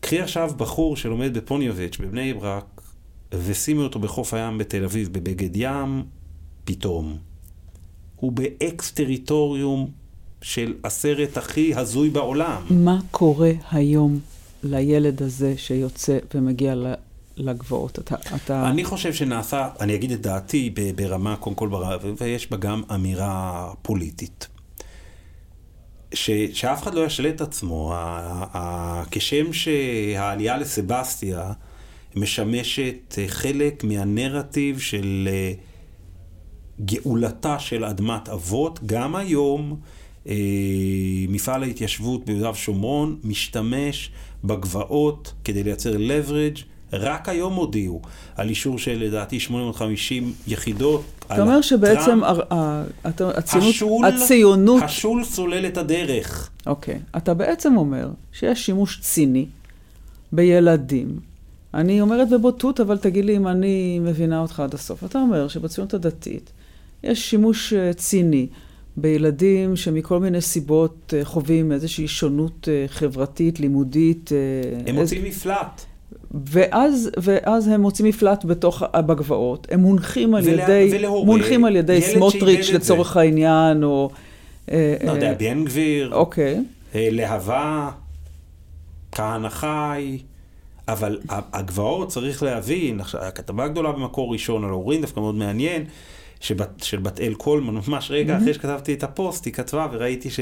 קחי 0.00 0.20
עכשיו 0.20 0.50
בחור 0.56 0.96
שלומד 0.96 1.38
בפוניוביץ' 1.38 1.98
בבני 1.98 2.34
ברק, 2.34 2.73
ושימי 3.32 3.82
אותו 3.82 3.98
בחוף 3.98 4.34
הים 4.34 4.58
בתל 4.58 4.84
אביב 4.84 5.12
בבגד 5.12 5.56
ים, 5.56 6.02
פתאום. 6.64 7.16
הוא 8.16 8.32
באקס 8.32 8.90
טריטוריום 8.90 9.90
של 10.42 10.74
הסרט 10.84 11.36
הכי 11.36 11.74
הזוי 11.74 12.10
בעולם. 12.10 12.62
מה 12.70 12.98
קורה 13.10 13.50
היום 13.70 14.20
לילד 14.62 15.22
הזה 15.22 15.54
שיוצא 15.56 16.18
ומגיע 16.34 16.74
לגבעות? 17.36 17.98
אתה, 17.98 18.16
אתה... 18.36 18.70
אני 18.70 18.84
חושב 18.84 19.12
שנעשה, 19.12 19.68
אני 19.80 19.94
אגיד 19.94 20.10
את 20.10 20.20
דעתי 20.20 20.74
ברמה, 20.96 21.36
קודם 21.36 21.56
כל, 21.56 21.70
ויש 22.18 22.50
בה 22.50 22.56
גם 22.56 22.82
אמירה 22.94 23.70
פוליטית. 23.82 24.48
ש, 26.14 26.30
שאף 26.52 26.82
אחד 26.82 26.94
לא 26.94 27.00
ישלה 27.00 27.28
את 27.28 27.40
עצמו. 27.40 27.94
כשם 29.10 29.52
שהעלייה 29.52 30.56
לסבסטיה 30.56 31.52
משמשת 32.16 33.18
אה, 33.18 33.24
חלק 33.28 33.84
מהנרטיב 33.84 34.78
של 34.78 35.28
אה, 35.32 35.52
גאולתה 36.84 37.58
של 37.58 37.84
אדמת 37.84 38.28
אבות, 38.28 38.80
גם 38.86 39.16
היום 39.16 39.76
אה, 40.28 40.34
מפעל 41.28 41.62
ההתיישבות 41.62 42.24
ביהודה 42.24 42.50
ושומרון 42.50 43.16
משתמש 43.24 44.10
בגבעות 44.44 45.32
כדי 45.44 45.62
לייצר 45.62 45.96
leverage. 45.96 46.60
רק 46.92 47.28
היום 47.28 47.54
הודיעו 47.54 48.02
על 48.36 48.48
אישור 48.48 48.78
של 48.78 48.98
לדעתי 49.04 49.40
850 49.40 50.32
יחידות. 50.46 51.04
אתה 51.26 51.42
אומר 51.42 51.60
שבעצם 51.60 52.20
הציונות, 53.04 53.64
השול, 53.68 54.04
הציונות... 54.04 54.82
השול 54.82 55.24
סולל 55.24 55.66
את 55.66 55.76
הדרך. 55.76 56.50
אוקיי. 56.66 56.98
אתה 57.16 57.34
בעצם 57.34 57.76
אומר 57.76 58.08
שיש 58.32 58.66
שימוש 58.66 59.00
ציני 59.00 59.46
בילדים. 60.32 61.33
אני 61.74 62.00
אומרת 62.00 62.28
בבוטות, 62.30 62.80
אבל 62.80 62.98
תגיד 62.98 63.24
לי 63.24 63.36
אם 63.36 63.48
אני 63.48 63.98
מבינה 63.98 64.40
אותך 64.40 64.60
עד 64.60 64.74
הסוף. 64.74 65.04
אתה 65.04 65.18
אומר 65.18 65.48
שבציונות 65.48 65.94
הדתית 65.94 66.52
יש 67.04 67.30
שימוש 67.30 67.72
אה, 67.72 67.92
ציני 67.92 68.46
בילדים 68.96 69.76
שמכל 69.76 70.20
מיני 70.20 70.40
סיבות 70.40 71.14
אה, 71.16 71.24
חווים 71.24 71.72
איזושהי 71.72 72.08
שונות 72.08 72.68
אה, 72.68 72.84
חברתית, 72.88 73.60
לימודית. 73.60 74.30
הם 74.86 74.94
מוצאים 74.94 75.24
איז... 75.24 75.36
מפלט. 75.36 75.84
ואז, 76.44 77.10
ואז 77.22 77.68
הם 77.68 77.80
מוצאים 77.80 78.08
מפלט 78.08 78.44
בתוך, 78.44 78.82
בגבעות. 78.82 79.66
הם 79.70 79.80
מונחים 79.80 80.34
על 80.34 80.42
ולה, 80.44 80.62
ידי, 80.62 80.88
ולהורה, 80.92 81.26
מונחים 81.26 81.64
על 81.64 81.76
ידי 81.76 82.02
סמוטריץ' 82.02 82.70
לצורך 82.70 83.16
העניין, 83.16 83.84
או... 83.84 84.10
לא 84.68 84.76
יודע, 85.12 85.34
בן 85.38 85.64
גביר. 85.64 86.14
אוקיי. 86.14 86.64
להבה, 86.94 87.90
כהנא 89.12 89.48
חי. 89.48 90.18
אבל 90.88 91.20
הגבעות, 91.28 92.08
צריך 92.08 92.42
להבין, 92.42 93.00
הכתבה 93.20 93.64
הגדולה 93.64 93.92
במקור 93.92 94.32
ראשון 94.32 94.64
על 94.64 94.70
אורין, 94.70 95.00
דווקא 95.00 95.20
מאוד 95.20 95.34
מעניין, 95.34 95.84
שבת, 96.40 96.82
של 96.82 96.98
בת 96.98 97.20
אל 97.20 97.34
קולמן, 97.34 97.74
ממש 97.88 98.10
רגע 98.10 98.34
mm-hmm. 98.36 98.40
אחרי 98.42 98.54
שכתבתי 98.54 98.94
את 98.94 99.02
הפוסט, 99.02 99.44
היא 99.44 99.54
כתבה 99.54 99.88
וראיתי 99.92 100.30
ש, 100.30 100.40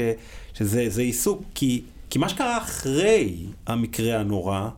שזה 0.53 1.01
עיסוק, 1.01 1.43
כי, 1.55 1.81
כי 2.09 2.19
מה 2.19 2.29
שקרה 2.29 2.57
אחרי 2.57 3.45
המקרה 3.67 4.19
הנורא, 4.19 4.69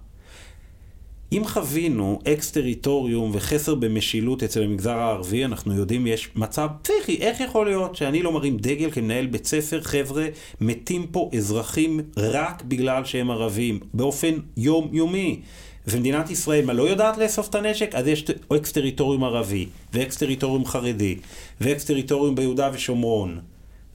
אם 1.37 1.47
חווינו 1.47 2.19
אקס 2.27 2.51
טריטוריום 2.51 3.31
וחסר 3.33 3.75
במשילות 3.75 4.43
אצל 4.43 4.63
המגזר 4.63 4.97
הערבי, 4.97 5.45
אנחנו 5.45 5.75
יודעים 5.75 6.07
יש 6.07 6.29
מצב 6.35 6.67
פסיכי. 6.81 7.17
איך 7.21 7.39
יכול 7.39 7.65
להיות 7.65 7.95
שאני 7.95 8.23
לא 8.23 8.31
מרים 8.31 8.57
דגל 8.57 8.91
כמנהל 8.91 9.25
בית 9.25 9.45
ספר, 9.45 9.81
חבר'ה, 9.81 10.27
מתים 10.61 11.07
פה 11.07 11.29
אזרחים 11.37 11.99
רק 12.17 12.63
בגלל 12.63 13.05
שהם 13.05 13.31
ערבים, 13.31 13.79
באופן 13.93 14.33
יומיומי. 14.57 15.41
ומדינת 15.87 16.29
ישראל, 16.29 16.65
מה 16.65 16.73
לא 16.73 16.83
יודעת 16.83 17.17
לאסוף 17.17 17.49
את 17.49 17.55
הנשק? 17.55 17.95
אז 17.95 18.07
יש 18.07 18.25
אקס 18.57 18.71
טריטוריום 18.71 19.23
ערבי, 19.23 19.67
ואקס 19.93 20.17
טריטוריום 20.17 20.65
חרדי, 20.65 21.17
ואקס 21.61 21.85
טריטוריום 21.85 22.35
ביהודה 22.35 22.69
ושומרון. 22.73 23.39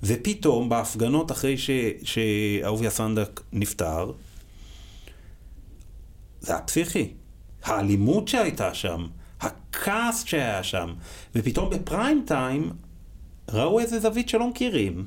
ופתאום 0.03 0.68
בהפגנות 0.68 1.32
אחרי 1.32 1.57
שאהוביה 2.03 2.91
סנדק 2.91 3.41
נפטר, 3.53 4.12
זה 6.41 6.53
היה 6.53 6.62
פסיכי. 6.62 7.20
האלימות 7.65 8.29
שהייתה 8.29 8.75
שם, 8.75 9.07
הכעס 9.41 10.25
שהיה 10.25 10.63
שם, 10.63 10.95
ופתאום 11.35 11.71
ב 11.70 11.80
prime 11.80 12.24
time 12.26 12.70
ראו 13.53 13.81
איזה 13.81 14.01
זווית 14.01 14.29
שלא 14.29 14.49
מכירים. 14.49 15.07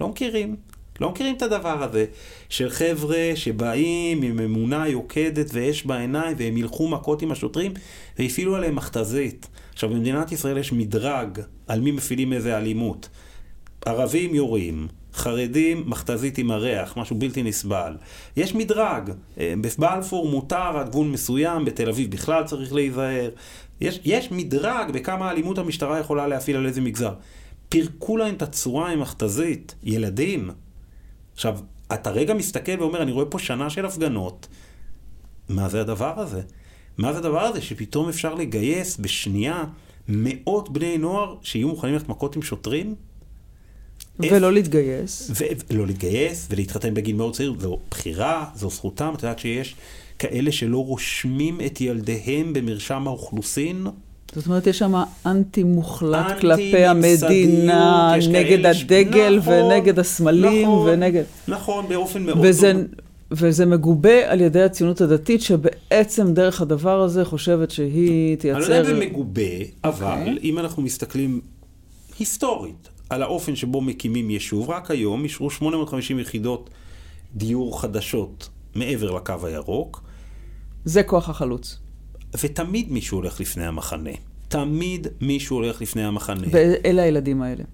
לא 0.00 0.08
מכירים. 0.08 0.56
לא 1.00 1.10
מכירים 1.10 1.36
את 1.36 1.42
הדבר 1.42 1.82
הזה 1.82 2.04
של 2.48 2.70
חבר'ה 2.70 3.32
שבאים 3.34 4.22
עם 4.22 4.40
אמונה 4.40 4.88
יוקדת 4.88 5.46
ואש 5.52 5.82
בעיניים 5.82 6.36
והם 6.38 6.56
ילכו 6.56 6.88
מכות 6.88 7.22
עם 7.22 7.32
השוטרים 7.32 7.72
והפעילו 8.18 8.56
עליהם 8.56 8.76
מכתזית. 8.76 9.48
עכשיו 9.72 9.90
במדינת 9.90 10.32
ישראל 10.32 10.58
יש 10.58 10.72
מדרג 10.72 11.40
על 11.66 11.80
מי 11.80 11.90
מפעילים 11.90 12.32
איזה 12.32 12.58
אלימות. 12.58 13.08
ערבים 13.86 14.34
יורים, 14.34 14.88
חרדים, 15.18 15.82
מכתזית 15.86 16.38
עם 16.38 16.50
הריח, 16.50 16.96
משהו 16.96 17.16
בלתי 17.16 17.42
נסבל. 17.42 17.96
יש 18.36 18.54
מדרג, 18.54 19.10
אה, 19.38 19.54
בבלפור 19.60 20.28
מותר 20.28 20.78
עד 20.78 20.88
גבול 20.88 21.06
מסוים, 21.06 21.64
בתל 21.64 21.88
אביב 21.88 22.10
בכלל 22.10 22.44
צריך 22.44 22.72
להיזהר. 22.72 23.30
יש, 23.80 24.00
יש 24.04 24.32
מדרג 24.32 24.90
בכמה 24.90 25.30
אלימות 25.30 25.58
המשטרה 25.58 25.98
יכולה 25.98 26.26
להפעיל 26.26 26.56
על 26.56 26.66
איזה 26.66 26.80
מגזר. 26.80 27.12
פירקו 27.68 28.16
להם 28.16 28.34
את 28.34 28.42
הצורה 28.42 28.90
עם 28.90 29.00
מכתזית, 29.00 29.74
ילדים. 29.82 30.50
עכשיו, 31.34 31.58
אתה 31.92 32.10
רגע 32.10 32.34
מסתכל 32.34 32.80
ואומר, 32.80 33.02
אני 33.02 33.12
רואה 33.12 33.26
פה 33.26 33.38
שנה 33.38 33.70
של 33.70 33.86
הפגנות. 33.86 34.48
מה 35.48 35.68
זה 35.68 35.80
הדבר 35.80 36.20
הזה? 36.20 36.42
מה 36.98 37.12
זה 37.12 37.18
הדבר 37.18 37.40
הזה 37.40 37.60
שפתאום 37.60 38.08
אפשר 38.08 38.34
לגייס 38.34 38.96
בשנייה 38.96 39.64
מאות 40.08 40.72
בני 40.72 40.98
נוער 40.98 41.34
שיהיו 41.42 41.68
מוכנים 41.68 41.94
ללכת 41.94 42.08
מכות 42.08 42.36
עם 42.36 42.42
שוטרים? 42.42 42.94
ולא 44.20 44.52
להתגייס. 44.52 45.30
ולא 45.70 45.86
להתגייס, 45.86 46.46
ולהתחתן 46.50 46.94
בגיל 46.94 47.16
מאוד 47.16 47.34
צעיר, 47.34 47.54
זו 47.58 47.78
בחירה, 47.90 48.44
זו 48.56 48.70
זכותם. 48.70 49.12
את 49.16 49.22
יודעת 49.22 49.38
שיש 49.38 49.74
כאלה 50.18 50.52
שלא 50.52 50.84
רושמים 50.84 51.60
את 51.66 51.80
ילדיהם 51.80 52.52
במרשם 52.52 53.02
האוכלוסין? 53.06 53.86
זאת 54.34 54.46
אומרת, 54.46 54.66
יש 54.66 54.78
שם 54.78 54.94
אנטי 55.26 55.62
מוחלט 55.62 56.26
אנטי 56.26 56.40
כלפי 56.40 56.84
המדינה, 56.84 58.14
נגד 58.30 58.66
הדגל 58.66 59.38
נכון, 59.38 59.52
ונגד 59.52 59.98
הסמלים 59.98 60.62
נכון, 60.62 60.88
ונגד... 60.88 61.22
נכון, 61.48 61.88
באופן 61.88 62.22
מאוד... 62.22 62.38
וזה. 62.42 62.72
וזה 63.30 63.66
מגובה 63.66 64.32
על 64.32 64.40
ידי 64.40 64.62
הציונות 64.62 65.00
הדתית, 65.00 65.42
שבעצם 65.42 66.34
דרך 66.34 66.60
הדבר 66.60 67.00
הזה 67.00 67.24
חושבת 67.24 67.70
שהיא 67.70 68.36
תייצר... 68.36 68.58
אני 68.58 68.68
לא 68.68 68.74
יודע 68.74 68.80
אם 68.80 68.96
זה 68.96 69.06
מגובה, 69.06 69.42
אבל 69.84 70.06
okay. 70.06 70.28
אוקיי. 70.28 70.38
אם 70.42 70.58
אנחנו 70.58 70.82
מסתכלים 70.82 71.40
היסטורית 72.18 72.88
על 73.10 73.22
האופן 73.22 73.56
שבו 73.56 73.80
מקימים 73.80 74.30
יישוב. 74.30 74.70
רק 74.70 74.90
היום 74.90 75.24
אישרו 75.24 75.50
850 75.50 76.18
יחידות 76.18 76.70
דיור 77.34 77.80
חדשות 77.80 78.48
מעבר 78.74 79.10
לקו 79.10 79.34
הירוק. 79.42 80.02
זה 80.84 81.02
כוח 81.02 81.28
החלוץ. 81.28 81.78
ותמיד 82.42 82.92
מישהו 82.92 83.18
הולך 83.18 83.40
לפני 83.40 83.66
המחנה. 83.66 84.10
תמיד 84.48 85.06
מישהו 85.20 85.56
הולך 85.56 85.82
לפני 85.82 86.04
המחנה. 86.04 86.46
ואלה 86.50 87.02
הילדים 87.02 87.42
האלה. 87.42 87.64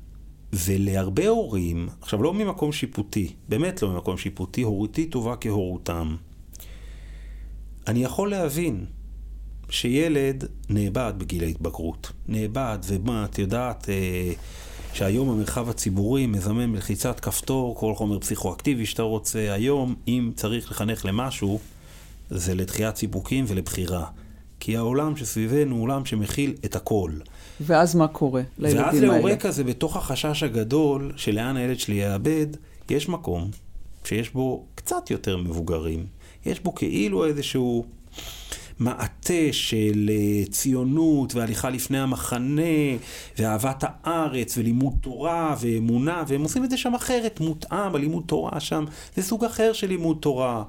ולהרבה 0.53 1.29
הורים, 1.29 1.89
עכשיו 2.01 2.23
לא 2.23 2.35
ממקום 2.35 2.73
שיפוטי, 2.73 3.33
באמת 3.49 3.83
לא 3.83 3.91
ממקום 3.91 4.17
שיפוטי, 4.17 4.63
הורותי 4.63 5.07
טובה 5.07 5.37
כהורותם. 5.37 6.17
אני 7.87 8.05
יכול 8.05 8.31
להבין 8.31 8.85
שילד 9.69 10.45
נאבד 10.69 11.13
בגיל 11.19 11.45
ההתבגרות. 11.45 12.13
נאבד, 12.29 12.79
ומה, 12.87 13.25
את 13.25 13.39
יודעת, 13.39 13.89
אה, 13.89 14.33
שהיום 14.95 15.31
המרחב 15.31 15.69
הציבורי 15.69 16.27
מזמן 16.27 16.73
בלחיצת 16.73 17.21
כפתור 17.21 17.77
כל 17.77 17.95
חומר 17.95 18.19
פסיכואקטיבי 18.19 18.87
שאתה 18.87 19.03
רוצה. 19.03 19.53
היום, 19.53 19.95
אם 20.09 20.31
צריך 20.37 20.71
לחנך 20.71 21.05
למשהו, 21.05 21.61
זה 22.31 22.55
לדחיית 22.55 22.97
סיפוקים 22.97 23.45
ולבחירה. 23.49 24.07
כי 24.61 24.77
העולם 24.77 25.17
שסביבנו 25.17 25.75
הוא 25.75 25.83
עולם 25.83 26.05
שמכיל 26.05 26.55
את 26.65 26.77
הכל. 26.77 27.11
ואז 27.61 27.95
מה 27.95 28.09
קורה 28.09 28.43
לילדים 28.59 28.81
האלה? 28.81 28.93
ואז 28.93 29.03
להורה 29.03 29.37
כזה, 29.37 29.65
בתוך 29.65 29.97
החשש 29.97 30.43
הגדול 30.43 31.13
שלאן 31.17 31.57
הילד 31.57 31.79
שלי 31.79 31.95
יאבד, 31.95 32.47
יש 32.91 33.09
מקום 33.09 33.51
שיש 34.05 34.31
בו 34.31 34.65
קצת 34.75 35.11
יותר 35.11 35.37
מבוגרים. 35.37 36.07
יש 36.47 36.61
בו 36.61 36.75
כאילו 36.75 37.25
איזשהו 37.25 37.85
מעטה 38.79 39.53
של 39.53 40.11
אה, 40.13 40.47
ציונות 40.51 41.35
והליכה 41.35 41.71
לפני 41.71 41.99
המחנה 41.99 42.63
ואהבת 43.39 43.85
הארץ 43.87 44.59
ולימוד 44.59 44.93
תורה 45.01 45.57
ואמונה, 45.61 46.23
והם 46.29 46.43
עושים 46.43 46.65
את 46.65 46.71
זה 46.71 46.77
שם 46.77 46.95
אחרת, 46.95 47.41
מותאם, 47.41 47.95
הלימוד 47.95 48.25
תורה 48.27 48.61
שם, 48.61 48.85
זה 49.17 49.23
סוג 49.23 49.45
אחר 49.45 49.73
של 49.73 49.87
לימוד 49.89 50.17
תורה. 50.21 50.63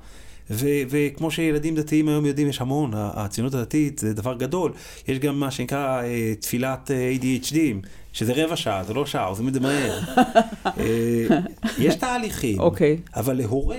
ו- 0.49 0.81
וכמו 0.89 1.31
שילדים 1.31 1.75
דתיים 1.75 2.07
היום 2.07 2.25
יודעים, 2.25 2.47
יש 2.47 2.61
המון, 2.61 2.91
הציונות 2.95 3.53
הדתית 3.53 3.99
זה 3.99 4.13
דבר 4.13 4.33
גדול. 4.33 4.71
יש 5.07 5.19
גם 5.19 5.39
מה 5.39 5.51
שנקרא 5.51 6.01
אה, 6.03 6.33
תפילת 6.39 6.91
אה, 6.91 7.13
ADHD, 7.21 7.57
שזה 8.13 8.33
רבע 8.35 8.55
שעה, 8.55 8.83
זה 8.83 8.93
לא 8.93 9.05
שעה, 9.05 9.25
עושים 9.25 9.47
את 9.47 9.53
זה 9.53 9.59
מהר. 9.59 9.99
אה, 10.79 11.27
יש 11.77 11.95
תהליכים, 11.95 12.59
okay. 12.59 12.61
אוקיי. 12.61 12.97
אבל 13.15 13.37
להורה 13.37 13.77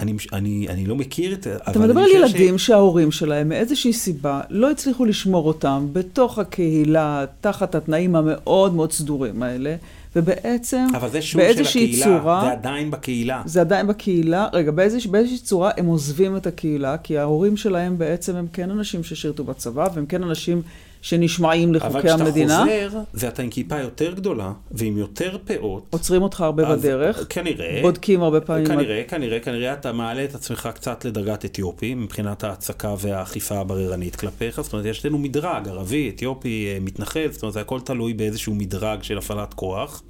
אני, 0.00 0.12
אני, 0.32 0.66
אני 0.68 0.86
לא 0.86 0.96
מכיר 0.96 1.34
את 1.34 1.42
זה, 1.42 1.56
אתה 1.70 1.78
מדבר 1.78 2.00
על 2.00 2.10
ילדים 2.10 2.58
ש... 2.58 2.66
שההורים 2.66 3.10
שלהם 3.10 3.48
מאיזושהי 3.48 3.92
סיבה 3.92 4.40
לא 4.50 4.70
הצליחו 4.70 5.04
לשמור 5.04 5.46
אותם 5.46 5.86
בתוך 5.92 6.38
הקהילה, 6.38 7.24
תחת 7.40 7.74
התנאים 7.74 8.16
המאוד 8.16 8.74
מאוד 8.74 8.92
סדורים 8.92 9.42
האלה, 9.42 9.76
ובעצם 10.16 10.86
אבל 10.94 11.10
זה 11.10 11.22
שוב 11.22 11.42
של 11.52 11.62
הקהילה, 11.62 12.04
צורה... 12.04 12.40
זה 12.44 12.52
עדיין 12.52 12.90
בקהילה. 12.90 13.42
זה 13.46 13.60
עדיין 13.60 13.86
בקהילה. 13.86 14.48
רגע, 14.52 14.70
באיזושה, 14.70 15.08
באיזושהי 15.08 15.38
צורה 15.38 15.70
הם 15.76 15.86
עוזבים 15.86 16.36
את 16.36 16.46
הקהילה, 16.46 16.98
כי 16.98 17.18
ההורים 17.18 17.56
שלהם 17.56 17.98
בעצם 17.98 18.36
הם 18.36 18.46
כן 18.52 18.70
אנשים 18.70 19.04
ששירתו 19.04 19.44
בצבא, 19.44 19.88
והם 19.94 20.06
כן 20.06 20.22
אנשים 20.22 20.62
שנשמעים 21.02 21.74
לחוקי 21.74 22.10
המדינה. 22.10 22.62
אבל 22.62 22.70
כשאתה 22.70 22.90
חוזר, 22.90 23.02
ואתה 23.14 23.42
עם 23.42 23.50
כיפה 23.50 23.80
יותר 23.80 24.12
גדולה, 24.12 24.52
ועם 24.70 24.98
יותר 24.98 25.38
פאות... 25.44 25.86
עוצרים 25.90 26.22
אותך 26.22 26.40
הרבה 26.40 26.76
בדרך. 26.76 27.26
כנראה. 27.28 27.78
בודקים 27.82 28.22
הרבה 28.22 28.40
פעמים. 28.40 28.66
כנראה, 28.66 29.02
כנראה, 29.08 29.40
כנראה 29.40 29.72
אתה 29.72 29.92
מעלה 29.92 30.24
את 30.24 30.34
עצמך 30.34 30.68
קצת 30.74 31.04
לדרגת 31.04 31.44
אתיופי, 31.44 31.94
מבחינת 31.94 32.44
ההצקה 32.44 32.94
והאכיפה 32.98 33.58
הבררנית 33.58 34.16
כלפיך. 34.16 34.60
זאת 34.60 34.72
אומרת, 34.72 34.86
יש 34.86 35.06
לנו 35.06 35.18
מדרג, 35.18 35.68
ערבי, 35.68 36.12
אתיופי, 36.14 36.66
אה, 36.68 36.78
מתנחל, 36.80 37.28
זאת 37.30 37.42
אומרת, 37.42 37.54
זה 37.54 37.60
הכל 37.60 37.80
תלוי 37.80 38.14
באיזשהו 38.14 38.54
מדרג 38.54 39.02
של 39.02 39.18
הפעלת 39.18 39.54
כוח. 39.54 40.02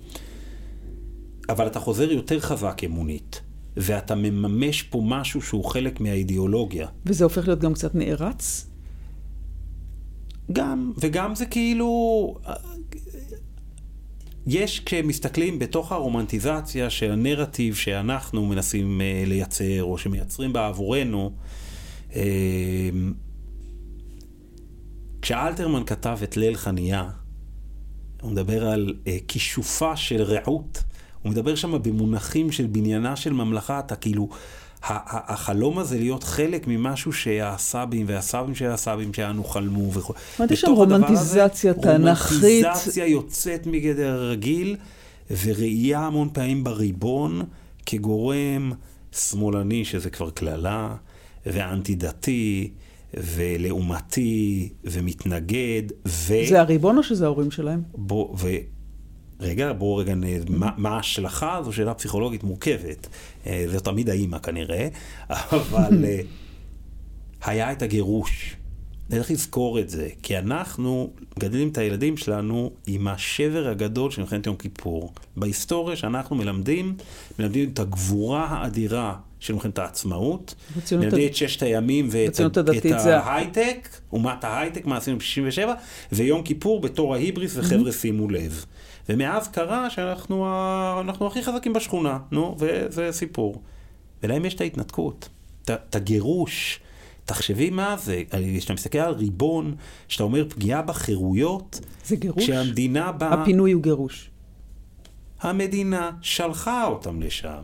אבל 1.48 1.66
אתה 1.66 1.80
חוזר 1.80 2.12
יותר 2.12 2.40
חזק 2.40 2.80
אמונית. 2.84 3.40
ואתה 3.80 4.14
מממש 4.14 4.82
פה 4.82 5.02
משהו 5.04 5.42
שהוא 5.42 5.64
חלק 5.64 6.00
מהאידיאולוגיה. 6.00 6.86
וזה 7.06 7.24
הופך 7.24 7.46
להיות 7.46 7.60
גם 7.60 7.74
קצת 7.74 7.94
נערץ? 7.94 8.67
גם, 10.52 10.92
וגם 10.98 11.34
זה 11.34 11.46
כאילו... 11.46 12.34
יש 14.50 14.80
כשמסתכלים 14.80 15.58
בתוך 15.58 15.92
הרומנטיזציה 15.92 16.90
של 16.90 17.12
הנרטיב 17.12 17.74
שאנחנו 17.74 18.46
מנסים 18.46 19.00
uh, 19.00 19.28
לייצר, 19.28 19.82
או 19.82 19.98
שמייצרים 19.98 20.52
בעבורנו, 20.52 21.32
uh, 22.10 22.14
כשאלתרמן 25.22 25.84
כתב 25.84 26.18
את 26.22 26.36
ליל 26.36 26.56
חניה, 26.56 27.10
הוא 28.22 28.30
מדבר 28.30 28.68
על 28.68 28.94
uh, 29.04 29.08
כישופה 29.28 29.96
של 29.96 30.22
רעות. 30.22 30.82
הוא 31.22 31.32
מדבר 31.32 31.54
שם 31.54 31.82
במונחים 31.82 32.52
של 32.52 32.66
בניינה 32.66 33.16
של 33.16 33.32
ממלכה, 33.32 33.78
אתה 33.78 33.96
כאילו, 33.96 34.28
החלום 34.82 35.78
הזה 35.78 35.98
להיות 35.98 36.24
חלק 36.24 36.66
ממשהו 36.66 37.12
שהסבים 37.12 38.06
והסבים 38.08 38.54
של 38.54 38.70
הסבים 38.70 39.14
שלנו 39.14 39.44
חלמו 39.44 39.92
וכו'. 39.92 40.14
יש 40.50 40.60
שם 40.60 40.70
רומנטיזציה 40.70 41.74
תנ"כית. 41.74 42.42
רומנטיזציה 42.42 43.06
יוצאת 43.06 43.66
מגדר 43.66 44.12
הרגיל, 44.12 44.76
וראייה 45.30 46.00
המון 46.00 46.28
פעמים 46.32 46.64
בריבון 46.64 47.42
כגורם 47.86 48.72
שמאלני, 49.12 49.84
שזה 49.84 50.10
כבר 50.10 50.30
קללה, 50.30 50.94
ואנטי 51.46 51.94
דתי. 51.94 52.70
ולעומתי, 53.14 54.68
ומתנגד, 54.84 55.82
ו... 56.06 56.34
זה 56.48 56.60
הריבון 56.60 56.98
או 56.98 57.02
שזה 57.02 57.24
ההורים 57.24 57.50
שלהם? 57.50 57.82
בוא, 57.94 58.36
ו... 58.38 58.48
רגע, 59.40 59.72
בואו 59.72 59.96
רגע, 59.96 60.14
מה, 60.48 60.70
מה 60.76 60.88
ההשלכה? 60.88 61.60
זו 61.64 61.72
שאלה 61.72 61.94
פסיכולוגית 61.94 62.44
מורכבת. 62.44 63.08
אה, 63.46 63.64
זו 63.72 63.80
תמיד 63.80 64.10
האימא 64.10 64.38
כנראה, 64.38 64.88
אבל 65.30 66.04
אה, 66.04 66.20
היה 67.44 67.72
את 67.72 67.82
הגירוש. 67.82 68.56
צריך 69.10 69.30
לזכור 69.30 69.80
את 69.80 69.90
זה, 69.90 70.08
כי 70.22 70.38
אנחנו 70.38 71.10
מגדלים 71.36 71.68
את 71.68 71.78
הילדים 71.78 72.16
שלנו 72.16 72.70
עם 72.86 73.08
השבר 73.08 73.68
הגדול 73.68 74.10
של 74.10 74.20
מלחמת 74.20 74.46
יום 74.46 74.56
כיפור. 74.56 75.12
בהיסטוריה 75.36 75.96
שאנחנו 75.96 76.36
מלמדים, 76.36 76.96
מלמדים 77.38 77.70
את 77.72 77.78
הגבורה 77.78 78.44
האדירה 78.44 79.16
של 79.40 79.54
מלחמת 79.54 79.78
העצמאות, 79.78 80.54
מלמדים 80.92 81.26
את 81.26 81.34
ששת 81.34 81.62
הימים 81.62 82.08
ואת 82.10 82.40
את 82.86 82.92
ההייטק, 83.06 83.88
אומת 84.12 84.44
ההייטק, 84.44 84.86
מה 84.86 84.96
עשינו 84.96 85.18
ב-67, 85.18 85.68
ויום 86.12 86.42
כיפור 86.42 86.80
בתור 86.80 87.14
ההיבריס, 87.14 87.56
וחבר'ה 87.56 87.92
שימו 87.92 88.28
לב. 88.28 88.64
ומאז 89.08 89.48
קרה 89.48 89.90
שאנחנו 89.90 90.46
אנחנו 91.00 91.26
הכי 91.26 91.42
חזקים 91.42 91.72
בשכונה, 91.72 92.18
נו, 92.30 92.56
וזה 92.58 93.08
סיפור. 93.12 93.62
ולהם 94.22 94.44
יש 94.44 94.54
את 94.54 94.60
ההתנתקות, 94.60 95.28
את 95.64 95.96
הגירוש. 95.96 96.80
תחשבי 97.24 97.70
מה 97.70 97.96
זה, 97.96 98.22
כשאתה 98.58 98.74
מסתכל 98.74 98.98
על 98.98 99.14
ריבון, 99.14 99.74
כשאתה 100.08 100.24
אומר 100.24 100.48
פגיעה 100.48 100.82
בחירויות, 100.82 101.80
זה 102.04 102.16
גירוש? 102.16 102.44
כשהמדינה 102.44 103.12
באה... 103.12 103.42
הפינוי 103.42 103.72
הוא 103.72 103.82
גירוש. 103.82 104.30
המדינה 105.40 106.10
שלחה 106.20 106.86
אותם 106.86 107.22
לשם. 107.22 107.62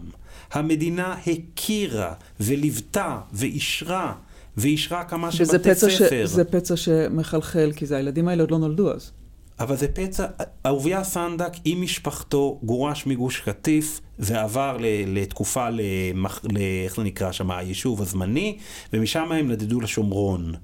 המדינה 0.53 1.17
הכירה 1.27 2.15
וליוותה 2.41 3.21
ואישרה, 3.33 4.15
ואישרה 4.57 5.05
כמה 5.05 5.33
שבתי 5.33 5.75
ספר. 5.75 5.89
ש... 5.89 6.03
זה 6.25 6.45
פצע 6.45 6.77
שמחלחל, 6.77 7.73
כי 7.77 7.87
זה 7.87 7.97
הילדים 7.97 8.29
האלה 8.29 8.43
עוד 8.43 8.51
לא 8.51 8.59
נולדו 8.59 8.93
אז. 8.93 9.13
אבל 9.61 9.77
זה 9.77 9.89
פצע, 9.89 10.27
אהוביה 10.67 11.05
סנדק 11.05 11.53
עם 11.65 11.83
משפחתו 11.83 12.61
גורש 12.63 13.07
מגוש 13.07 13.41
קטיף 13.41 14.01
ועבר 14.19 14.77
לתקופה, 15.07 15.69
למח, 15.71 16.43
איך 16.85 16.97
זה 16.97 17.03
נקרא 17.03 17.33
שם, 17.33 17.51
היישוב 17.51 18.03
הזמני, 18.03 18.59
ומשם 18.93 19.33
הם 19.33 19.51
נדדו 19.51 19.81
לשומרון. 19.81 20.55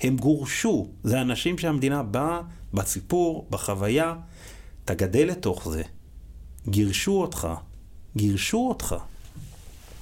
הם 0.00 0.16
גורשו, 0.16 0.88
זה 1.04 1.20
אנשים 1.20 1.58
שהמדינה 1.58 2.02
באה 2.02 2.40
בסיפור, 2.74 3.46
בחוויה, 3.50 4.14
אתה 4.84 4.94
גדל 4.94 5.28
לתוך 5.28 5.68
זה. 5.70 5.82
גירשו 6.68 7.20
אותך, 7.20 7.48
גירשו 8.16 8.68
אותך. 8.68 8.96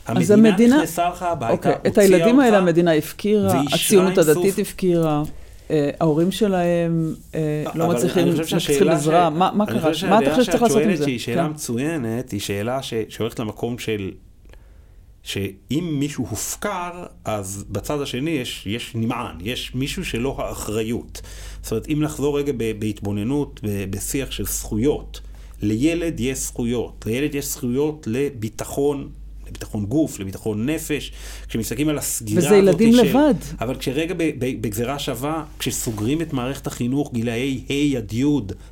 המדינה 0.06 0.76
נכנסה 0.76 1.08
לך 1.08 1.22
הביתה, 1.22 1.52
אוקיי, 1.52 1.74
את 1.86 1.98
הילדים 1.98 2.40
האלה 2.40 2.58
המדינה 2.58 2.92
הפקירה, 2.92 3.62
הציונות 3.72 4.18
הדתית 4.18 4.58
הפקירה. 4.58 5.22
אה, 5.70 5.90
ההורים 6.00 6.30
שלהם 6.30 7.14
אה, 7.34 7.64
לא 7.74 7.88
מצליחים, 7.88 8.42
צריכים 8.42 8.88
עזרה, 8.88 9.30
מה 9.30 9.66
קרה? 9.66 9.90
מה 10.08 10.18
אתה 10.18 10.30
חושב 10.30 10.42
שצריך 10.42 10.62
לעשות 10.62 10.82
עם 10.82 10.96
זה? 10.96 11.04
שהיא 11.04 11.18
שאלה 11.18 11.44
כן. 11.44 11.50
מצוינת, 11.50 12.30
היא 12.30 12.40
שאלה 12.40 12.80
שהולכת 13.08 13.38
למקום 13.38 13.78
של... 13.78 14.10
שאם 15.22 15.96
מישהו 15.98 16.26
הופקר, 16.30 17.04
אז 17.24 17.64
בצד 17.70 18.00
השני 18.00 18.30
יש, 18.30 18.66
יש 18.66 18.92
נמען, 18.94 19.36
יש 19.40 19.74
מישהו 19.74 20.04
שלא 20.04 20.36
האחריות. 20.38 21.22
זאת 21.62 21.72
אומרת, 21.72 21.88
אם 21.88 22.02
נחזור 22.02 22.38
רגע 22.38 22.52
בהתבוננות, 22.78 23.60
בשיח 23.90 24.30
של 24.30 24.46
זכויות, 24.46 25.20
לילד 25.62 26.20
יש 26.20 26.38
זכויות, 26.38 27.04
לילד 27.06 27.34
יש 27.34 27.46
זכויות 27.46 28.06
לביטחון 28.10 29.08
לביטחון 29.50 29.86
גוף, 29.86 30.20
לביטחון 30.20 30.68
נפש, 30.70 31.12
כשמסתכלים 31.48 31.88
על 31.88 31.98
הסגירה 31.98 32.38
הזאת. 32.38 32.52
וזה 32.52 32.56
ילדים 32.56 32.92
של... 32.92 33.02
לבד. 33.02 33.34
אבל 33.60 33.76
כשרגע 33.76 34.14
בגזירה 34.38 34.98
שווה, 34.98 35.44
כשסוגרים 35.58 36.22
את 36.22 36.32
מערכת 36.32 36.66
החינוך 36.66 37.12
גילאי 37.12 37.64
ה' 37.68 37.98
עד 37.98 38.12
י' 38.12 38.24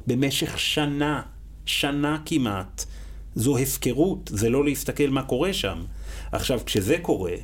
במשך 0.07 0.59
שנה, 0.59 1.23
שנה 1.67 2.19
כמעט, 2.27 2.85
זו 3.35 3.59
הפקרות, 3.59 4.31
זה 4.35 4.51
לא 4.51 4.65
להסתכל 4.65 5.09
מה 5.11 5.23
קורה 5.23 5.53
שם. 5.53 5.79
עכשיו, 6.33 6.61
כשזה 6.67 6.97
קורה, 7.03 7.35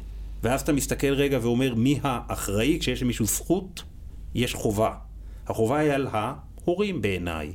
ואז 0.42 0.60
אתה 0.60 0.72
מסתכל 0.72 1.14
רגע 1.14 1.38
ואומר 1.42 1.74
מי 1.74 2.00
האחראי, 2.02 2.78
כשיש 2.80 3.02
למישהו 3.02 3.26
זכות, 3.26 3.82
יש 4.34 4.54
חובה. 4.54 4.94
החובה 5.46 5.78
היא 5.78 5.92
על 5.92 6.08
ההורים 6.12 7.02
בעיניי. 7.02 7.52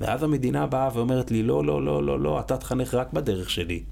ואז 0.00 0.22
המדינה 0.22 0.66
באה 0.66 0.88
ואומרת 0.94 1.30
לי, 1.30 1.42
לא, 1.42 1.64
לא, 1.64 1.84
לא, 1.84 2.02
לא, 2.02 2.20
לא, 2.20 2.40
אתה 2.40 2.56
תחנך 2.56 2.94
רק 2.94 3.12
בדרך 3.12 3.50
שלי. 3.50 3.82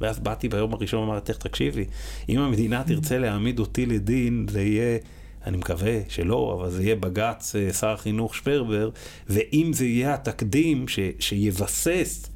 ואז 0.00 0.18
באתי 0.18 0.48
ביום 0.48 0.74
הראשון 0.74 1.00
ואמרתי 1.00 1.32
לך, 1.32 1.38
תקשיבי, 1.38 1.84
אם 2.28 2.38
המדינה 2.38 2.84
תרצה 2.84 3.18
להעמיד 3.18 3.58
אותי 3.58 3.86
לדין, 3.86 4.46
זה 4.50 4.62
יהיה, 4.62 4.98
אני 5.46 5.56
מקווה 5.56 6.00
שלא, 6.08 6.58
אבל 6.58 6.70
זה 6.70 6.82
יהיה 6.82 6.96
בג"ץ 6.96 7.56
אה, 7.56 7.72
שר 7.72 7.88
החינוך 7.88 8.34
שפרבר, 8.34 8.90
ואם 9.28 9.70
זה 9.74 9.86
יהיה 9.86 10.14
התקדים 10.14 10.88
ש, 10.88 10.98
שיבסס 11.18 12.30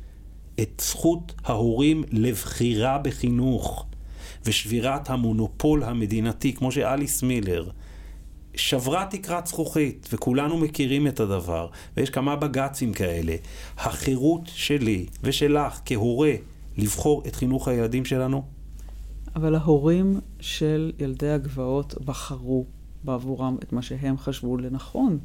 את 0.61 0.83
זכות 0.85 1.33
ההורים 1.45 2.05
לבחירה 2.11 2.99
בחינוך 2.99 3.87
ושבירת 4.45 5.11
המונופול 5.11 5.85
המדינתי, 5.85 6.53
כמו 6.53 6.73
שאליס 6.73 7.23
מילר, 7.23 7.71
שברה 8.55 9.07
תקרת 9.11 9.47
זכוכית, 9.47 10.09
וכולנו 10.13 10.59
מכירים 10.59 11.07
את 11.07 11.21
הדבר, 11.21 11.69
ויש 11.97 12.11
כמה 12.11 12.37
בג"צים 12.37 12.93
כאלה. 12.93 13.37
החירות 13.79 14.43
שלי 14.47 15.07
ושלך 15.23 15.81
כהורה 15.85 16.33
לבחור 16.77 17.23
את 17.27 17.37
חינוך 17.37 17.69
הילדים 17.69 18.05
שלנו? 18.05 18.43
אבל 19.37 19.55
ההורים 19.55 20.21
של 20.41 20.93
ילדי 20.99 21.31
הגבעות 21.31 21.95
בחרו 22.05 22.67
בעבורם 23.05 23.57
את 23.63 23.73
מה 23.73 23.83
שהם 23.83 24.19
חשבו 24.19 24.57
לנכון. 24.57 25.19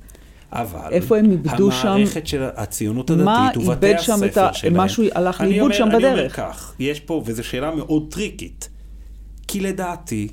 אבל 0.51 0.91
איפה 0.91 1.17
הם 1.17 1.31
איבדו 1.31 1.71
שם... 1.71 1.87
המערכת 1.87 2.27
של 2.27 2.43
הציונות 2.55 3.09
הדתית 3.09 3.57
ובתי 3.57 3.95
הספר 3.95 4.51
שלהם... 4.51 4.77
משהו 4.77 5.03
הלך 5.15 5.41
לאיבוד 5.41 5.73
שם 5.73 5.87
בדרך. 5.87 6.03
אני 6.03 6.11
אומר 6.13 6.29
כך, 6.29 6.75
יש 6.79 6.99
פה, 6.99 7.23
וזו 7.25 7.43
שאלה 7.43 7.75
מאוד 7.75 8.07
טריקית, 8.11 8.69
כי 9.47 9.59
לדעתי 9.59 10.27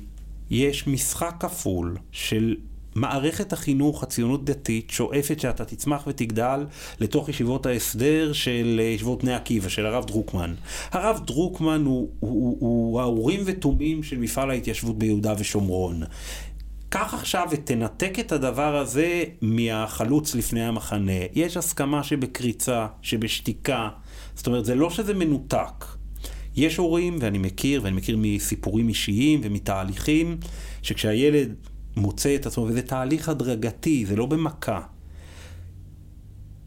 יש 0.49 0.87
משחק 0.87 1.35
כפול 1.39 1.97
של 2.11 2.55
מערכת 2.95 3.53
החינוך 3.53 4.03
הציונות 4.03 4.45
דתית 4.45 4.89
שואפת 4.89 5.39
שאתה 5.39 5.65
תצמח 5.65 6.03
ותגדל 6.07 6.65
לתוך 6.99 7.29
ישיבות 7.29 7.65
ההסדר 7.65 8.33
של 8.33 8.79
אה, 8.83 8.85
ישיבות 8.85 9.23
בני 9.23 9.33
עקיבא, 9.33 9.69
של 9.69 9.85
הרב 9.85 10.05
דרוקמן. 10.05 10.53
הרב 10.91 11.19
דרוקמן 11.25 11.83
הוא, 11.85 12.09
הוא, 12.19 12.29
הוא, 12.29 12.57
הוא 12.59 13.01
האורים 13.01 13.39
ותומים 13.45 14.03
של 14.03 14.17
מפעל 14.17 14.49
ההתיישבות 14.49 14.97
ביהודה 14.97 15.33
ושומרון. 15.37 16.03
קח 16.89 17.13
עכשיו 17.13 17.47
ותנתק 17.51 18.19
את 18.19 18.31
הדבר 18.31 18.77
הזה 18.77 19.23
מהחלוץ 19.41 20.35
לפני 20.35 20.65
המחנה. 20.65 21.11
יש 21.33 21.57
הסכמה 21.57 22.03
שבקריצה, 22.03 22.87
שבשתיקה. 23.01 23.89
זאת 24.35 24.47
אומרת, 24.47 24.65
זה 24.65 24.75
לא 24.75 24.89
שזה 24.89 25.13
מנותק. 25.13 25.85
יש 26.55 26.77
הורים, 26.77 27.17
ואני 27.21 27.37
מכיר, 27.37 27.81
ואני 27.83 27.95
מכיר 27.95 28.17
מסיפורים 28.19 28.89
אישיים 28.89 29.41
ומתהליכים, 29.43 30.37
שכשהילד 30.81 31.55
מוצא 31.97 32.35
את 32.35 32.45
עצמו, 32.45 32.63
וזה 32.63 32.81
תהליך 32.81 33.29
הדרגתי, 33.29 34.05
זה 34.05 34.15
לא 34.15 34.25
במכה. 34.25 34.81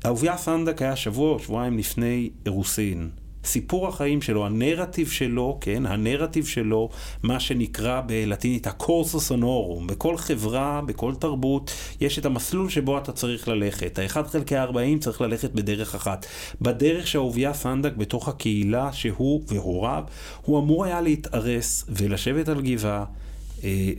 אהוביה 0.07 0.37
סנדק 0.37 0.83
היה 0.83 0.97
שבוע 0.97 1.33
או 1.33 1.39
שבועיים 1.39 1.79
לפני 1.79 2.31
אירוסין. 2.47 3.11
סיפור 3.47 3.89
החיים 3.89 4.23
שלו, 4.23 4.47
הנרטיב 4.47 5.09
שלו, 5.11 5.59
כן, 5.61 5.87
הנרטיב 5.87 6.47
שלו, 6.47 6.89
מה 7.23 7.41
שנקרא 7.41 8.01
בלטינית 8.07 8.67
ה-Corsus 8.67 9.31
honorum. 9.31 9.87
בכל 9.87 10.17
חברה, 10.17 10.81
בכל 10.87 11.15
תרבות, 11.15 11.71
יש 12.01 12.19
את 12.19 12.27
המסלול 12.27 12.69
שבו 12.69 12.99
אתה 12.99 13.13
צריך 13.13 13.49
ללכת. 13.49 13.99
האחד 13.99 14.27
חלקי 14.27 14.57
40 14.57 14.99
צריך 14.99 15.21
ללכת 15.21 15.51
בדרך 15.53 15.95
אחת. 15.95 16.27
בדרך 16.61 17.07
שאהוביה 17.07 17.55
סנדק 17.55 17.93
בתוך 17.97 18.29
הקהילה 18.29 18.93
שהוא 18.93 19.43
והוריו, 19.49 20.05
הוא 20.43 20.59
אמור 20.59 20.85
היה 20.85 21.01
להתארס 21.01 21.85
ולשבת 21.89 22.49
על 22.49 22.63
גבעה, 22.63 23.05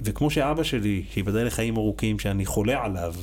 וכמו 0.03 0.29
שאבא 0.29 0.63
שלי, 0.63 1.03
שיבדל 1.11 1.43
לחיים 1.43 1.77
ארוכים, 1.77 2.19
שאני 2.19 2.45
חולה 2.45 2.85
עליו, 2.85 3.13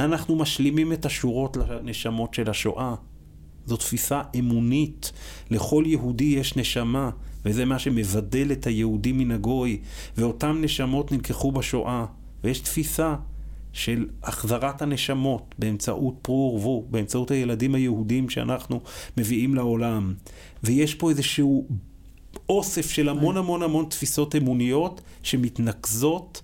אנחנו 0.00 0.36
משלימים 0.36 0.92
את 0.92 1.06
השורות 1.06 1.56
לנשמות 1.56 2.34
של 2.34 2.50
השואה. 2.50 2.94
זו 3.66 3.76
תפיסה 3.76 4.22
אמונית. 4.38 5.12
לכל 5.50 5.84
יהודי 5.86 6.24
יש 6.24 6.56
נשמה, 6.56 7.10
וזה 7.44 7.64
מה 7.64 7.78
שמבדל 7.78 8.52
את 8.52 8.66
היהודי 8.66 9.12
מן 9.12 9.30
הגוי, 9.30 9.80
ואותן 10.16 10.60
נשמות 10.60 11.12
נלקחו 11.12 11.52
בשואה. 11.52 12.06
ויש 12.44 12.60
תפיסה 12.60 13.16
של 13.72 14.06
החזרת 14.22 14.82
הנשמות 14.82 15.54
באמצעות 15.58 16.14
פרו 16.22 16.52
ורבו, 16.54 16.86
באמצעות 16.90 17.30
הילדים 17.30 17.74
היהודים 17.74 18.28
שאנחנו 18.28 18.80
מביאים 19.16 19.54
לעולם. 19.54 20.14
ויש 20.64 20.94
פה 20.94 21.10
איזשהו 21.10 21.68
אוסף 22.48 22.90
של 22.90 23.08
המון 23.08 23.36
המון 23.36 23.62
המון 23.62 23.84
תפיסות 23.84 24.36
אמוניות 24.36 25.00
שמתנקזות 25.22 26.42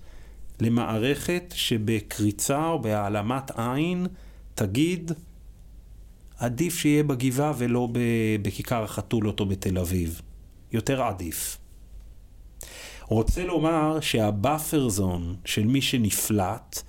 למערכת 0.59 1.53
שבקריצה 1.55 2.67
או 2.67 2.81
בהעלמת 2.81 3.51
עין 3.59 4.07
תגיד 4.55 5.11
עדיף 6.37 6.77
שיהיה 6.77 7.03
בגבעה 7.03 7.53
ולא 7.57 7.89
בכיכר 8.41 8.83
החתולות 8.83 9.39
או 9.39 9.45
בתל 9.45 9.77
אביב. 9.77 10.21
יותר 10.71 11.03
עדיף. 11.03 11.57
רוצה 13.07 13.45
לומר 13.45 13.99
שה 14.01 14.30
buffer 14.30 14.89
zone 14.89 15.35
של 15.45 15.65
מי 15.65 15.81
שנפלט 15.81 16.81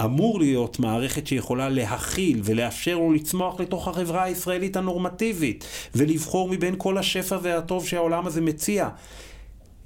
אמור 0.00 0.40
להיות 0.40 0.78
מערכת 0.78 1.26
שיכולה 1.26 1.68
להכיל 1.68 2.40
ולאפשר 2.44 2.94
לו 2.96 3.12
לצמוח 3.12 3.60
לתוך 3.60 3.88
החברה 3.88 4.22
הישראלית 4.22 4.76
הנורמטיבית 4.76 5.64
ולבחור 5.94 6.48
מבין 6.48 6.74
כל 6.78 6.98
השפע 6.98 7.38
והטוב 7.42 7.86
שהעולם 7.86 8.26
הזה 8.26 8.40
מציע. 8.40 8.88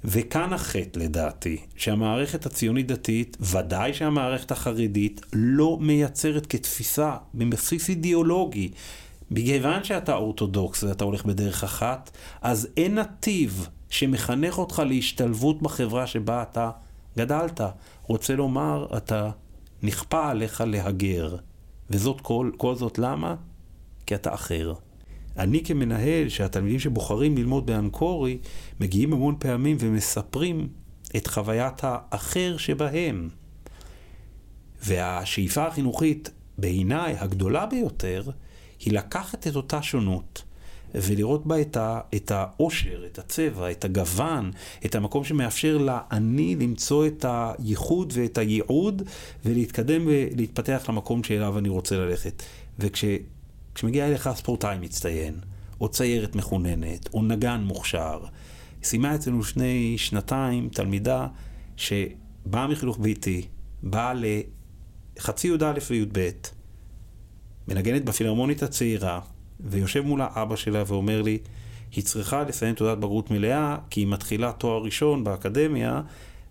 וכאן 0.03 0.53
החטא 0.53 0.99
לדעתי, 0.99 1.57
שהמערכת 1.75 2.45
הציונית 2.45 2.87
דתית, 2.87 3.37
ודאי 3.39 3.93
שהמערכת 3.93 4.51
החרדית, 4.51 5.21
לא 5.33 5.77
מייצרת 5.81 6.45
כתפיסה, 6.45 7.15
בבסיס 7.33 7.89
אידיאולוגי. 7.89 8.71
מכיוון 9.31 9.83
שאתה 9.83 10.15
אורתודוקס 10.15 10.83
ואתה 10.83 11.03
הולך 11.03 11.25
בדרך 11.25 11.63
אחת, 11.63 12.11
אז 12.41 12.67
אין 12.77 12.95
נתיב 12.95 13.67
שמחנך 13.89 14.57
אותך 14.57 14.81
להשתלבות 14.85 15.61
בחברה 15.61 16.07
שבה 16.07 16.41
אתה 16.41 16.69
גדלת. 17.17 17.61
רוצה 18.07 18.35
לומר, 18.35 18.87
אתה 18.97 19.29
נכפה 19.83 20.29
עליך 20.29 20.63
להגר. 20.67 21.35
וזאת 21.89 22.21
כל, 22.21 22.51
כל 22.57 22.75
זאת 22.75 22.99
למה? 22.99 23.35
כי 24.05 24.15
אתה 24.15 24.33
אחר. 24.33 24.73
אני 25.37 25.63
כמנהל, 25.63 26.29
שהתלמידים 26.29 26.79
שבוחרים 26.79 27.37
ללמוד 27.37 27.65
באנקורי, 27.65 28.37
מגיעים 28.79 29.13
המון 29.13 29.35
פעמים 29.39 29.77
ומספרים 29.79 30.67
את 31.17 31.27
חוויית 31.27 31.81
האחר 31.83 32.57
שבהם. 32.57 33.29
והשאיפה 34.83 35.67
החינוכית, 35.67 36.29
בעיניי, 36.57 37.15
הגדולה 37.17 37.65
ביותר, 37.65 38.23
היא 38.79 38.93
לקחת 38.93 39.47
את 39.47 39.55
אותה 39.55 39.81
שונות 39.81 40.43
ולראות 40.95 41.45
בה 41.45 41.61
את, 41.61 41.77
ה, 41.77 41.99
את 42.15 42.31
העושר, 42.31 43.05
את 43.05 43.19
הצבע, 43.19 43.71
את 43.71 43.85
הגוון, 43.85 44.51
את 44.85 44.95
המקום 44.95 45.23
שמאפשר 45.23 45.77
לאני 45.77 46.55
למצוא 46.55 47.07
את 47.07 47.25
הייחוד 47.29 48.13
ואת 48.15 48.37
הייעוד 48.37 49.01
ולהתקדם 49.45 50.01
ולהתפתח 50.05 50.85
למקום 50.89 51.23
שאליו 51.23 51.57
אני 51.57 51.69
רוצה 51.69 51.97
ללכת. 51.97 52.43
וכש... 52.79 53.05
כשמגיע 53.75 54.07
אליך 54.07 54.29
ספורטאי 54.35 54.77
מצטיין, 54.81 55.39
או 55.81 55.89
ציירת 55.89 56.35
מחוננת, 56.35 57.09
או 57.13 57.23
נגן 57.23 57.61
מוכשר, 57.61 58.19
סיימה 58.83 59.15
אצלנו 59.15 59.43
שני 59.43 59.95
שנתיים 59.97 60.69
תלמידה 60.69 61.27
שבאה 61.77 62.67
מחינוך 62.67 62.99
ביתי, 62.99 63.45
באה 63.83 64.13
לחצי 65.17 65.47
י"א 65.47 65.73
וי"ב, 65.89 66.29
מנגנת 67.67 68.05
בפילהרמונית 68.05 68.63
הצעירה, 68.63 69.19
ויושב 69.59 70.01
מולה 70.01 70.27
אבא 70.33 70.55
שלה 70.55 70.83
ואומר 70.87 71.21
לי, 71.21 71.37
היא 71.91 72.03
צריכה 72.03 72.43
לסיים 72.43 72.75
תעודת 72.75 72.97
בגרות 72.97 73.31
מלאה, 73.31 73.77
כי 73.89 73.99
היא 73.99 74.07
מתחילה 74.07 74.51
תואר 74.51 74.83
ראשון 74.83 75.23
באקדמיה, 75.23 76.01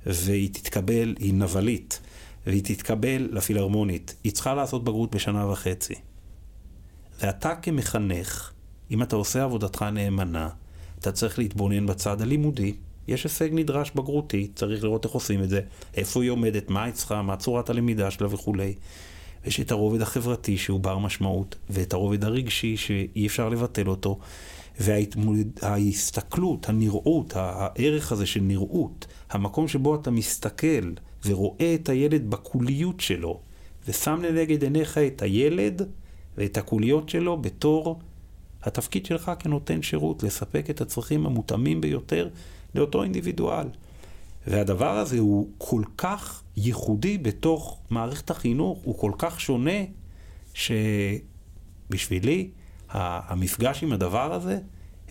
והיא 0.07 0.49
תתקבל, 0.53 1.15
היא 1.19 1.35
נבלית, 1.35 2.01
והיא 2.47 2.63
תתקבל 2.65 3.29
לפילהרמונית. 3.33 4.15
היא 4.25 4.33
צריכה 4.33 4.55
לעשות 4.55 4.85
בגרות 4.85 5.15
בשנה 5.15 5.47
וחצי. 5.47 5.95
ואתה 7.21 7.55
כמחנך, 7.55 8.53
אם 8.91 9.03
אתה 9.03 9.17
עושה 9.17 9.45
עבודתך 9.45 9.83
נאמנה, 9.83 10.49
אתה 10.99 11.13
צריך 11.13 11.39
להתבונן 11.39 11.87
בצד 11.87 12.23
הלימודי. 12.23 12.75
יש 13.09 13.25
הישג 13.25 13.49
נדרש 13.53 13.91
בגרותי, 13.95 14.49
צריך 14.55 14.85
לראות 14.85 15.05
איך 15.05 15.13
עושים 15.13 15.43
את 15.43 15.49
זה, 15.49 15.61
איפה 15.95 16.23
היא 16.23 16.31
עומדת, 16.31 16.71
מה 16.71 16.85
היא 16.85 16.95
צריכה, 16.95 17.23
מה 17.23 17.37
צורת 17.37 17.71
הלמידה 17.71 18.11
שלה 18.11 18.35
וכולי. 18.35 18.75
יש 19.47 19.61
את 19.61 19.71
הרובד 19.71 20.03
החברתי 20.03 20.59
שהוא 20.59 20.81
בר 20.81 20.99
משמעות, 20.99 21.57
ואת 21.71 21.93
הרובד 21.93 22.25
הרגשי 22.25 22.77
שאי 22.77 23.27
אפשר 23.27 23.49
לבטל 23.49 23.89
אותו, 23.89 24.19
וההסתכלות, 24.81 26.69
הנראות, 26.69 27.33
הערך 27.37 28.13
הזה 28.13 28.27
של 28.27 28.41
נראות, 28.41 29.07
המקום 29.31 29.69
שבו 29.69 29.95
אתה 29.95 30.11
מסתכל 30.11 30.93
ורואה 31.27 31.75
את 31.75 31.89
הילד 31.89 32.31
בקוליות 32.31 33.01
שלו, 33.01 33.41
ושם 33.89 34.21
לנגד 34.23 34.63
עיניך 34.63 34.99
את 34.99 35.23
הילד 35.23 35.83
ואת 36.39 36.57
הקוליות 36.57 37.09
שלו 37.09 37.37
בתור 37.37 37.99
התפקיד 38.63 39.07
שלך 39.07 39.33
כנותן 39.39 39.83
שירות, 39.83 40.23
לספק 40.23 40.71
את 40.71 40.81
הצרכים 40.81 41.27
המותאמים 41.27 41.81
ביותר 41.81 42.29
לאותו 42.75 43.03
אינדיבידואל. 43.03 43.67
והדבר 44.47 44.99
הזה 44.99 45.19
הוא 45.19 45.49
כל 45.59 45.83
כך 45.97 46.43
ייחודי 46.63 47.19
בתוך 47.19 47.79
מערכת 47.91 48.31
החינוך, 48.31 48.79
הוא 48.85 48.99
כל 48.99 49.13
כך 49.19 49.41
שונה, 49.41 49.81
שבשבילי 51.91 52.51
המפגש 52.91 53.83
עם 53.83 53.93
הדבר 53.93 54.33
הזה, 54.33 54.59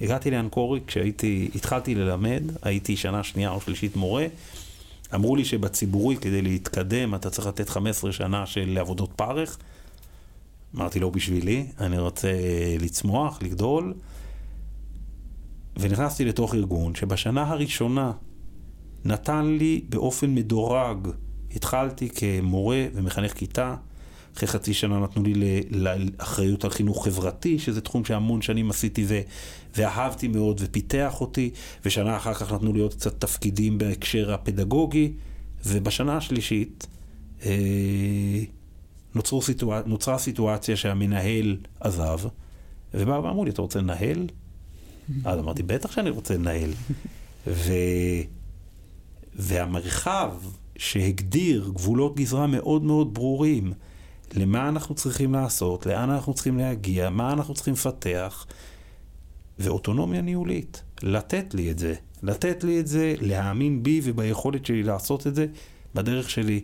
הגעתי 0.02 0.32
לאנקורי 0.32 0.80
כשהייתי, 0.88 1.50
התחלתי 1.56 1.96
ללמד, 1.96 2.44
הייתי 2.62 2.98
שנה 2.98 3.24
שנייה 3.24 3.50
או 3.50 3.62
שלישית 3.62 3.96
מורה, 3.96 4.26
אמרו 5.16 5.36
לי 5.36 5.46
שבציבורי 5.46 6.16
כדי 6.18 6.42
להתקדם 6.42 7.16
אתה 7.16 7.30
צריך 7.30 7.48
לתת 7.48 7.70
15 7.70 8.12
שנה 8.12 8.46
של 8.46 8.78
עבודות 8.78 9.10
פרך. 9.16 9.58
אמרתי 10.76 11.00
לו 11.00 11.12
בשבילי, 11.12 11.66
אני 11.80 11.98
רוצה 11.98 12.32
לצמוח, 12.80 13.40
לגדול. 13.42 13.94
ונכנסתי 15.80 16.26
לתוך 16.26 16.56
ארגון 16.56 16.96
שבשנה 16.96 17.44
הראשונה 17.48 18.12
נתן 19.06 19.46
לי 19.46 19.82
באופן 19.90 20.36
מדורג, 20.36 21.08
התחלתי 21.58 22.10
כמורה 22.10 22.86
ומחנך 22.94 23.34
כיתה, 23.34 23.76
אחרי 24.38 24.48
חצי 24.48 24.74
שנה 24.74 25.00
נתנו 25.00 25.24
לי 25.24 25.64
לאחריות 25.70 26.64
על 26.64 26.70
חינוך 26.70 27.06
חברתי, 27.06 27.60
שזה 27.60 27.82
תחום 27.82 28.06
שהמון 28.06 28.42
שנים 28.42 28.70
עשיתי 28.70 29.06
ו... 29.08 29.20
ואהבתי 29.76 30.28
מאוד 30.28 30.62
ופיתח 30.64 31.22
אותי, 31.22 31.50
ושנה 31.86 32.18
אחר 32.18 32.34
כך 32.34 32.52
נתנו 32.52 32.74
לי 32.74 32.80
עוד 32.80 32.94
קצת 32.94 33.22
תפקידים 33.22 33.78
בהקשר 33.78 34.34
הפדגוגי, 34.34 35.14
ובשנה 35.66 36.18
השלישית 36.18 36.88
אה, 37.46 37.52
נוצרו 39.16 39.42
סיטואצ... 39.42 39.86
נוצרה 39.86 40.18
סיטואציה 40.18 40.76
שהמנהל 40.76 41.58
עזב, 41.80 42.20
ובאו 42.94 43.24
ואמרו 43.24 43.46
לי, 43.46 43.52
אתה 43.52 43.62
רוצה 43.62 43.80
לנהל? 43.80 44.28
אז 45.26 45.40
אמרתי, 45.40 45.64
בטח 45.64 45.92
שאני 45.92 46.10
רוצה 46.10 46.34
לנהל. 46.34 46.70
ו... 47.48 47.74
והמרחב 49.36 50.32
שהגדיר 50.78 51.72
גבולות 51.74 52.16
גזרה 52.16 52.48
מאוד 52.48 52.84
מאוד 52.84 53.14
ברורים 53.14 53.74
למה 54.34 54.70
אנחנו 54.70 54.96
צריכים 54.96 55.34
לעשות, 55.34 55.86
לאן 55.86 56.10
אנחנו 56.10 56.34
צריכים 56.34 56.58
להגיע, 56.58 57.10
מה 57.10 57.34
אנחנו 57.34 57.54
צריכים 57.54 57.74
לפתח, 57.74 58.46
ואוטונומיה 59.60 60.22
ניהולית. 60.22 60.84
לתת 61.04 61.54
לי 61.54 61.72
את 61.72 61.80
זה, 61.80 61.94
לתת 62.24 62.64
לי 62.64 62.80
את 62.80 62.88
זה, 62.88 63.16
להאמין 63.22 63.84
בי 63.84 64.02
וביכולת 64.04 64.66
שלי 64.66 64.84
לעשות 64.84 65.28
את 65.28 65.36
זה 65.36 65.46
בדרך 65.96 66.30
שלי. 66.30 66.62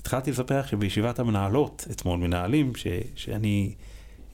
התחלתי 0.00 0.30
לספר 0.30 0.66
שבישיבת 0.66 1.18
המנהלות, 1.18 1.86
אתמול 1.90 2.18
מנהלים, 2.18 2.74
ש, 2.76 2.86
שאני 3.14 3.74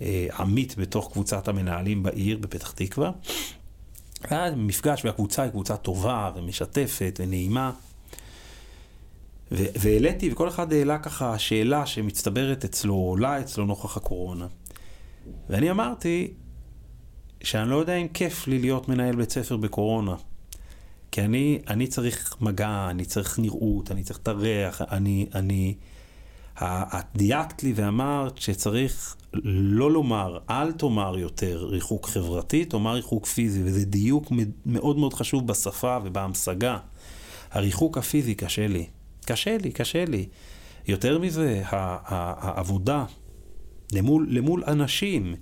אה, 0.01 0.27
עמית 0.39 0.79
בתוך 0.79 1.13
קבוצת 1.13 1.49
המנהלים 1.49 2.03
בעיר 2.03 2.39
בפתח 2.39 2.71
תקווה. 2.71 3.11
והיה 4.31 4.55
מפגש 4.55 5.05
והקבוצה 5.05 5.43
היא 5.43 5.51
קבוצה 5.51 5.77
טובה 5.77 6.31
ומשתפת 6.37 7.21
ונעימה. 7.23 7.73
והעליתי, 9.51 10.33
וכל 10.33 10.49
אחד 10.49 10.73
העלה 10.73 10.99
ככה 10.99 11.39
שאלה 11.39 11.87
שמצטברת 11.87 12.65
אצלו, 12.65 12.95
עולה 12.95 13.41
אצלו 13.41 13.67
נוכח 13.67 13.97
הקורונה. 13.97 14.47
ואני 15.49 15.71
אמרתי 15.71 16.33
שאני 17.43 17.71
לא 17.71 17.77
יודע 17.77 17.95
אם 17.95 18.09
כיף 18.09 18.47
לי 18.47 18.59
להיות 18.59 18.89
מנהל 18.89 19.17
בית 19.17 19.31
ספר 19.31 19.57
בקורונה. 19.57 20.15
כי 21.11 21.21
אני, 21.21 21.59
אני 21.69 21.87
צריך 21.87 22.37
מגע, 22.41 22.87
אני 22.91 23.05
צריך 23.05 23.39
נראות, 23.39 23.91
אני 23.91 24.03
צריך 24.03 24.19
את 24.19 24.29
הריח, 24.29 24.83
אני, 24.83 25.27
אני... 25.35 25.75
את 26.63 27.07
דייקת 27.17 27.63
לי 27.63 27.73
ואמרת 27.77 28.39
שצריך 28.39 29.17
לא 29.45 29.91
לומר, 29.91 30.39
אל 30.51 30.73
תאמר 30.73 31.19
יותר 31.19 31.67
ריחוק 31.71 32.09
חברתי, 32.09 32.65
תאמר 32.65 32.95
ריחוק 32.95 33.27
פיזי, 33.27 33.63
וזה 33.65 33.85
דיוק 33.85 34.33
מאוד 34.67 34.99
מאוד 34.99 35.15
חשוב 35.15 35.47
בשפה 35.47 35.99
ובהמשגה. 36.05 36.79
הריחוק 37.51 37.99
הפיזי 37.99 38.35
קשה 38.35 38.67
לי. 38.67 38.87
קשה 39.25 39.57
לי, 39.59 39.73
קשה 39.73 40.05
לי. 40.05 40.27
יותר 40.89 41.19
מזה, 41.19 41.63
העבודה 41.67 43.05
למול, 43.93 44.27
למול 44.31 44.65
אנשים, 44.67 45.35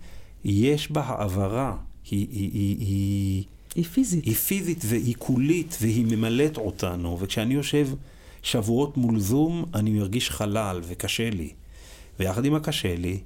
יש 0.45 0.91
בה 0.91 1.01
העברה. 1.01 1.76
היא, 2.11 2.26
היא, 2.31 2.51
היא, 2.53 2.76
היא, 2.79 3.45
היא 3.74 3.85
פיזית. 3.85 4.24
היא 4.24 4.35
פיזית 4.35 4.83
והיא 4.87 5.14
קולית 5.18 5.79
והיא 5.81 6.07
ממלאת 6.16 6.57
אותנו. 6.57 7.20
וכשאני 7.20 7.55
יושב 7.55 7.89
שבועות 8.43 8.97
מול 8.97 9.20
זום, 9.20 9.64
אני 9.74 9.91
מרגיש 9.91 10.31
חלל 10.31 10.81
וקשה 10.85 11.31
לי. 11.31 11.53
ויחד 12.18 12.45
עם 12.45 12.55
הקשה 12.55 12.97
לי, 12.97 13.20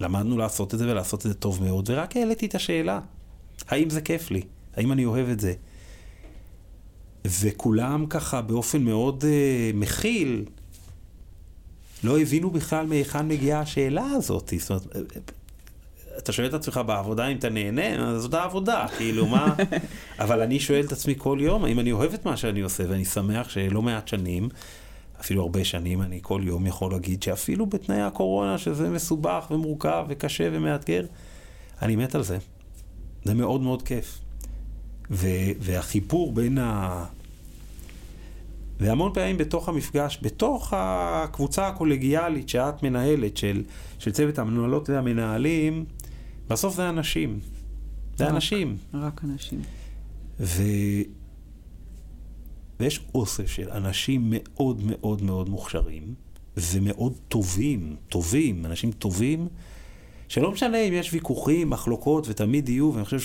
למדנו 0.00 0.38
לעשות 0.38 0.74
את 0.74 0.78
זה 0.78 0.90
ולעשות 0.90 1.26
את 1.26 1.30
זה 1.30 1.34
טוב 1.34 1.64
מאוד, 1.64 1.90
ורק 1.90 2.16
העליתי 2.16 2.46
את 2.46 2.54
השאלה, 2.54 3.00
האם 3.68 3.90
זה 3.90 4.00
כיף 4.00 4.30
לי? 4.30 4.42
האם 4.76 4.92
אני 4.92 5.04
אוהב 5.04 5.28
את 5.28 5.40
זה? 5.40 5.54
וכולם 7.26 8.06
ככה 8.06 8.42
באופן 8.42 8.82
מאוד 8.82 9.22
uh, 9.22 9.76
מכיל, 9.76 10.44
לא 12.04 12.20
הבינו 12.20 12.50
בכלל 12.50 12.86
מהיכן 12.86 13.28
מגיעה 13.28 13.60
השאלה 13.60 14.06
הזאת. 14.06 14.52
זאת 14.58 14.70
אומרת, 14.70 15.32
אתה 16.18 16.32
שואל 16.32 16.48
את 16.48 16.54
עצמך 16.54 16.80
בעבודה 16.86 17.26
אם 17.26 17.36
אתה 17.36 17.48
נהנה, 17.48 18.08
אז 18.08 18.22
זאת 18.22 18.34
העבודה, 18.34 18.86
כאילו 18.96 19.26
מה... 19.26 19.54
אבל 20.24 20.40
אני 20.40 20.60
שואל 20.60 20.84
את 20.84 20.92
עצמי 20.92 21.14
כל 21.18 21.38
יום, 21.40 21.64
האם 21.64 21.80
אני 21.80 21.92
אוהב 21.92 22.14
את 22.14 22.24
מה 22.24 22.36
שאני 22.36 22.60
עושה, 22.60 22.84
ואני 22.88 23.04
שמח 23.04 23.48
שלא 23.48 23.82
מעט 23.82 24.08
שנים, 24.08 24.48
אפילו 25.20 25.42
הרבה 25.42 25.64
שנים, 25.64 26.02
אני 26.02 26.18
כל 26.22 26.40
יום 26.44 26.66
יכול 26.66 26.92
להגיד 26.92 27.22
שאפילו 27.22 27.66
בתנאי 27.66 28.00
הקורונה, 28.00 28.58
שזה 28.58 28.90
מסובך 28.90 29.46
ומורכב 29.50 30.04
וקשה 30.08 30.48
ומאתגר, 30.52 31.04
אני 31.82 31.96
מת 31.96 32.14
על 32.14 32.22
זה. 32.22 32.38
זה 33.24 33.34
מאוד 33.34 33.60
מאוד 33.60 33.82
כיף. 33.82 34.23
ו- 35.10 35.52
והחיבור 35.60 36.32
בין 36.32 36.58
ה... 36.58 37.04
והמון 38.80 39.12
פעמים 39.14 39.38
בתוך 39.38 39.68
המפגש, 39.68 40.18
בתוך 40.22 40.72
הקבוצה 40.76 41.68
הקולגיאלית 41.68 42.48
שאת 42.48 42.82
מנהלת, 42.82 43.36
של, 43.36 43.62
של 43.98 44.10
צוות 44.10 44.38
המנהלות 44.38 44.90
והמנהלים, 44.90 45.84
בסוף 46.48 46.76
זה 46.76 46.88
אנשים. 46.88 47.40
זה 48.16 48.26
רק, 48.26 48.30
אנשים. 48.30 48.76
רק 48.94 49.24
אנשים. 49.24 49.60
ו... 50.40 50.62
ויש 52.80 53.00
אוסף 53.14 53.46
של 53.46 53.70
אנשים 53.70 54.22
מאוד 54.30 54.80
מאוד 54.84 55.22
מאוד 55.22 55.48
מוכשרים, 55.48 56.14
ומאוד 56.56 57.14
טובים, 57.28 57.96
טובים, 58.08 58.66
אנשים 58.66 58.92
טובים, 58.92 59.48
שלא 60.28 60.50
משנה 60.50 60.78
אם 60.78 60.92
יש 60.92 61.12
ויכוחים, 61.12 61.70
מחלוקות, 61.70 62.28
ותמיד 62.28 62.68
יהיו, 62.68 62.92
ואני 62.94 63.04
חושב 63.04 63.20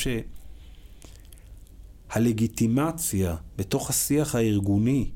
שהלגיטימציה 2.13 3.35
בתוך 3.57 3.89
השיח 3.89 4.35
הארגוני, 4.35 5.09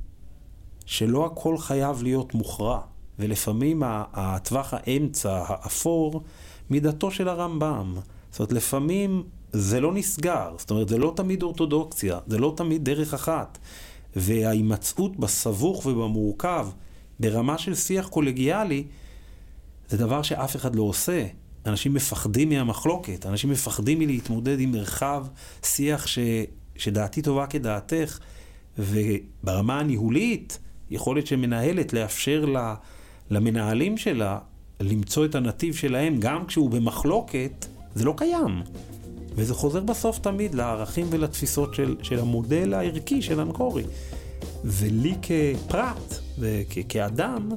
שלא 0.85 1.25
הכל 1.25 1.57
חייב 1.57 2.03
להיות 2.03 2.33
מוכרע, 2.33 2.79
ולפעמים 3.19 3.83
הטווח 4.13 4.73
האמצע, 4.77 5.43
האפור, 5.47 6.23
מידתו 6.69 7.11
של 7.11 7.27
הרמב"ם. 7.27 7.93
זאת 8.31 8.39
אומרת, 8.39 8.53
לפעמים 8.53 9.23
זה 9.51 9.79
לא 9.79 9.93
נסגר, 9.93 10.55
זאת 10.57 10.71
אומרת, 10.71 10.89
זה 10.89 10.97
לא 10.97 11.13
תמיד 11.15 11.43
אורתודוקסיה, 11.43 12.19
זה 12.27 12.37
לא 12.37 12.53
תמיד 12.57 12.85
דרך 12.85 13.13
אחת. 13.13 13.57
וההימצאות 14.15 15.17
בסבוך 15.17 15.85
ובמורכב, 15.85 16.67
ברמה 17.19 17.57
של 17.57 17.75
שיח 17.75 18.07
קולגיאלי, 18.07 18.83
זה 19.89 19.97
דבר 19.97 20.21
שאף 20.21 20.55
אחד 20.55 20.75
לא 20.75 20.83
עושה. 20.83 21.25
אנשים 21.65 21.93
מפחדים 21.93 22.49
מהמחלוקת, 22.49 23.25
אנשים 23.25 23.49
מפחדים 23.49 23.99
מלהתמודד 23.99 24.59
עם 24.59 24.71
מרחב 24.71 25.25
שיח 25.63 26.07
ש, 26.07 26.19
שדעתי 26.75 27.21
טובה 27.21 27.47
כדעתך, 27.47 28.19
וברמה 28.77 29.79
הניהולית, 29.79 30.59
יכולת 30.89 31.27
של 31.27 31.35
מנהלת 31.35 31.93
לאפשר 31.93 32.45
לה, 32.45 32.75
למנהלים 33.29 33.97
שלה 33.97 34.39
למצוא 34.79 35.25
את 35.25 35.35
הנתיב 35.35 35.75
שלהם 35.75 36.17
גם 36.19 36.45
כשהוא 36.45 36.69
במחלוקת, 36.69 37.65
זה 37.95 38.05
לא 38.05 38.13
קיים. 38.17 38.61
וזה 39.35 39.53
חוזר 39.53 39.79
בסוף 39.79 40.19
תמיד 40.19 40.55
לערכים 40.55 41.07
ולתפיסות 41.09 41.73
של, 41.73 41.95
של 42.01 42.19
המודל 42.19 42.73
הערכי 42.73 43.21
של 43.21 43.39
אנקורי. 43.39 43.83
ולי 44.63 45.15
כפרט 45.21 46.19
וכאדם, 46.39 47.49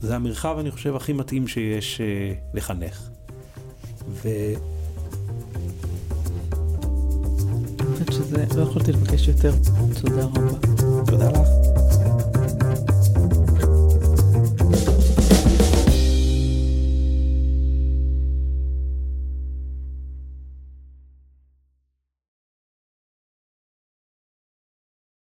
זה 0.00 0.16
המרחב, 0.16 0.56
אני 0.60 0.70
חושב, 0.70 0.96
הכי 0.96 1.12
מתאים 1.12 1.48
שיש 1.48 2.00
uh, 2.00 2.56
לחנך. 2.56 3.08
ו... 4.08 4.28
חושבת 8.04 8.12
שזה, 8.12 8.44
לא 8.56 8.62
יכולתי 8.62 8.92
לבקש 8.92 9.28
יותר. 9.28 9.52
תודה 10.00 10.24
רבה. 10.24 10.58
תודה 11.06 11.30
לך. 11.30 11.87